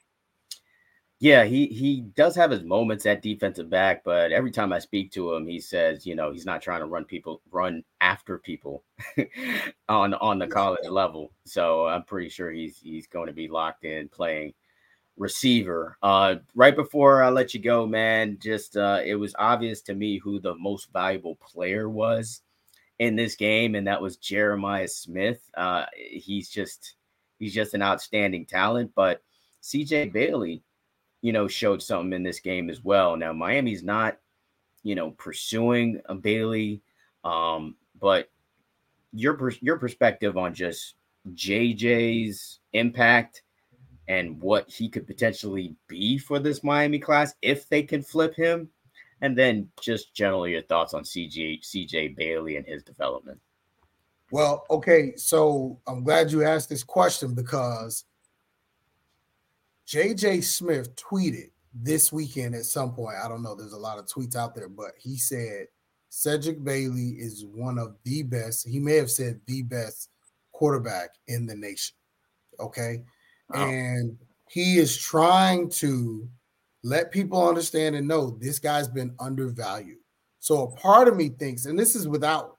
Yeah, 1.20 1.46
he 1.46 1.68
he 1.68 2.02
does 2.02 2.36
have 2.36 2.52
his 2.52 2.64
moments 2.64 3.06
at 3.06 3.22
defensive 3.22 3.70
back, 3.70 4.04
but 4.04 4.34
every 4.34 4.52
time 4.52 4.74
I 4.74 4.80
speak 4.80 5.12
to 5.14 5.34
him, 5.34 5.48
he 5.48 5.60
says, 5.62 6.06
you 6.06 6.14
know, 6.14 6.32
he's 6.32 6.46
not 6.46 6.62
trying 6.62 6.82
to 6.82 6.88
run 6.88 7.06
people 7.06 7.42
run 7.52 7.84
after 8.02 8.38
people 8.38 8.84
on 9.90 10.14
on 10.16 10.40
the 10.40 10.48
college 10.48 10.88
level. 10.90 11.32
So 11.46 11.88
I'm 11.88 12.04
pretty 12.04 12.30
sure 12.30 12.52
he's 12.52 12.80
he's 12.80 13.08
going 13.08 13.28
to 13.28 13.34
be 13.34 13.48
locked 13.48 13.86
in 13.86 14.10
playing 14.10 14.54
receiver. 15.18 15.98
Uh, 16.04 16.36
right 16.54 16.76
before 16.76 17.24
I 17.24 17.30
let 17.30 17.54
you 17.54 17.62
go, 17.62 17.88
man, 17.88 18.38
just 18.42 18.76
uh, 18.76 19.00
it 19.06 19.16
was 19.16 19.34
obvious 19.40 19.82
to 19.84 19.96
me 19.96 20.18
who 20.18 20.40
the 20.40 20.56
most 20.56 20.92
valuable 20.92 21.36
player 21.36 21.90
was 21.90 22.42
in 23.00 23.16
this 23.16 23.36
game, 23.36 23.76
and 23.76 23.88
that 23.88 24.02
was 24.02 24.18
Jeremiah 24.18 24.88
Smith. 24.88 25.50
Uh, 25.56 25.86
he's 25.96 26.50
just 26.50 26.96
he's 27.40 27.54
just 27.54 27.74
an 27.74 27.82
outstanding 27.82 28.46
talent, 28.46 28.92
but 28.96 29.22
CJ 29.64 30.12
Bailey, 30.14 30.62
you 31.26 31.34
know, 31.34 31.48
showed 31.48 31.82
something 31.82 32.14
in 32.14 32.22
this 32.22 32.40
game 32.40 32.70
as 32.70 32.84
well. 32.84 33.18
Now 33.18 33.34
Miami's 33.34 33.82
not, 33.82 34.20
you 34.84 34.94
know, 34.94 35.10
pursuing 35.10 36.00
a 36.06 36.14
Bailey, 36.14 36.84
um, 37.24 37.76
but 38.00 38.30
your 39.12 39.52
your 39.60 39.80
perspective 39.80 40.38
on 40.38 40.54
just 40.54 40.94
JJ's 41.34 42.60
impact 42.74 43.42
and 44.08 44.40
what 44.40 44.70
he 44.70 44.88
could 44.88 45.08
potentially 45.08 45.76
be 45.88 46.20
for 46.20 46.38
this 46.38 46.64
Miami 46.64 47.00
class 47.00 47.34
if 47.42 47.68
they 47.70 47.82
can 47.82 48.04
flip 48.04 48.36
him. 48.36 48.70
And 49.22 49.36
then 49.36 49.68
just 49.82 50.14
generally 50.14 50.52
your 50.52 50.62
thoughts 50.62 50.94
on 50.94 51.02
CJ 51.02 51.62
CJ 51.64 52.16
Bailey 52.16 52.58
and 52.58 52.68
his 52.68 52.84
development. 52.84 53.40
Well, 54.30 54.64
okay, 54.70 55.16
so 55.16 55.80
I'm 55.88 56.04
glad 56.04 56.32
you 56.32 56.44
asked 56.44 56.70
this 56.70 56.84
question 56.84 57.34
because 57.34 58.06
JJ 59.88 60.44
Smith 60.44 60.96
tweeted 60.96 61.52
this 61.74 62.12
weekend 62.12 62.56
at 62.56 62.66
some 62.66 62.94
point. 62.94 63.18
I 63.24 63.28
don't 63.28 63.44
know, 63.44 63.56
there's 63.56 63.74
a 63.74 63.78
lot 63.78 64.00
of 64.00 64.06
tweets 64.06 64.36
out 64.36 64.56
there, 64.56 64.70
but 64.70 64.92
he 64.98 65.18
said 65.18 65.68
Cedric 66.10 66.64
Bailey 66.64 67.10
is 67.20 67.46
one 67.46 67.78
of 67.78 67.96
the 68.04 68.24
best. 68.24 68.68
He 68.68 68.80
may 68.80 68.96
have 68.96 69.12
said 69.12 69.40
the 69.46 69.64
best 69.64 70.10
quarterback 70.54 71.10
in 71.28 71.46
the 71.46 71.56
nation. 71.56 71.96
Okay. 72.60 73.04
And 73.54 74.18
he 74.50 74.78
is 74.78 74.98
trying 74.98 75.70
to 75.70 76.28
let 76.84 77.12
people 77.12 77.48
understand 77.48 77.96
and 77.96 78.08
know 78.08 78.38
this 78.40 78.60
guy's 78.60 78.88
been 78.88 79.14
undervalued. 79.20 79.98
So 80.40 80.64
a 80.64 80.76
part 80.76 81.08
of 81.08 81.16
me 81.16 81.30
thinks, 81.30 81.66
and 81.66 81.78
this 81.78 81.96
is 81.96 82.08
without 82.08 82.58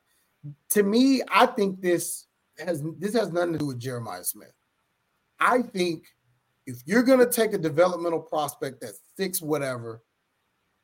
to 0.71 0.83
me, 0.83 1.23
I 1.29 1.47
think 1.47 1.81
this 1.81 2.27
has 2.59 2.83
this 2.99 3.15
has 3.15 3.33
nothing 3.33 3.55
to 3.55 3.59
do 3.59 3.67
with 3.67 3.79
Jeremiah 3.79 4.25
Smith. 4.25 4.53
I 5.41 5.63
think 5.63 6.05
if 6.67 6.83
you're 6.87 7.03
gonna 7.03 7.31
take 7.31 7.53
a 7.53 7.59
developmental 7.59 8.21
prospect 8.21 8.81
that's 8.81 9.01
six 9.17 9.41
whatever, 9.41 10.03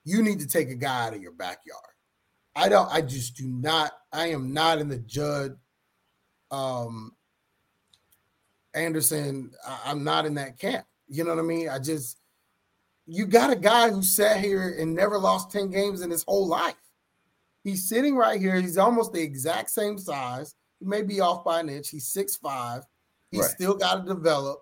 you 0.04 0.22
need 0.22 0.40
to 0.40 0.46
take 0.46 0.70
a 0.70 0.74
guy 0.74 1.06
out 1.06 1.14
of 1.14 1.22
your 1.22 1.32
backyard. 1.32 1.82
I 2.54 2.68
don't, 2.68 2.90
I 2.92 3.00
just 3.00 3.36
do 3.36 3.46
not, 3.46 3.92
I 4.12 4.26
am 4.28 4.52
not 4.52 4.78
in 4.78 4.88
the 4.88 4.98
Judd 4.98 5.56
um 6.50 7.12
Anderson, 8.74 9.50
I'm 9.84 10.04
not 10.04 10.26
in 10.26 10.34
that 10.34 10.58
camp. 10.58 10.86
You 11.08 11.24
know 11.24 11.30
what 11.30 11.40
I 11.40 11.46
mean? 11.46 11.68
I 11.68 11.78
just, 11.78 12.18
you 13.06 13.26
got 13.26 13.52
a 13.52 13.56
guy 13.56 13.90
who 13.90 14.02
sat 14.02 14.40
here 14.40 14.76
and 14.78 14.94
never 14.94 15.18
lost 15.18 15.50
10 15.50 15.70
games 15.70 16.00
in 16.00 16.10
his 16.10 16.24
whole 16.26 16.46
life. 16.46 16.74
He's 17.64 17.88
sitting 17.88 18.16
right 18.16 18.40
here. 18.40 18.60
He's 18.60 18.78
almost 18.78 19.12
the 19.12 19.20
exact 19.20 19.70
same 19.70 19.98
size. 19.98 20.54
He 20.80 20.86
may 20.86 21.02
be 21.02 21.20
off 21.20 21.44
by 21.44 21.60
an 21.60 21.68
inch. 21.68 21.90
He's 21.90 22.08
six 22.08 22.36
five. 22.36 22.82
He's 23.30 23.42
right. 23.42 23.50
still 23.50 23.74
got 23.74 24.04
to 24.04 24.14
develop. 24.14 24.60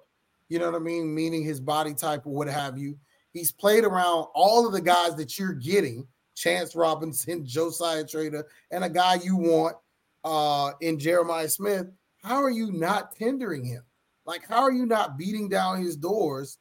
You 0.51 0.59
know 0.59 0.71
what 0.71 0.81
I 0.81 0.85
mean? 0.85 1.15
Meaning 1.15 1.45
his 1.45 1.61
body 1.61 1.95
type 1.95 2.27
or 2.27 2.35
what 2.35 2.49
have 2.49 2.77
you. 2.77 2.99
He's 3.33 3.53
played 3.53 3.85
around 3.85 4.27
all 4.35 4.67
of 4.67 4.73
the 4.73 4.81
guys 4.81 5.15
that 5.15 5.39
you're 5.39 5.55
getting 5.55 6.07
Chance 6.35 6.75
Robinson, 6.75 7.47
Josiah 7.47 8.05
Trader, 8.05 8.47
and 8.71 8.85
a 8.85 8.91
guy 8.91 9.15
you 9.15 9.37
want 9.37 9.77
uh, 10.25 10.73
in 10.81 10.99
Jeremiah 10.99 11.49
Smith. 11.49 11.87
How 12.23 12.43
are 12.43 12.51
you 12.51 12.73
not 12.73 13.15
tendering 13.15 13.65
him? 13.65 13.83
Like, 14.27 14.47
how 14.47 14.63
are 14.63 14.73
you 14.73 14.85
not 14.85 15.17
beating 15.17 15.49
down 15.49 15.83
his 15.83 15.97
doors? 15.97 16.59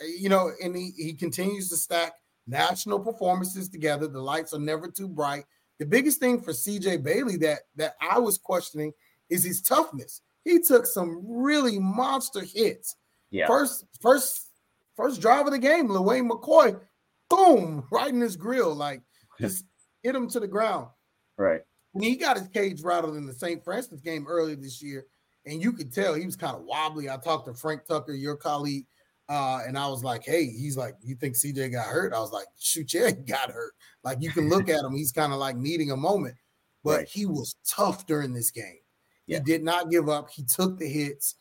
Eh, 0.00 0.06
you 0.18 0.28
know, 0.28 0.52
and 0.62 0.76
he, 0.76 0.92
he 0.96 1.14
continues 1.14 1.68
to 1.70 1.76
stack 1.76 2.12
national 2.46 3.00
performances 3.00 3.68
together. 3.68 4.06
The 4.06 4.20
lights 4.20 4.52
are 4.52 4.60
never 4.60 4.88
too 4.88 5.08
bright. 5.08 5.44
The 5.78 5.86
biggest 5.86 6.20
thing 6.20 6.40
for 6.40 6.52
CJ 6.52 7.02
Bailey 7.02 7.38
that 7.38 7.60
that 7.76 7.94
I 8.02 8.18
was 8.18 8.36
questioning 8.36 8.92
is 9.30 9.44
his 9.44 9.62
toughness. 9.62 10.20
He 10.44 10.60
took 10.60 10.86
some 10.86 11.22
really 11.26 11.78
monster 11.78 12.42
hits. 12.42 12.96
Yeah. 13.30 13.46
First, 13.46 13.84
first, 14.00 14.48
first 14.96 15.20
drive 15.20 15.46
of 15.46 15.52
the 15.52 15.58
game, 15.58 15.88
Lewayne 15.88 16.28
McCoy, 16.28 16.80
boom, 17.28 17.84
right 17.90 18.12
in 18.12 18.20
his 18.20 18.36
grill, 18.36 18.74
like 18.74 19.02
just 19.40 19.64
hit 20.02 20.14
him 20.14 20.28
to 20.30 20.40
the 20.40 20.48
ground. 20.48 20.88
Right. 21.36 21.60
And 21.94 22.04
he 22.04 22.16
got 22.16 22.38
his 22.38 22.48
cage 22.48 22.82
rattled 22.82 23.16
in 23.16 23.26
the 23.26 23.32
St. 23.32 23.64
Francis 23.64 24.00
game 24.00 24.26
earlier 24.28 24.56
this 24.56 24.82
year 24.82 25.06
and 25.46 25.62
you 25.62 25.72
could 25.72 25.92
tell 25.92 26.14
he 26.14 26.26
was 26.26 26.36
kind 26.36 26.56
of 26.56 26.62
wobbly. 26.62 27.08
I 27.08 27.16
talked 27.16 27.46
to 27.46 27.54
Frank 27.54 27.86
Tucker, 27.86 28.12
your 28.12 28.36
colleague, 28.36 28.86
uh, 29.28 29.60
and 29.66 29.78
I 29.78 29.88
was 29.88 30.04
like, 30.04 30.24
"Hey," 30.24 30.46
he's 30.46 30.76
like, 30.76 30.96
"You 31.02 31.14
think 31.14 31.36
CJ 31.36 31.72
got 31.72 31.86
hurt?" 31.86 32.12
I 32.12 32.20
was 32.20 32.32
like, 32.32 32.46
"Shoot, 32.58 32.92
yeah, 32.92 33.08
he 33.08 33.14
got 33.14 33.50
hurt." 33.50 33.72
Like 34.04 34.18
you 34.20 34.30
can 34.30 34.48
look 34.48 34.68
at 34.68 34.84
him; 34.84 34.94
he's 34.94 35.12
kind 35.12 35.32
of 35.32 35.38
like 35.38 35.56
needing 35.56 35.90
a 35.90 35.96
moment, 35.96 36.36
but 36.84 36.98
right. 36.98 37.08
he 37.08 37.26
was 37.26 37.56
tough 37.66 38.06
during 38.06 38.32
this 38.32 38.50
game. 38.50 38.78
Yeah. 39.26 39.38
He 39.38 39.44
did 39.44 39.62
not 39.62 39.90
give 39.90 40.08
up. 40.08 40.30
He 40.30 40.42
took 40.42 40.78
the 40.78 40.88
hits, 40.88 41.36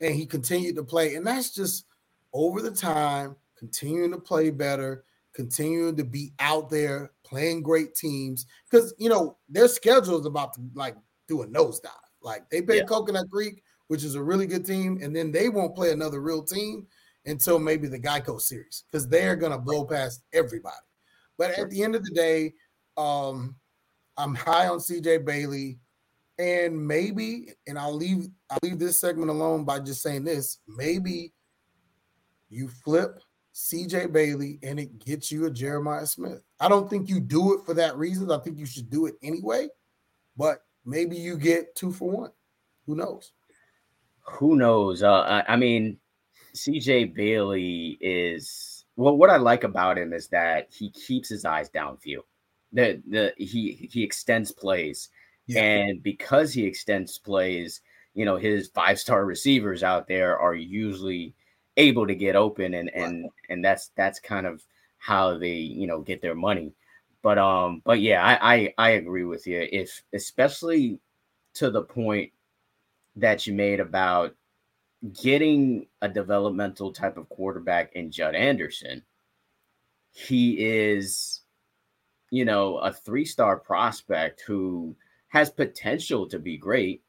and 0.00 0.14
he 0.14 0.26
continued 0.26 0.76
to 0.76 0.84
play. 0.84 1.14
And 1.14 1.26
that's 1.26 1.50
just 1.50 1.86
over 2.32 2.62
the 2.62 2.70
time, 2.70 3.36
continuing 3.56 4.12
to 4.12 4.18
play 4.18 4.50
better, 4.50 5.04
continuing 5.34 5.96
to 5.96 6.04
be 6.04 6.32
out 6.38 6.70
there, 6.70 7.12
playing 7.24 7.62
great 7.62 7.94
teams. 7.94 8.46
Because 8.70 8.94
you 8.98 9.08
know 9.08 9.36
their 9.48 9.68
schedule 9.68 10.18
is 10.18 10.26
about 10.26 10.54
to 10.54 10.62
like 10.74 10.96
do 11.28 11.42
a 11.42 11.46
nosedive. 11.46 11.90
Like 12.22 12.48
they 12.50 12.62
play 12.62 12.78
yeah. 12.78 12.84
Coconut 12.84 13.30
Creek, 13.30 13.62
which 13.88 14.04
is 14.04 14.14
a 14.14 14.22
really 14.22 14.46
good 14.46 14.64
team, 14.64 14.98
and 15.02 15.14
then 15.14 15.32
they 15.32 15.48
won't 15.48 15.74
play 15.74 15.92
another 15.92 16.20
real 16.20 16.42
team 16.42 16.86
until 17.26 17.58
maybe 17.58 17.86
the 17.86 18.00
Geico 18.00 18.40
series 18.40 18.84
because 18.90 19.08
they're 19.08 19.36
gonna 19.36 19.58
blow 19.58 19.84
past 19.84 20.22
everybody. 20.32 20.74
But 21.38 21.58
at 21.58 21.70
the 21.70 21.82
end 21.82 21.94
of 21.94 22.04
the 22.04 22.10
day, 22.10 22.54
um, 22.96 23.56
I'm 24.16 24.34
high 24.34 24.68
on 24.68 24.78
CJ 24.78 25.24
Bailey, 25.24 25.78
And 26.40 26.86
maybe, 26.86 27.48
and 27.66 27.78
I'll 27.78 27.94
leave 27.94 28.28
I'll 28.48 28.58
leave 28.62 28.78
this 28.78 28.98
segment 28.98 29.30
alone 29.30 29.64
by 29.64 29.78
just 29.80 30.00
saying 30.00 30.24
this. 30.24 30.58
Maybe 30.66 31.34
you 32.48 32.68
flip 32.68 33.20
CJ 33.54 34.10
Bailey 34.10 34.58
and 34.62 34.80
it 34.80 34.98
gets 34.98 35.30
you 35.30 35.44
a 35.44 35.50
Jeremiah 35.50 36.06
Smith. 36.06 36.40
I 36.58 36.68
don't 36.68 36.88
think 36.88 37.10
you 37.10 37.20
do 37.20 37.54
it 37.54 37.66
for 37.66 37.74
that 37.74 37.96
reason. 37.98 38.30
I 38.30 38.38
think 38.38 38.56
you 38.56 38.64
should 38.64 38.88
do 38.88 39.04
it 39.04 39.16
anyway, 39.22 39.68
but 40.34 40.62
maybe 40.86 41.14
you 41.14 41.36
get 41.36 41.74
two 41.74 41.92
for 41.92 42.10
one. 42.10 42.30
Who 42.86 42.96
knows? 42.96 43.32
Who 44.22 44.56
knows? 44.56 45.02
Uh, 45.02 45.42
I 45.46 45.56
mean, 45.56 45.98
CJ 46.54 47.14
Bailey 47.14 47.98
is 48.00 48.84
well. 48.96 49.16
What 49.16 49.30
I 49.30 49.36
like 49.36 49.64
about 49.64 49.98
him 49.98 50.14
is 50.14 50.28
that 50.28 50.68
he 50.70 50.90
keeps 50.90 51.28
his 51.28 51.44
eyes 51.44 51.68
downfield. 51.70 52.24
The 52.72 53.02
the 53.08 53.32
he 53.36 53.88
he 53.92 54.02
extends 54.02 54.52
plays, 54.52 55.10
yeah. 55.54 55.62
and 55.62 56.02
because 56.02 56.52
he 56.52 56.64
extends 56.64 57.18
plays, 57.18 57.80
you 58.14 58.24
know 58.24 58.36
his 58.36 58.68
five 58.68 58.98
star 58.98 59.24
receivers 59.24 59.82
out 59.82 60.08
there 60.08 60.38
are 60.38 60.54
usually 60.54 61.34
able 61.76 62.06
to 62.06 62.14
get 62.14 62.36
open, 62.36 62.74
and 62.74 62.90
and 62.94 63.22
right. 63.24 63.32
and 63.48 63.64
that's 63.64 63.90
that's 63.96 64.20
kind 64.20 64.46
of 64.46 64.62
how 64.98 65.38
they 65.38 65.54
you 65.54 65.86
know 65.86 66.00
get 66.00 66.22
their 66.22 66.34
money. 66.34 66.72
But 67.22 67.38
um, 67.38 67.82
but 67.84 68.00
yeah, 68.00 68.24
I 68.24 68.54
I, 68.54 68.74
I 68.78 68.90
agree 68.90 69.24
with 69.24 69.46
you. 69.46 69.66
If 69.70 70.02
especially 70.12 71.00
to 71.54 71.70
the 71.70 71.82
point 71.82 72.32
that 73.16 73.46
you 73.46 73.52
made 73.52 73.80
about 73.80 74.34
getting 75.22 75.86
a 76.02 76.08
developmental 76.08 76.92
type 76.92 77.16
of 77.16 77.28
quarterback 77.28 77.92
in 77.94 78.10
Judd 78.10 78.34
Anderson, 78.34 79.02
he 80.12 80.64
is, 80.64 81.40
you 82.30 82.44
know, 82.44 82.78
a 82.78 82.92
three 82.92 83.24
star 83.24 83.56
prospect 83.56 84.42
who 84.46 84.94
has 85.30 85.50
potential 85.50 86.28
to 86.28 86.38
be 86.38 86.56
great. 86.56 87.02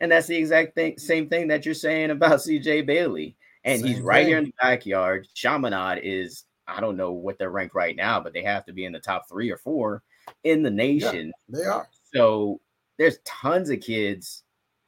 And 0.00 0.12
that's 0.12 0.26
the 0.26 0.36
exact 0.36 0.74
thing, 0.74 0.98
same 0.98 1.28
thing 1.28 1.48
that 1.48 1.64
you're 1.64 1.74
saying 1.74 2.10
about 2.10 2.38
CJ 2.40 2.86
Bailey. 2.86 3.36
And 3.64 3.80
same 3.80 3.88
he's 3.88 4.00
right 4.00 4.20
thing. 4.20 4.28
here 4.28 4.38
in 4.38 4.44
the 4.44 4.54
backyard. 4.60 5.26
Chaminade 5.34 6.00
is, 6.02 6.44
I 6.66 6.80
don't 6.80 6.96
know 6.96 7.12
what 7.12 7.38
they're 7.38 7.50
ranked 7.50 7.74
right 7.74 7.96
now, 7.96 8.20
but 8.20 8.32
they 8.32 8.42
have 8.42 8.64
to 8.66 8.72
be 8.72 8.84
in 8.84 8.92
the 8.92 9.00
top 9.00 9.28
three 9.28 9.50
or 9.50 9.56
four 9.56 10.02
in 10.44 10.62
the 10.62 10.70
nation. 10.70 11.32
Yeah, 11.48 11.58
they 11.58 11.64
are. 11.64 11.88
So 12.12 12.60
there's 12.98 13.18
tons 13.24 13.70
of 13.70 13.80
kids 13.80 14.42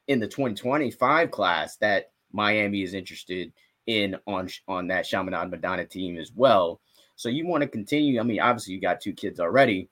in 0.07 0.19
the 0.19 0.27
2025 0.27 1.31
class 1.31 1.77
that 1.77 2.11
Miami 2.31 2.81
is 2.81 2.93
interested 2.93 3.53
in 3.87 4.15
on 4.27 4.49
on 4.67 4.87
that 4.87 5.05
Chaminade 5.05 5.49
Madonna 5.49 5.85
team 5.85 6.17
as 6.17 6.31
well. 6.33 6.81
So 7.15 7.29
you 7.29 7.45
want 7.47 7.61
to 7.61 7.67
continue. 7.67 8.19
I 8.19 8.23
mean, 8.23 8.39
obviously 8.39 8.73
you 8.73 8.81
got 8.81 9.01
two 9.01 9.13
kids 9.13 9.39
already, 9.39 9.89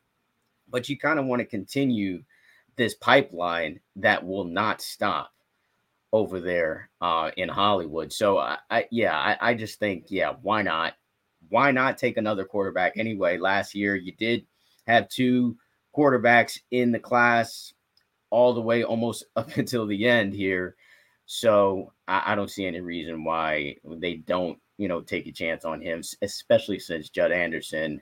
but 0.69 0.89
you 0.89 0.97
kind 0.97 1.19
of 1.19 1.25
want 1.25 1.39
to 1.39 1.45
continue 1.45 2.23
this 2.82 2.95
pipeline 2.95 3.79
that 3.95 4.25
will 4.25 4.43
not 4.43 4.82
stop 4.82 5.32
over 6.11 6.39
there 6.39 6.89
uh, 6.99 7.29
in 7.38 7.47
Hollywood. 7.47 8.11
So 8.11 8.39
I, 8.39 8.57
I 8.71 8.86
yeah, 8.89 9.15
I, 9.15 9.38
I 9.39 9.53
just 9.53 9.77
think 9.77 10.05
yeah, 10.09 10.34
why 10.41 10.63
not? 10.63 10.93
Why 11.49 11.69
not 11.69 11.99
take 11.99 12.17
another 12.17 12.43
quarterback 12.43 12.97
anyway? 12.97 13.38
Last 13.38 13.75
year 13.75 13.95
you 13.95 14.13
did 14.13 14.47
have 14.88 15.07
two 15.09 15.55
quarterbacks 15.95 16.57
in 16.71 16.91
the 16.91 16.97
class 16.97 17.71
all 18.32 18.51
the 18.55 18.61
way 18.61 18.84
almost 18.84 19.25
up 19.36 19.55
until 19.57 19.86
the 19.86 20.07
end 20.07 20.34
here. 20.34 20.75
So 21.27 21.93
I, 22.07 22.32
I, 22.32 22.36
don't 22.36 22.49
see 22.49 22.65
any 22.65 22.82
reason 22.82 23.23
why 23.23 23.75
they 23.86 24.15
don't, 24.15 24.57
you 24.79 24.88
know, 24.88 25.01
take 25.01 25.27
a 25.27 25.32
chance 25.32 25.65
on 25.65 25.82
him, 25.82 26.01
especially 26.23 26.79
since 26.79 27.09
Judd 27.09 27.32
Anderson 27.32 28.01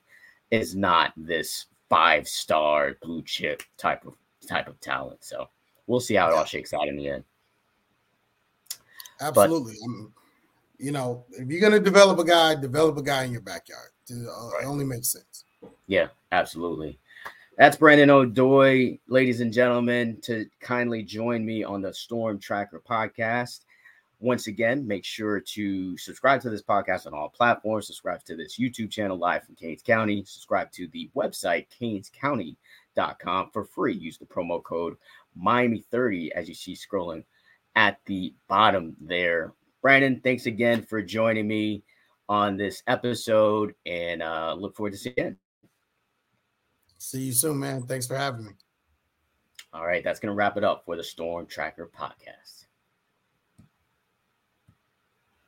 is 0.52 0.74
not 0.74 1.12
this 1.18 1.66
five 1.90 2.30
star 2.30 2.96
blue 3.02 3.24
chip 3.24 3.62
type 3.78 4.06
of 4.06 4.16
type 4.48 4.68
of 4.68 4.80
talent. 4.80 5.24
So 5.24 5.48
we'll 5.88 6.00
see 6.00 6.16
how 6.16 6.30
it 6.30 6.36
all 6.36 6.46
shakes 6.46 6.74
out 6.74 6.88
in 6.88 6.98
the 6.98 7.10
end. 7.10 7.24
Absolutely. 9.22 9.74
But, 9.74 9.86
I 9.86 9.88
mean, 9.88 10.12
you 10.78 10.92
know, 10.92 11.26
if 11.32 11.50
you're 11.50 11.62
gonna 11.62 11.80
develop 11.80 12.20
a 12.20 12.24
guy, 12.24 12.56
develop 12.56 12.98
a 12.98 13.04
guy 13.04 13.26
in 13.26 13.32
your 13.32 13.42
backyard. 13.42 13.90
Uh, 14.10 14.16
right. 14.16 14.64
It 14.64 14.66
only 14.66 14.86
makes 14.86 15.10
sense. 15.10 15.44
Yeah, 15.88 16.08
absolutely. 16.32 17.00
That's 17.58 17.76
Brandon 17.76 18.08
Odoi, 18.10 19.00
ladies 19.08 19.42
and 19.42 19.52
gentlemen, 19.52 20.18
to 20.22 20.46
kindly 20.62 21.04
join 21.04 21.46
me 21.46 21.64
on 21.64 21.82
the 21.82 21.94
Storm 21.94 22.40
Tracker 22.40 22.82
podcast. 22.90 23.66
Once 24.22 24.48
again, 24.48 24.88
make 24.88 25.04
sure 25.04 25.42
to 25.42 25.98
subscribe 25.98 26.42
to 26.42 26.50
this 26.50 26.62
podcast 26.62 27.06
on 27.06 27.14
all 27.14 27.30
platforms, 27.30 27.88
subscribe 27.88 28.24
to 28.26 28.36
this 28.38 28.58
YouTube 28.58 28.90
channel 28.90 29.18
live 29.18 29.44
from 29.44 29.56
Canes 29.56 29.82
County, 29.82 30.24
subscribe 30.26 30.72
to 30.72 30.88
the 30.88 31.10
website 31.16 31.68
canescounty.com 31.82 32.56
for 33.54 33.66
free. 33.66 33.96
Use 33.96 34.18
the 34.18 34.26
promo 34.26 34.62
code 34.64 34.96
Miami30 35.42 36.32
as 36.32 36.48
you 36.48 36.56
see 36.56 36.76
scrolling 36.76 37.24
at 37.76 38.00
the 38.06 38.34
bottom 38.48 38.96
there. 39.00 39.54
Brandon, 39.82 40.20
thanks 40.24 40.46
again 40.46 40.82
for 40.82 41.02
joining 41.02 41.48
me 41.48 41.84
on 42.28 42.58
this 42.58 42.84
episode 42.88 43.74
and 43.86 44.22
uh, 44.22 44.54
look 44.58 44.76
forward 44.76 44.92
to 44.92 44.98
seeing 44.98 45.16
you 45.18 45.24
again. 45.24 45.38
See 46.98 47.22
you 47.22 47.32
soon, 47.32 47.60
man. 47.60 47.84
Thanks 47.84 48.08
for 48.08 48.18
having 48.18 48.46
me. 48.46 48.52
All 49.74 49.86
right, 49.86 50.04
that's 50.04 50.20
going 50.20 50.32
to 50.32 50.36
wrap 50.36 50.58
it 50.58 50.64
up 50.64 50.84
for 50.86 50.96
the 50.96 51.04
Storm 51.04 51.46
Tracker 51.46 51.90
podcast. 51.98 52.66